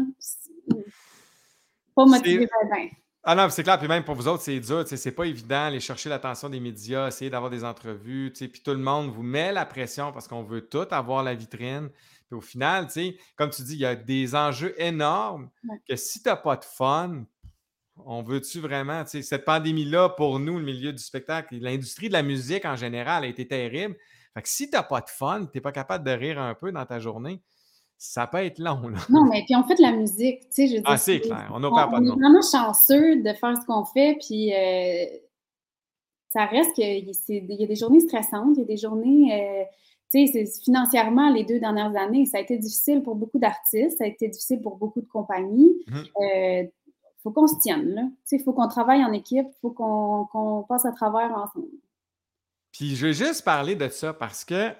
pas 1.96 2.06
motivé 2.06 2.48
bien. 2.72 2.90
Ah 3.24 3.36
non, 3.36 3.50
c'est 3.50 3.64
clair. 3.64 3.78
Puis 3.78 3.88
même 3.88 4.04
pour 4.06 4.16
vous 4.16 4.28
autres, 4.28 4.44
c'est 4.44 4.60
dur. 4.60 4.86
C'est 4.88 5.12
pas 5.12 5.26
évident 5.26 5.66
aller 5.66 5.80
chercher 5.80 6.08
l'attention 6.10 6.50
des 6.50 6.60
médias, 6.60 7.08
essayer 7.08 7.30
d'avoir 7.30 7.52
des 7.52 7.64
entrevues. 7.64 8.32
Puis 8.32 8.62
tout 8.64 8.72
le 8.72 8.78
monde 8.78 9.12
vous 9.12 9.24
met 9.24 9.52
la 9.52 9.66
pression 9.66 10.14
parce 10.14 10.28
qu'on 10.28 10.44
veut 10.44 10.68
tout 10.68 10.88
avoir 10.92 11.24
la 11.24 11.36
vitrine. 11.36 11.90
Puis 12.28 12.38
au 12.38 12.42
final, 12.42 12.88
comme 13.36 13.50
tu 13.50 13.64
dis, 13.64 13.74
il 13.74 13.80
y 13.80 13.86
a 13.86 13.96
des 13.96 14.36
enjeux 14.36 14.74
énormes 14.82 15.50
que 15.88 15.96
si 15.96 16.22
tu 16.22 16.30
n'as 16.30 16.36
pas 16.38 16.56
de 16.56 16.66
fun, 16.66 17.26
on 18.06 18.22
veut-tu 18.22 18.60
vraiment, 18.60 19.04
cette 19.06 19.44
pandémie-là, 19.44 20.10
pour 20.10 20.40
nous, 20.40 20.60
le 20.60 20.66
milieu 20.66 20.94
du 20.94 21.02
spectacle, 21.02 21.58
l'industrie 21.58 22.10
de 22.10 22.14
la 22.14 22.24
musique 22.24 22.64
en 22.66 22.76
général 22.76 23.24
a 23.24 23.28
été 23.28 23.48
terrible. 23.48 23.96
Fait 24.36 24.42
que 24.42 24.50
si 24.50 24.70
tu 24.70 24.76
n'as 24.76 24.84
pas 24.84 25.02
de 25.02 25.10
fun, 25.10 25.46
tu 25.46 25.58
n'es 25.58 25.62
pas 25.62 25.72
capable 25.72 26.06
de 26.06 26.12
rire 26.12 26.40
un 26.40 26.54
peu 26.54 26.72
dans 26.72 26.86
ta 26.86 27.00
journée, 27.00 27.42
ça 27.98 28.28
peut 28.28 28.38
être 28.38 28.60
long. 28.60 28.88
Là. 28.88 29.00
Non, 29.10 29.26
mais 29.26 29.44
puis 29.46 29.56
on 29.56 29.64
fait 29.64 29.76
de 29.76 29.82
la 29.82 29.92
musique, 29.92 30.42
tu 30.42 30.48
sais, 30.52 30.68
je 30.68 30.76
veux 30.78 30.82
Ah, 30.86 30.98
c'est 30.98 31.20
clair, 31.20 31.50
on 31.54 31.60
n'a 31.60 31.70
pas 31.70 31.88
de 31.88 31.96
On 31.96 32.16
est 32.16 32.20
vraiment 32.20 32.42
chanceux 32.42 33.22
de 33.22 33.34
faire 33.34 33.56
ce 33.60 33.66
qu'on 33.66 33.86
fait, 33.86 34.18
puis 34.26 34.54
euh, 34.54 35.06
ça 36.30 36.46
reste 36.46 36.74
qu'il 36.74 37.10
y 37.10 37.64
a 37.64 37.68
des 37.68 37.76
journées 37.76 38.00
stressantes, 38.02 38.56
il 38.56 38.60
y 38.60 38.64
a 38.64 38.66
des 38.66 38.78
journées, 38.78 39.34
euh, 39.34 39.64
tu 40.12 40.28
sais, 40.28 40.46
financièrement, 40.64 41.32
les 41.32 41.44
deux 41.44 41.60
dernières 41.60 41.96
années, 41.96 42.26
ça 42.26 42.38
a 42.38 42.42
été 42.42 42.58
difficile 42.58 43.02
pour 43.02 43.16
beaucoup 43.16 43.40
d'artistes, 43.40 43.98
ça 43.98 44.04
a 44.04 44.08
été 44.08 44.28
difficile 44.28 44.62
pour 44.62 44.78
beaucoup 44.78 45.02
de 45.02 45.08
compagnies. 45.08 45.74
Mmh. 45.88 45.98
Euh, 46.22 46.64
faut 47.24 47.32
qu'on 47.32 47.48
se 47.48 47.60
tienne, 47.60 47.90
là. 47.90 48.04
Il 48.32 48.44
faut 48.44 48.54
qu'on 48.54 48.68
travaille 48.68 49.04
en 49.04 49.12
équipe, 49.12 49.48
il 49.50 49.60
faut 49.60 49.72
qu'on 49.72 50.66
passe 50.70 50.86
à 50.86 50.92
travers 50.92 51.32
ensemble. 51.32 51.68
Puis 52.72 52.96
je 52.96 53.08
vais 53.08 53.14
juste 53.14 53.44
parler 53.44 53.76
de 53.76 53.90
ça 53.90 54.14
parce 54.14 54.46
que 54.46 54.72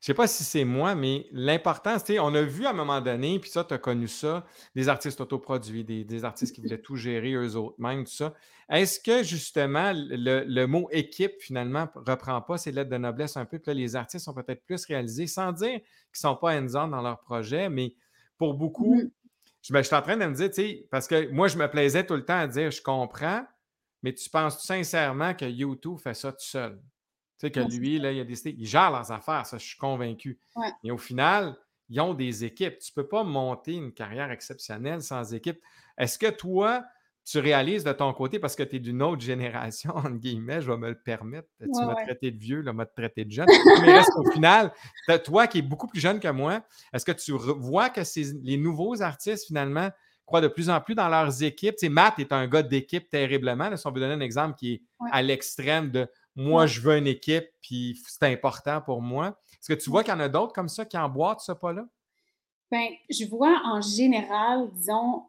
je 0.00 0.06
sais 0.06 0.14
pas 0.14 0.26
si 0.26 0.44
c'est 0.44 0.64
moi, 0.64 0.94
mais 0.94 1.26
l'important, 1.30 1.98
c'est, 2.02 2.18
on 2.18 2.34
a 2.34 2.40
vu 2.40 2.64
à 2.64 2.70
un 2.70 2.74
moment 2.74 3.02
donné, 3.02 3.38
puis 3.38 3.50
ça, 3.50 3.64
tu 3.64 3.74
as 3.74 3.78
connu 3.78 4.08
ça, 4.08 4.46
des 4.74 4.88
artistes 4.88 5.20
autoproduits, 5.20 5.84
des, 5.84 6.04
des 6.04 6.24
artistes 6.24 6.54
qui 6.54 6.62
voulaient 6.62 6.80
tout 6.80 6.96
gérer 6.96 7.34
eux 7.34 7.54
autres, 7.54 7.76
même 7.78 8.04
tout 8.04 8.12
ça. 8.12 8.32
Est-ce 8.70 8.98
que 8.98 9.22
justement, 9.22 9.92
le, 9.94 10.66
mot 10.66 10.88
équipe, 10.90 11.34
finalement, 11.40 11.86
reprend 11.94 12.40
pas 12.40 12.56
ces 12.56 12.72
lettres 12.72 12.88
de 12.88 12.96
noblesse 12.96 13.36
un 13.36 13.44
peu, 13.44 13.58
puis 13.58 13.74
là, 13.74 13.74
les 13.74 13.94
artistes 13.94 14.24
sont 14.24 14.32
peut-être 14.32 14.64
plus 14.64 14.86
réalisés, 14.86 15.26
sans 15.26 15.52
dire 15.52 15.68
qu'ils 15.68 15.80
ne 15.80 16.18
sont 16.18 16.36
pas 16.36 16.58
hands-on 16.58 16.88
dans 16.88 17.02
leur 17.02 17.20
projet, 17.20 17.68
mais 17.68 17.94
pour 18.38 18.54
beaucoup, 18.54 18.94
mm-hmm. 18.94 19.10
je, 19.62 19.72
ben, 19.72 19.82
je, 19.82 19.86
suis 19.86 19.96
en 19.96 20.02
train 20.02 20.16
de 20.16 20.24
me 20.24 20.34
dire, 20.34 20.48
tu 20.48 20.54
sais, 20.54 20.86
parce 20.90 21.06
que 21.08 21.30
moi, 21.30 21.48
je 21.48 21.58
me 21.58 21.68
plaisais 21.68 22.06
tout 22.06 22.14
le 22.14 22.24
temps 22.24 22.38
à 22.38 22.46
dire, 22.46 22.70
je 22.70 22.80
comprends, 22.80 23.44
mais 24.02 24.14
tu 24.14 24.30
penses 24.30 24.64
sincèrement 24.64 25.34
que 25.34 25.44
YouTube 25.44 25.98
fait 25.98 26.14
ça 26.14 26.32
tout 26.32 26.38
seul? 26.38 26.80
Tu 27.40 27.46
sais, 27.46 27.50
que 27.50 27.60
lui, 27.60 27.98
là, 27.98 28.12
il 28.12 28.20
a 28.20 28.24
décidé, 28.24 28.54
il 28.58 28.66
gère 28.66 28.90
leurs 28.90 29.10
affaires, 29.10 29.46
ça, 29.46 29.56
je 29.56 29.64
suis 29.64 29.78
convaincu. 29.78 30.38
Et 30.84 30.90
au 30.90 30.98
final, 30.98 31.56
ils 31.88 31.98
ont 32.00 32.12
des 32.12 32.44
équipes. 32.44 32.78
Tu 32.78 32.92
ne 32.94 33.02
peux 33.02 33.08
pas 33.08 33.24
monter 33.24 33.72
une 33.72 33.92
carrière 33.92 34.30
exceptionnelle 34.30 35.00
sans 35.00 35.32
équipe. 35.32 35.58
Est-ce 35.96 36.18
que 36.18 36.28
toi, 36.30 36.84
tu 37.24 37.38
réalises 37.38 37.82
de 37.84 37.92
ton 37.92 38.12
côté, 38.12 38.38
parce 38.38 38.56
que 38.56 38.62
tu 38.62 38.76
es 38.76 38.78
d'une 38.78 39.00
autre 39.02 39.22
génération, 39.22 39.92
entre 39.96 40.10
guillemets, 40.10 40.60
je 40.60 40.70
vais 40.70 40.76
me 40.76 40.88
le 40.90 41.00
permettre, 41.00 41.48
tu 41.60 41.68
m'as 41.68 41.94
traité 41.94 42.30
de 42.30 42.38
vieux, 42.38 42.60
là, 42.60 42.74
m'as 42.74 42.86
traité 42.86 43.24
de 43.24 43.30
jeune, 43.30 43.46
mais 43.82 44.00
au 44.16 44.30
final, 44.32 44.72
toi 45.24 45.46
qui 45.46 45.58
es 45.58 45.62
beaucoup 45.62 45.86
plus 45.86 46.00
jeune 46.00 46.20
que 46.20 46.28
moi, 46.28 46.62
est-ce 46.92 47.04
que 47.06 47.12
tu 47.12 47.32
vois 47.32 47.88
que 47.88 48.00
les 48.42 48.56
nouveaux 48.58 49.00
artistes, 49.00 49.46
finalement, 49.46 49.90
croient 50.26 50.40
de 50.40 50.48
plus 50.48 50.70
en 50.70 50.80
plus 50.80 50.94
dans 50.94 51.08
leurs 51.08 51.42
équipes? 51.42 51.76
Tu 51.76 51.86
sais, 51.86 51.88
Matt 51.88 52.18
est 52.18 52.32
un 52.32 52.46
gars 52.46 52.62
d'équipe 52.62 53.08
terriblement, 53.08 53.76
si 53.76 53.86
on 53.86 53.92
veut 53.92 54.00
donner 54.00 54.14
un 54.14 54.20
exemple 54.20 54.56
qui 54.56 54.74
est 54.74 54.82
à 55.12 55.22
l'extrême 55.22 55.90
de 55.90 56.08
moi, 56.36 56.66
je 56.66 56.80
veux 56.80 56.96
une 56.96 57.06
équipe, 57.06 57.46
puis 57.60 58.00
c'est 58.06 58.26
important 58.26 58.80
pour 58.80 59.02
moi. 59.02 59.38
Est-ce 59.52 59.74
que 59.74 59.78
tu 59.78 59.90
vois 59.90 60.02
qu'il 60.04 60.12
y 60.12 60.16
en 60.16 60.20
a 60.20 60.28
d'autres 60.28 60.52
comme 60.52 60.68
ça 60.68 60.84
qui 60.84 60.96
emboîtent 60.96 61.40
ce 61.40 61.52
pas-là? 61.52 61.86
Bien, 62.70 62.88
je 63.10 63.24
vois 63.26 63.60
en 63.64 63.80
général, 63.80 64.70
disons, 64.72 65.24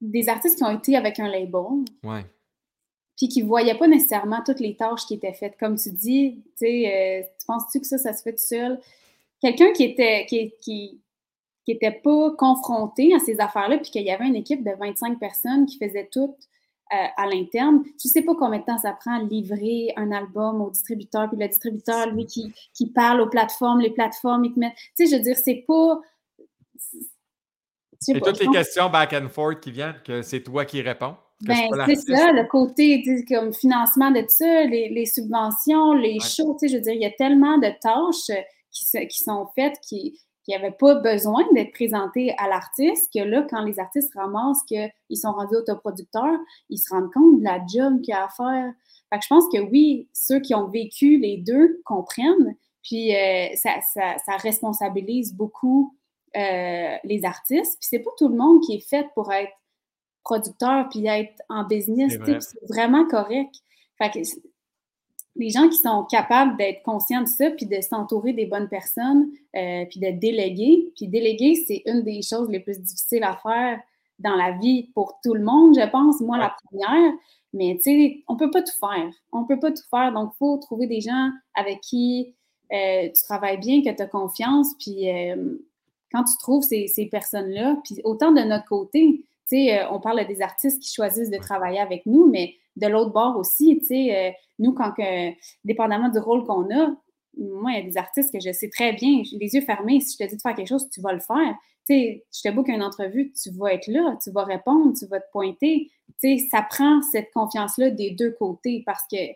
des 0.00 0.28
artistes 0.28 0.58
qui 0.58 0.64
ont 0.64 0.76
été 0.76 0.96
avec 0.96 1.18
un 1.18 1.28
label. 1.28 1.84
Ouais. 2.02 2.24
Puis 3.16 3.28
qui 3.28 3.42
ne 3.42 3.48
voyaient 3.48 3.78
pas 3.78 3.86
nécessairement 3.86 4.42
toutes 4.44 4.60
les 4.60 4.76
tâches 4.76 5.06
qui 5.06 5.14
étaient 5.14 5.32
faites. 5.32 5.56
Comme 5.58 5.76
tu 5.76 5.90
dis, 5.90 6.42
tu 6.56 6.66
sais, 6.66 7.22
euh, 7.22 7.26
tu 7.38 7.46
penses-tu 7.46 7.80
que 7.80 7.86
ça, 7.86 7.98
ça 7.98 8.12
se 8.12 8.22
fait 8.22 8.32
tout 8.32 8.42
seul? 8.42 8.80
Quelqu'un 9.40 9.72
qui 9.72 9.84
était, 9.84 10.26
qui, 10.26 10.52
qui, 10.60 11.00
qui 11.64 11.72
était 11.72 11.92
pas 11.92 12.32
confronté 12.36 13.14
à 13.14 13.18
ces 13.18 13.38
affaires-là, 13.40 13.78
puis 13.78 13.90
qu'il 13.90 14.02
y 14.02 14.10
avait 14.10 14.26
une 14.26 14.36
équipe 14.36 14.64
de 14.64 14.72
25 14.72 15.18
personnes 15.18 15.66
qui 15.66 15.78
faisaient 15.78 16.08
tout 16.10 16.34
euh, 16.34 16.53
à 16.90 17.26
l'interne. 17.26 17.82
Tu 18.00 18.08
sais 18.08 18.22
pas 18.22 18.34
combien 18.34 18.60
de 18.60 18.64
temps 18.64 18.78
ça 18.78 18.92
prend 18.92 19.18
à 19.18 19.22
livrer 19.22 19.92
un 19.96 20.12
album 20.12 20.60
au 20.60 20.70
distributeur, 20.70 21.28
puis 21.28 21.38
le 21.38 21.48
distributeur, 21.48 22.08
lui, 22.10 22.26
qui, 22.26 22.52
qui 22.72 22.90
parle 22.90 23.20
aux 23.20 23.28
plateformes, 23.28 23.80
les 23.80 23.90
plateformes, 23.90 24.44
ils 24.44 24.54
te 24.54 24.58
mettent. 24.58 24.76
Tu 24.96 25.06
sais, 25.06 25.10
je 25.10 25.16
veux 25.16 25.22
dire, 25.22 25.36
c'est 25.36 25.64
pas. 25.66 26.00
Et 28.08 28.20
toutes 28.20 28.40
les 28.40 28.48
questions 28.48 28.90
back 28.90 29.14
and 29.14 29.28
forth 29.28 29.60
qui 29.60 29.72
viennent, 29.72 30.00
que 30.04 30.22
c'est 30.22 30.42
toi 30.42 30.64
qui 30.64 30.82
réponds. 30.82 31.16
Ben, 31.40 31.68
c'est 31.86 31.96
ça, 31.96 32.32
le 32.32 32.46
côté 32.46 33.02
comme 33.28 33.52
financement 33.52 34.10
de 34.10 34.20
tout 34.20 34.28
ça, 34.28 34.64
les, 34.64 35.06
subventions, 35.06 35.92
les 35.92 36.18
shows, 36.20 36.56
tu 36.60 36.68
sais, 36.68 36.72
je 36.72 36.76
veux 36.76 36.82
dire, 36.82 36.92
il 36.92 37.02
y 37.02 37.06
a 37.06 37.10
tellement 37.10 37.58
de 37.58 37.68
tâches 37.80 38.36
qui, 38.70 38.84
qui 39.08 39.22
sont 39.22 39.48
faites 39.54 39.78
qui, 39.80 40.18
qui 40.44 40.52
n'avaient 40.52 40.76
pas 40.78 40.96
besoin 40.96 41.42
d'être 41.54 41.72
présentés 41.72 42.34
à 42.38 42.48
l'artiste, 42.48 43.12
que 43.12 43.20
là, 43.20 43.46
quand 43.48 43.62
les 43.62 43.78
artistes 43.78 44.12
ramassent 44.14 44.62
qu'ils 44.64 45.16
sont 45.16 45.32
rendus 45.32 45.56
autoproducteurs, 45.56 46.38
ils 46.68 46.78
se 46.78 46.92
rendent 46.92 47.12
compte 47.12 47.38
de 47.38 47.44
la 47.44 47.60
job 47.66 48.00
qu'il 48.02 48.12
y 48.12 48.16
a 48.16 48.24
à 48.24 48.28
faire. 48.28 48.72
Fait 49.10 49.18
que 49.18 49.24
je 49.24 49.28
pense 49.28 49.44
que 49.52 49.58
oui, 49.70 50.08
ceux 50.12 50.40
qui 50.40 50.54
ont 50.54 50.68
vécu 50.68 51.18
les 51.18 51.38
deux 51.38 51.80
comprennent, 51.84 52.56
puis 52.82 53.14
euh, 53.14 53.48
ça, 53.56 53.80
ça, 53.94 54.36
responsabilise 54.36 55.34
beaucoup 55.34 55.96
euh, 56.36 56.96
les 57.02 57.24
artistes. 57.24 57.78
Puis 57.80 57.88
c'est 57.88 58.00
pas 58.00 58.10
tout 58.18 58.28
le 58.28 58.36
monde 58.36 58.60
qui 58.62 58.74
est 58.74 58.88
fait 58.88 59.08
pour 59.14 59.32
être 59.32 59.52
producteur 60.22 60.88
puis 60.90 61.06
être 61.06 61.42
en 61.48 61.64
business. 61.64 62.18
C'est 62.24 62.66
vraiment 62.68 63.06
correct. 63.06 63.54
Fait 63.98 64.10
que 64.10 64.18
les 65.44 65.50
gens 65.50 65.68
qui 65.68 65.76
sont 65.76 66.04
capables 66.04 66.56
d'être 66.56 66.82
conscients 66.82 67.20
de 67.20 67.28
ça, 67.28 67.50
puis 67.50 67.66
de 67.66 67.78
s'entourer 67.82 68.32
des 68.32 68.46
bonnes 68.46 68.68
personnes, 68.68 69.28
euh, 69.54 69.84
puis 69.90 70.00
de 70.00 70.10
déléguer. 70.10 70.90
Puis 70.96 71.06
déléguer, 71.06 71.54
c'est 71.66 71.82
une 71.84 72.02
des 72.02 72.22
choses 72.22 72.48
les 72.48 72.60
plus 72.60 72.80
difficiles 72.80 73.22
à 73.24 73.36
faire 73.36 73.78
dans 74.18 74.36
la 74.36 74.52
vie 74.52 74.84
pour 74.94 75.18
tout 75.22 75.34
le 75.34 75.42
monde, 75.42 75.78
je 75.78 75.86
pense. 75.90 76.20
Moi, 76.20 76.38
la 76.38 76.56
première. 76.64 77.12
Mais 77.52 77.76
tu 77.76 77.82
sais, 77.82 78.24
on 78.26 78.36
peut 78.36 78.50
pas 78.50 78.62
tout 78.62 78.78
faire. 78.80 79.10
On 79.32 79.44
peut 79.44 79.60
pas 79.60 79.70
tout 79.70 79.82
faire. 79.90 80.12
Donc, 80.14 80.30
il 80.34 80.38
faut 80.38 80.56
trouver 80.56 80.86
des 80.86 81.02
gens 81.02 81.30
avec 81.54 81.82
qui 81.82 82.34
euh, 82.72 83.08
tu 83.08 83.22
travailles 83.24 83.58
bien, 83.58 83.82
que 83.82 83.94
tu 83.94 84.02
as 84.02 84.06
confiance. 84.06 84.68
Puis 84.78 85.10
euh, 85.10 85.58
quand 86.10 86.24
tu 86.24 86.38
trouves 86.38 86.62
ces, 86.62 86.86
ces 86.86 87.04
personnes-là, 87.04 87.76
puis 87.84 88.00
autant 88.04 88.32
de 88.32 88.40
notre 88.40 88.66
côté, 88.66 89.20
tu 89.46 89.56
sais, 89.56 89.84
on 89.90 90.00
parle 90.00 90.26
des 90.26 90.40
artistes 90.40 90.82
qui 90.82 90.90
choisissent 90.90 91.30
de 91.30 91.36
travailler 91.36 91.80
avec 91.80 92.06
nous, 92.06 92.26
mais 92.30 92.54
de 92.76 92.86
l'autre 92.86 93.12
bord 93.12 93.36
aussi, 93.36 93.78
tu 93.80 93.86
sais, 93.86 94.16
euh, 94.16 94.30
nous, 94.58 94.72
quand 94.72 94.92
que, 94.92 95.30
dépendamment 95.64 96.08
du 96.08 96.18
rôle 96.18 96.44
qu'on 96.44 96.70
a, 96.74 96.94
moi, 97.36 97.72
il 97.72 97.76
y 97.76 97.80
a 97.80 97.82
des 97.82 97.96
artistes 97.96 98.32
que 98.32 98.40
je 98.40 98.52
sais 98.52 98.68
très 98.68 98.92
bien, 98.92 99.22
les 99.32 99.54
yeux 99.54 99.60
fermés, 99.60 100.00
si 100.00 100.16
je 100.18 100.24
te 100.24 100.28
dis 100.28 100.36
de 100.36 100.40
faire 100.40 100.54
quelque 100.54 100.68
chose, 100.68 100.88
tu 100.90 101.00
vas 101.00 101.12
le 101.12 101.20
faire. 101.20 101.54
Tu 101.88 101.94
sais, 101.94 102.24
je 102.32 102.48
te 102.48 102.54
book 102.54 102.68
une 102.68 102.82
entrevue, 102.82 103.32
tu 103.32 103.50
vas 103.50 103.74
être 103.74 103.88
là, 103.88 104.16
tu 104.22 104.30
vas 104.30 104.44
répondre, 104.44 104.94
tu 104.96 105.06
vas 105.06 105.20
te 105.20 105.30
pointer. 105.32 105.90
Tu 106.20 106.38
sais, 106.38 106.48
ça 106.50 106.62
prend 106.62 107.02
cette 107.02 107.30
confiance-là 107.32 107.90
des 107.90 108.12
deux 108.12 108.32
côtés 108.32 108.82
parce 108.86 109.02
que, 109.10 109.32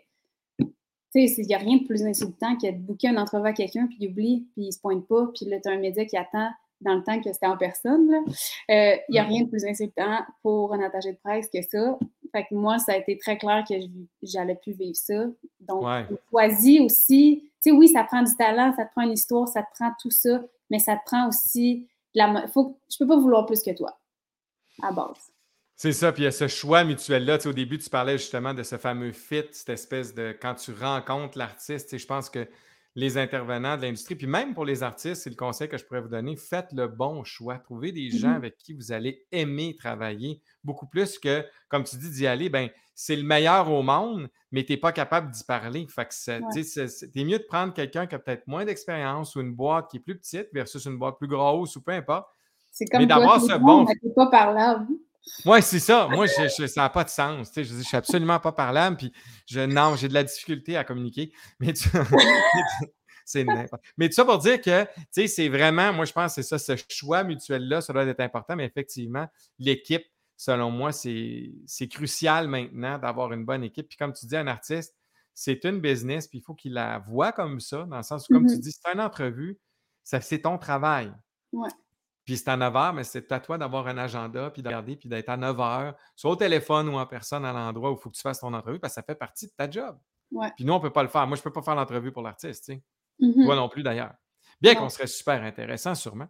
tu 0.57 1.27
sais, 1.27 1.41
il 1.41 1.47
n'y 1.47 1.53
a 1.53 1.59
rien 1.59 1.77
de 1.77 1.85
plus 1.85 2.03
insultant 2.03 2.55
que 2.57 2.67
de 2.71 2.77
booker 2.77 3.09
une 3.09 3.19
entrevue 3.19 3.47
à 3.47 3.53
quelqu'un, 3.53 3.87
puis 3.87 3.97
il 3.99 4.09
oublie, 4.09 4.47
puis 4.53 4.67
il 4.67 4.73
se 4.73 4.79
pointe 4.79 5.07
pas, 5.07 5.29
puis 5.35 5.45
là, 5.45 5.59
tu 5.59 5.69
as 5.69 5.73
un 5.73 5.79
média 5.79 6.05
qui 6.05 6.17
attend 6.17 6.49
dans 6.81 6.95
le 6.95 7.03
temps 7.03 7.19
que 7.21 7.31
c'était 7.31 7.47
en 7.47 7.57
personne. 7.57 8.09
Euh, 8.69 8.95
il 9.09 9.11
n'y 9.11 9.19
a 9.19 9.23
rien 9.23 9.43
de 9.43 9.49
plus 9.49 9.65
insultant 9.65 10.19
pour 10.41 10.73
un 10.73 10.81
attaché 10.81 11.11
de 11.11 11.17
presse 11.17 11.49
que 11.53 11.61
ça. 11.61 11.99
Fait 12.31 12.45
que 12.45 12.55
moi, 12.55 12.79
ça 12.79 12.93
a 12.93 12.97
été 12.97 13.17
très 13.17 13.37
clair 13.37 13.63
que 13.67 13.75
j'allais 14.21 14.55
plus 14.55 14.73
vivre 14.73 14.95
ça. 14.95 15.25
Donc, 15.59 15.83
choisis 16.29 16.81
aussi. 16.81 17.43
Tu 17.61 17.71
sais, 17.71 17.71
oui, 17.71 17.87
ça 17.87 18.03
prend 18.03 18.21
du 18.21 18.35
talent, 18.35 18.73
ça 18.75 18.85
te 18.85 18.91
prend 18.91 19.03
une 19.03 19.13
histoire, 19.13 19.47
ça 19.47 19.63
te 19.63 19.67
prend 19.75 19.91
tout 20.01 20.11
ça, 20.11 20.41
mais 20.69 20.79
ça 20.79 20.95
te 20.95 21.01
prend 21.05 21.27
aussi 21.27 21.87
de 22.15 22.19
la. 22.19 22.47
Faut, 22.47 22.79
je 22.89 22.97
peux 22.97 23.07
pas 23.07 23.17
vouloir 23.17 23.45
plus 23.45 23.61
que 23.61 23.71
toi, 23.75 23.97
à 24.81 24.91
base. 24.91 25.31
C'est 25.75 25.93
ça, 25.93 26.11
puis 26.11 26.23
il 26.23 26.25
y 26.25 26.27
a 26.27 26.31
ce 26.31 26.47
choix 26.47 26.83
mutuel-là. 26.83 27.37
Tu 27.37 27.43
sais, 27.43 27.49
au 27.49 27.53
début, 27.53 27.77
tu 27.77 27.89
parlais 27.89 28.17
justement 28.17 28.53
de 28.53 28.63
ce 28.63 28.77
fameux 28.77 29.11
fit, 29.11 29.45
cette 29.51 29.69
espèce 29.69 30.13
de. 30.13 30.35
Quand 30.41 30.55
tu 30.55 30.73
rencontres 30.73 31.37
l'artiste, 31.37 31.97
je 31.97 32.05
pense 32.05 32.29
que 32.29 32.47
les 32.95 33.17
intervenants 33.17 33.77
de 33.77 33.83
l'industrie, 33.83 34.15
puis 34.15 34.27
même 34.27 34.53
pour 34.53 34.65
les 34.65 34.83
artistes, 34.83 35.23
c'est 35.23 35.29
le 35.29 35.35
conseil 35.35 35.69
que 35.69 35.77
je 35.77 35.85
pourrais 35.85 36.01
vous 36.01 36.09
donner, 36.09 36.35
faites 36.35 36.71
le 36.73 36.87
bon 36.87 37.23
choix. 37.23 37.59
Trouvez 37.59 37.91
des 37.91 38.09
gens 38.09 38.29
mmh 38.29 38.39
avec 38.39 38.57
qui 38.57 38.73
vous 38.73 38.91
allez 38.91 39.25
aimer 39.31 39.75
travailler, 39.75 40.41
beaucoup 40.63 40.87
plus 40.87 41.19
que, 41.19 41.45
comme 41.67 41.83
tu 41.83 41.97
dis, 41.97 42.09
d'y 42.09 42.27
aller, 42.27 42.49
ben, 42.49 42.69
c'est 42.95 43.15
le 43.15 43.23
meilleur 43.23 43.71
au 43.71 43.81
monde, 43.81 44.27
mais 44.51 44.65
tu 44.65 44.73
n'es 44.73 44.77
pas 44.77 44.91
capable 44.91 45.31
d'y 45.31 45.43
parler. 45.43 45.87
Fait 45.87 46.05
que 46.05 46.13
c'est 46.13 46.41
mieux 47.15 47.39
de 47.39 47.45
prendre 47.47 47.73
quelqu'un 47.73 48.07
qui 48.07 48.15
a 48.15 48.19
peut-être 48.19 48.45
moins 48.47 48.65
d'expérience 48.65 49.35
ou 49.35 49.41
une 49.41 49.53
boîte 49.53 49.89
qui 49.89 49.97
est 49.97 50.01
plus 50.01 50.17
petite 50.17 50.49
versus 50.51 50.83
une 50.85 50.97
boîte 50.97 51.17
plus 51.17 51.27
grosse 51.27 51.75
ou 51.75 51.81
peu 51.81 51.93
importe. 51.93 52.27
C'est 52.71 52.85
comme 52.85 53.01
mais 53.01 53.07
d'avoir 53.07 53.39
ce 53.41 53.57
bon. 53.57 53.85
pas 54.15 54.27
parlable. 54.29 54.87
Oui, 55.45 55.61
c'est 55.61 55.79
ça. 55.79 56.07
Moi, 56.07 56.25
je, 56.27 56.67
ça 56.67 56.81
n'a 56.81 56.89
pas 56.89 57.03
de 57.03 57.09
sens. 57.09 57.51
je 57.55 57.61
ne 57.61 57.81
suis 57.81 57.97
absolument 57.97 58.39
pas 58.39 58.51
parlable. 58.51 58.97
Puis, 58.97 59.13
je, 59.45 59.61
non, 59.61 59.95
j'ai 59.95 60.07
de 60.07 60.13
la 60.13 60.23
difficulté 60.23 60.77
à 60.77 60.83
communiquer. 60.83 61.31
Mais 61.59 61.73
c'est 63.25 63.45
Mais 63.97 64.09
tout 64.09 64.15
ça 64.15 64.25
pour 64.25 64.39
dire 64.39 64.59
que, 64.61 64.87
c'est 65.11 65.49
vraiment, 65.49 65.93
moi, 65.93 66.05
je 66.05 66.13
pense 66.13 66.35
que 66.35 66.41
c'est 66.41 66.57
ça, 66.57 66.57
ce 66.57 66.81
choix 66.89 67.23
mutuel-là, 67.23 67.81
ça 67.81 67.93
doit 67.93 68.05
être 68.05 68.19
important. 68.19 68.55
Mais 68.55 68.65
effectivement, 68.65 69.27
l'équipe, 69.59 70.05
selon 70.35 70.71
moi, 70.71 70.91
c'est 70.91 71.87
crucial 71.89 72.47
maintenant 72.47 72.97
d'avoir 72.97 73.31
une 73.33 73.45
bonne 73.45 73.63
équipe. 73.63 73.87
Puis, 73.87 73.97
comme 73.97 74.13
tu 74.13 74.25
dis, 74.25 74.35
un 74.35 74.47
artiste, 74.47 74.95
c'est 75.33 75.63
une 75.63 75.79
business, 75.79 76.27
puis 76.27 76.39
il 76.39 76.41
faut 76.41 76.53
qu'il 76.53 76.73
la 76.73 76.99
voit 76.99 77.31
comme 77.31 77.59
ça, 77.59 77.85
dans 77.85 77.97
le 77.97 78.03
sens 78.03 78.27
où, 78.27 78.33
comme 78.33 78.45
tu 78.45 78.55
mm-hmm. 78.55 78.59
dis, 78.59 78.71
c'est 78.71 78.93
une 78.93 78.99
entrevue, 78.99 79.57
c'est 80.03 80.41
ton 80.41 80.57
travail. 80.57 81.13
Ouais. 81.53 81.69
Puis 82.29 82.37
c'est 82.37 82.49
à 82.49 82.57
9 82.57 82.71
h, 82.71 82.93
mais 82.93 83.03
c'est 83.03 83.31
à 83.31 83.39
toi 83.39 83.57
d'avoir 83.57 83.87
un 83.87 83.97
agenda, 83.97 84.51
puis 84.51 84.61
de 84.61 84.67
regarder, 84.67 84.95
puis 84.95 85.09
d'être 85.09 85.29
à 85.29 85.35
9 85.35 85.57
h, 85.57 85.95
soit 86.15 86.29
au 86.29 86.35
téléphone 86.35 86.87
ou 86.87 86.95
en 86.99 87.07
personne 87.07 87.43
à 87.43 87.51
l'endroit 87.51 87.89
où 87.89 87.95
il 87.95 87.99
faut 87.99 88.11
que 88.11 88.15
tu 88.15 88.21
fasses 88.21 88.41
ton 88.41 88.53
entrevue, 88.53 88.77
parce 88.77 88.93
que 88.93 89.01
ça 89.01 89.01
fait 89.01 89.15
partie 89.15 89.47
de 89.47 89.51
ta 89.57 89.67
job. 89.67 89.97
Puis 90.55 90.63
nous, 90.63 90.73
on 90.73 90.75
ne 90.77 90.81
peut 90.83 90.91
pas 90.91 91.01
le 91.01 91.09
faire. 91.09 91.25
Moi, 91.25 91.37
je 91.37 91.41
ne 91.41 91.43
peux 91.45 91.51
pas 91.51 91.63
faire 91.63 91.73
l'entrevue 91.73 92.11
pour 92.11 92.21
l'artiste, 92.21 92.65
tu 92.65 92.73
sais. 92.73 92.83
Mm-hmm. 93.19 93.45
Toi 93.45 93.55
non 93.55 93.67
plus, 93.67 93.81
d'ailleurs. 93.81 94.13
Bien 94.61 94.75
qu'on 94.75 94.89
serait 94.89 95.07
super 95.07 95.41
intéressant, 95.41 95.95
sûrement. 95.95 96.27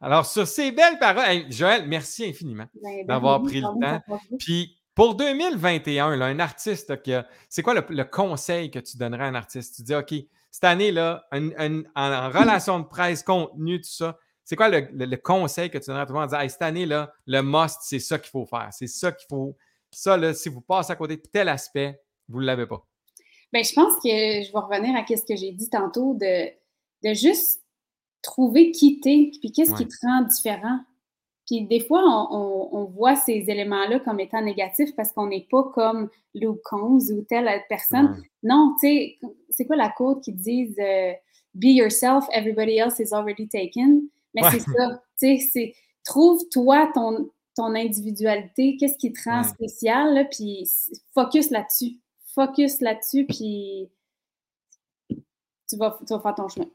Alors, 0.00 0.26
sur 0.26 0.46
ces 0.46 0.70
belles 0.70 1.00
paroles, 1.00 1.50
Joël, 1.50 1.88
merci 1.88 2.24
infiniment 2.24 2.68
ben, 2.74 2.98
ben 2.98 3.06
d'avoir 3.06 3.42
pris 3.42 3.62
le 3.62 3.80
temps. 3.80 4.00
Puis 4.38 4.78
pour 4.94 5.16
2021, 5.16 6.14
là, 6.14 6.26
un 6.26 6.38
artiste 6.38 7.02
qui 7.02 7.14
a. 7.14 7.26
C'est 7.48 7.64
quoi 7.64 7.74
le, 7.74 8.04
conseil 8.04 8.70
que 8.70 8.78
tu 8.78 8.96
donnerais 8.96 9.24
à 9.24 9.26
un 9.26 9.34
artiste? 9.34 9.74
Tu 9.74 9.82
dis, 9.82 9.94
OK, 9.96 10.14
cette 10.52 10.62
année-là, 10.62 11.26
en, 11.32 11.82
en 11.96 12.30
relation 12.30 12.78
de 12.78 12.84
presse, 12.84 13.24
contenu, 13.24 13.80
tout 13.80 13.90
ça, 13.90 14.16
c'est 14.44 14.56
quoi 14.56 14.68
le, 14.68 15.16
conseil 15.16 15.70
que 15.70 15.78
tu 15.78 15.86
donnerais 15.86 16.02
à 16.02 16.06
tout 16.06 16.12
le 16.12 16.20
monde 16.20 16.28
en 16.28 16.38
disant 16.38 16.48
cette 16.48 16.62
année, 16.62 16.86
là, 16.86 17.12
le 17.26 17.42
must, 17.42 17.78
c'est 17.82 18.00
ça 18.00 18.18
qu'il 18.18 18.30
faut 18.30 18.46
faire. 18.46 18.68
C'est 18.72 18.88
ça 18.88 19.12
qu'il 19.12 19.26
faut. 19.28 19.56
Ça, 19.90 20.16
là, 20.16 20.34
si 20.34 20.48
vous 20.48 20.60
passez 20.60 20.92
à 20.92 20.96
côté 20.96 21.16
de 21.16 21.22
tel 21.22 21.48
aspect, 21.48 22.00
vous 22.28 22.40
ne 22.40 22.46
l'avez 22.46 22.66
pas. 22.66 22.84
Bien, 23.52 23.62
je 23.62 23.72
pense 23.74 23.94
que 23.96 24.08
je 24.08 24.52
vais 24.52 24.58
revenir 24.58 24.96
à 24.96 25.04
ce 25.06 25.22
que 25.22 25.36
j'ai 25.36 25.52
dit 25.52 25.68
tantôt 25.68 26.14
de, 26.14 26.48
de 27.04 27.14
juste 27.14 27.62
trouver 28.22 28.70
qui 28.70 29.00
t'es, 29.00 29.30
puis 29.40 29.52
qu'est-ce 29.52 29.74
qui 29.74 29.86
te 29.86 29.94
rend 30.02 30.22
différent. 30.22 30.80
Puis 31.46 31.66
des 31.66 31.80
fois, 31.80 32.02
on, 32.30 32.84
voit 32.84 33.16
ces 33.16 33.44
éléments-là 33.48 34.00
comme 34.00 34.20
étant 34.20 34.42
négatifs 34.42 34.94
parce 34.96 35.12
qu'on 35.12 35.26
n'est 35.26 35.46
pas 35.50 35.64
comme 35.74 36.08
Luke 36.34 36.62
Combs 36.64 37.10
ou 37.12 37.22
telle 37.22 37.48
personne. 37.68 38.22
Non, 38.42 38.74
tu 38.80 38.86
sais, 38.86 39.18
c'est 39.50 39.66
quoi 39.66 39.76
la 39.76 39.90
quote 39.90 40.22
qui 40.22 40.32
dit 40.32 40.74
euh, 40.78 41.12
Be 41.54 41.66
yourself, 41.66 42.26
everybody 42.32 42.78
else 42.78 42.98
is 43.00 43.12
already 43.12 43.48
taken? 43.48 44.08
Mais 44.34 44.42
c'est 44.50 44.60
ça, 44.60 45.02
tu 45.18 45.38
sais, 45.38 45.74
trouve-toi 46.04 46.90
ton, 46.94 47.30
ton 47.54 47.74
individualité, 47.74 48.76
qu'est-ce 48.78 48.96
qui 48.98 49.12
te 49.12 49.28
rend 49.28 49.42
spécial, 49.44 50.28
puis 50.30 50.68
focus 51.14 51.50
là-dessus. 51.50 52.00
Focus 52.34 52.80
là-dessus, 52.80 53.26
puis 53.26 53.90
tu 55.68 55.76
vas, 55.76 55.98
tu 56.06 56.14
vas 56.14 56.20
faire 56.20 56.34
ton 56.34 56.48
chemin. 56.48 56.68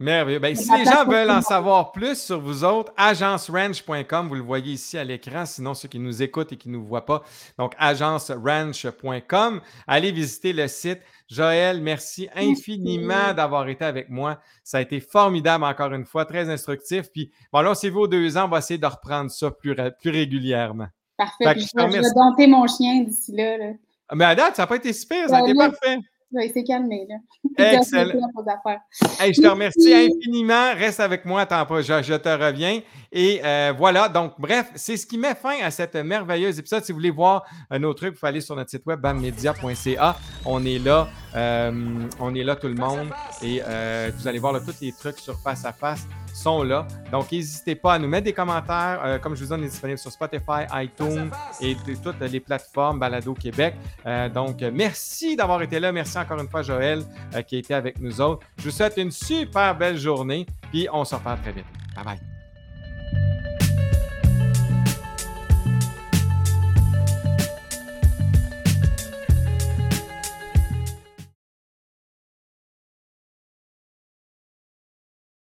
Merveilleux. 0.00 0.40
Ben, 0.40 0.56
si 0.56 0.68
les 0.76 0.84
gens 0.84 1.04
veulent 1.04 1.30
en 1.30 1.40
savoir 1.40 1.92
plus 1.92 2.20
sur 2.20 2.40
vous 2.40 2.64
autres, 2.64 2.92
agenceranch.com, 2.96 4.28
vous 4.28 4.34
le 4.34 4.42
voyez 4.42 4.72
ici 4.72 4.98
à 4.98 5.04
l'écran, 5.04 5.46
sinon 5.46 5.72
ceux 5.72 5.86
qui 5.86 6.00
nous 6.00 6.20
écoutent 6.20 6.52
et 6.52 6.56
qui 6.56 6.68
ne 6.68 6.74
nous 6.74 6.84
voient 6.84 7.06
pas, 7.06 7.22
donc 7.58 7.74
agenceranch.com, 7.78 9.60
allez 9.86 10.10
visiter 10.10 10.52
le 10.52 10.66
site. 10.66 10.98
Joël, 11.28 11.80
merci 11.80 12.28
infiniment 12.34 13.32
d'avoir 13.36 13.68
été 13.68 13.84
avec 13.84 14.10
moi. 14.10 14.40
Ça 14.64 14.78
a 14.78 14.80
été 14.80 14.98
formidable 14.98 15.62
encore 15.62 15.92
une 15.92 16.04
fois, 16.04 16.24
très 16.24 16.50
instructif. 16.50 17.12
Puis 17.12 17.30
bon, 17.52 17.60
là, 17.60 17.74
c'est 17.76 17.88
vous 17.88 18.08
deux 18.08 18.36
ans, 18.36 18.46
on 18.46 18.48
va 18.48 18.58
essayer 18.58 18.78
de 18.78 18.86
reprendre 18.86 19.30
ça 19.30 19.52
plus, 19.52 19.76
plus 20.00 20.10
régulièrement. 20.10 20.88
Parfait. 21.16 21.60
je, 21.60 22.00
vais, 22.00 22.02
dompter 22.16 22.48
mon 22.48 22.66
chien 22.66 23.04
d'ici 23.04 23.32
là, 23.32 23.58
Mais 24.12 24.24
à 24.24 24.34
date, 24.34 24.56
ça 24.56 24.62
n'a 24.62 24.66
pas 24.66 24.76
été 24.76 24.92
super, 24.92 25.28
ça 25.28 25.36
a 25.36 25.40
été 25.42 25.54
parfait. 25.54 25.98
Oui, 26.34 26.50
c'est 26.52 26.64
calmé, 26.64 27.06
là. 27.08 27.16
Excellent. 27.78 28.12
je 28.34 29.40
te 29.40 29.46
remercie 29.46 29.94
infiniment. 29.94 30.74
Reste 30.74 30.98
avec 30.98 31.24
moi, 31.24 31.42
attends 31.42 31.64
pas, 31.64 31.80
je, 31.80 32.16
te 32.16 32.28
reviens. 32.28 32.80
Et 33.12 33.40
euh, 33.44 33.72
voilà, 33.76 34.08
donc 34.08 34.32
bref, 34.38 34.72
c'est 34.74 34.96
ce 34.96 35.06
qui 35.06 35.16
met 35.16 35.34
fin 35.36 35.62
à 35.62 35.70
cette 35.70 35.94
merveilleuse 35.94 36.58
épisode. 36.58 36.84
Si 36.84 36.90
vous 36.90 36.98
voulez 36.98 37.10
voir 37.10 37.44
un 37.70 37.82
autre 37.84 38.00
truc, 38.00 38.14
vous 38.14 38.20
pouvez 38.20 38.30
aller 38.30 38.40
sur 38.40 38.56
notre 38.56 38.70
site 38.70 38.84
web 38.84 39.00
bammedia.ca. 39.00 40.16
On 40.44 40.64
est 40.64 40.78
là, 40.78 41.08
euh, 41.36 42.08
on 42.18 42.34
est 42.34 42.42
là 42.42 42.56
tout 42.56 42.68
le 42.68 42.74
monde. 42.74 43.10
Et 43.40 43.60
euh, 43.64 44.10
vous 44.16 44.26
allez 44.26 44.40
voir 44.40 44.54
tous 44.64 44.80
les 44.80 44.92
trucs 44.92 45.20
sur 45.20 45.38
face 45.38 45.64
à 45.64 45.72
face 45.72 46.08
sont 46.34 46.62
là. 46.62 46.86
Donc, 47.10 47.32
n'hésitez 47.32 47.74
pas 47.74 47.94
à 47.94 47.98
nous 47.98 48.08
mettre 48.08 48.24
des 48.24 48.32
commentaires. 48.32 49.00
Euh, 49.04 49.18
comme 49.18 49.34
je 49.34 49.44
vous 49.44 49.54
dis, 49.54 49.60
on 49.60 49.62
est 49.64 49.68
disponible 49.68 49.98
sur 49.98 50.10
Spotify, 50.10 50.64
iTunes 50.74 51.30
et 51.60 51.76
toutes 52.02 52.20
les 52.20 52.40
plateformes 52.40 52.98
Balado 52.98 53.34
Québec. 53.34 53.74
Euh, 54.06 54.28
donc, 54.28 54.60
merci 54.72 55.36
d'avoir 55.36 55.62
été 55.62 55.80
là. 55.80 55.92
Merci 55.92 56.18
encore 56.18 56.40
une 56.40 56.48
fois, 56.48 56.62
Joël, 56.62 57.02
euh, 57.34 57.42
qui 57.42 57.56
a 57.56 57.58
été 57.58 57.74
avec 57.74 58.00
nous 58.00 58.20
autres. 58.20 58.46
Je 58.58 58.64
vous 58.64 58.70
souhaite 58.70 58.96
une 58.96 59.10
super 59.10 59.76
belle 59.76 59.96
journée. 59.96 60.46
Puis, 60.70 60.88
on 60.92 61.04
se 61.04 61.14
reparle 61.14 61.40
très 61.40 61.52
vite. 61.52 61.66
Bye 61.94 62.04
bye. 62.04 62.33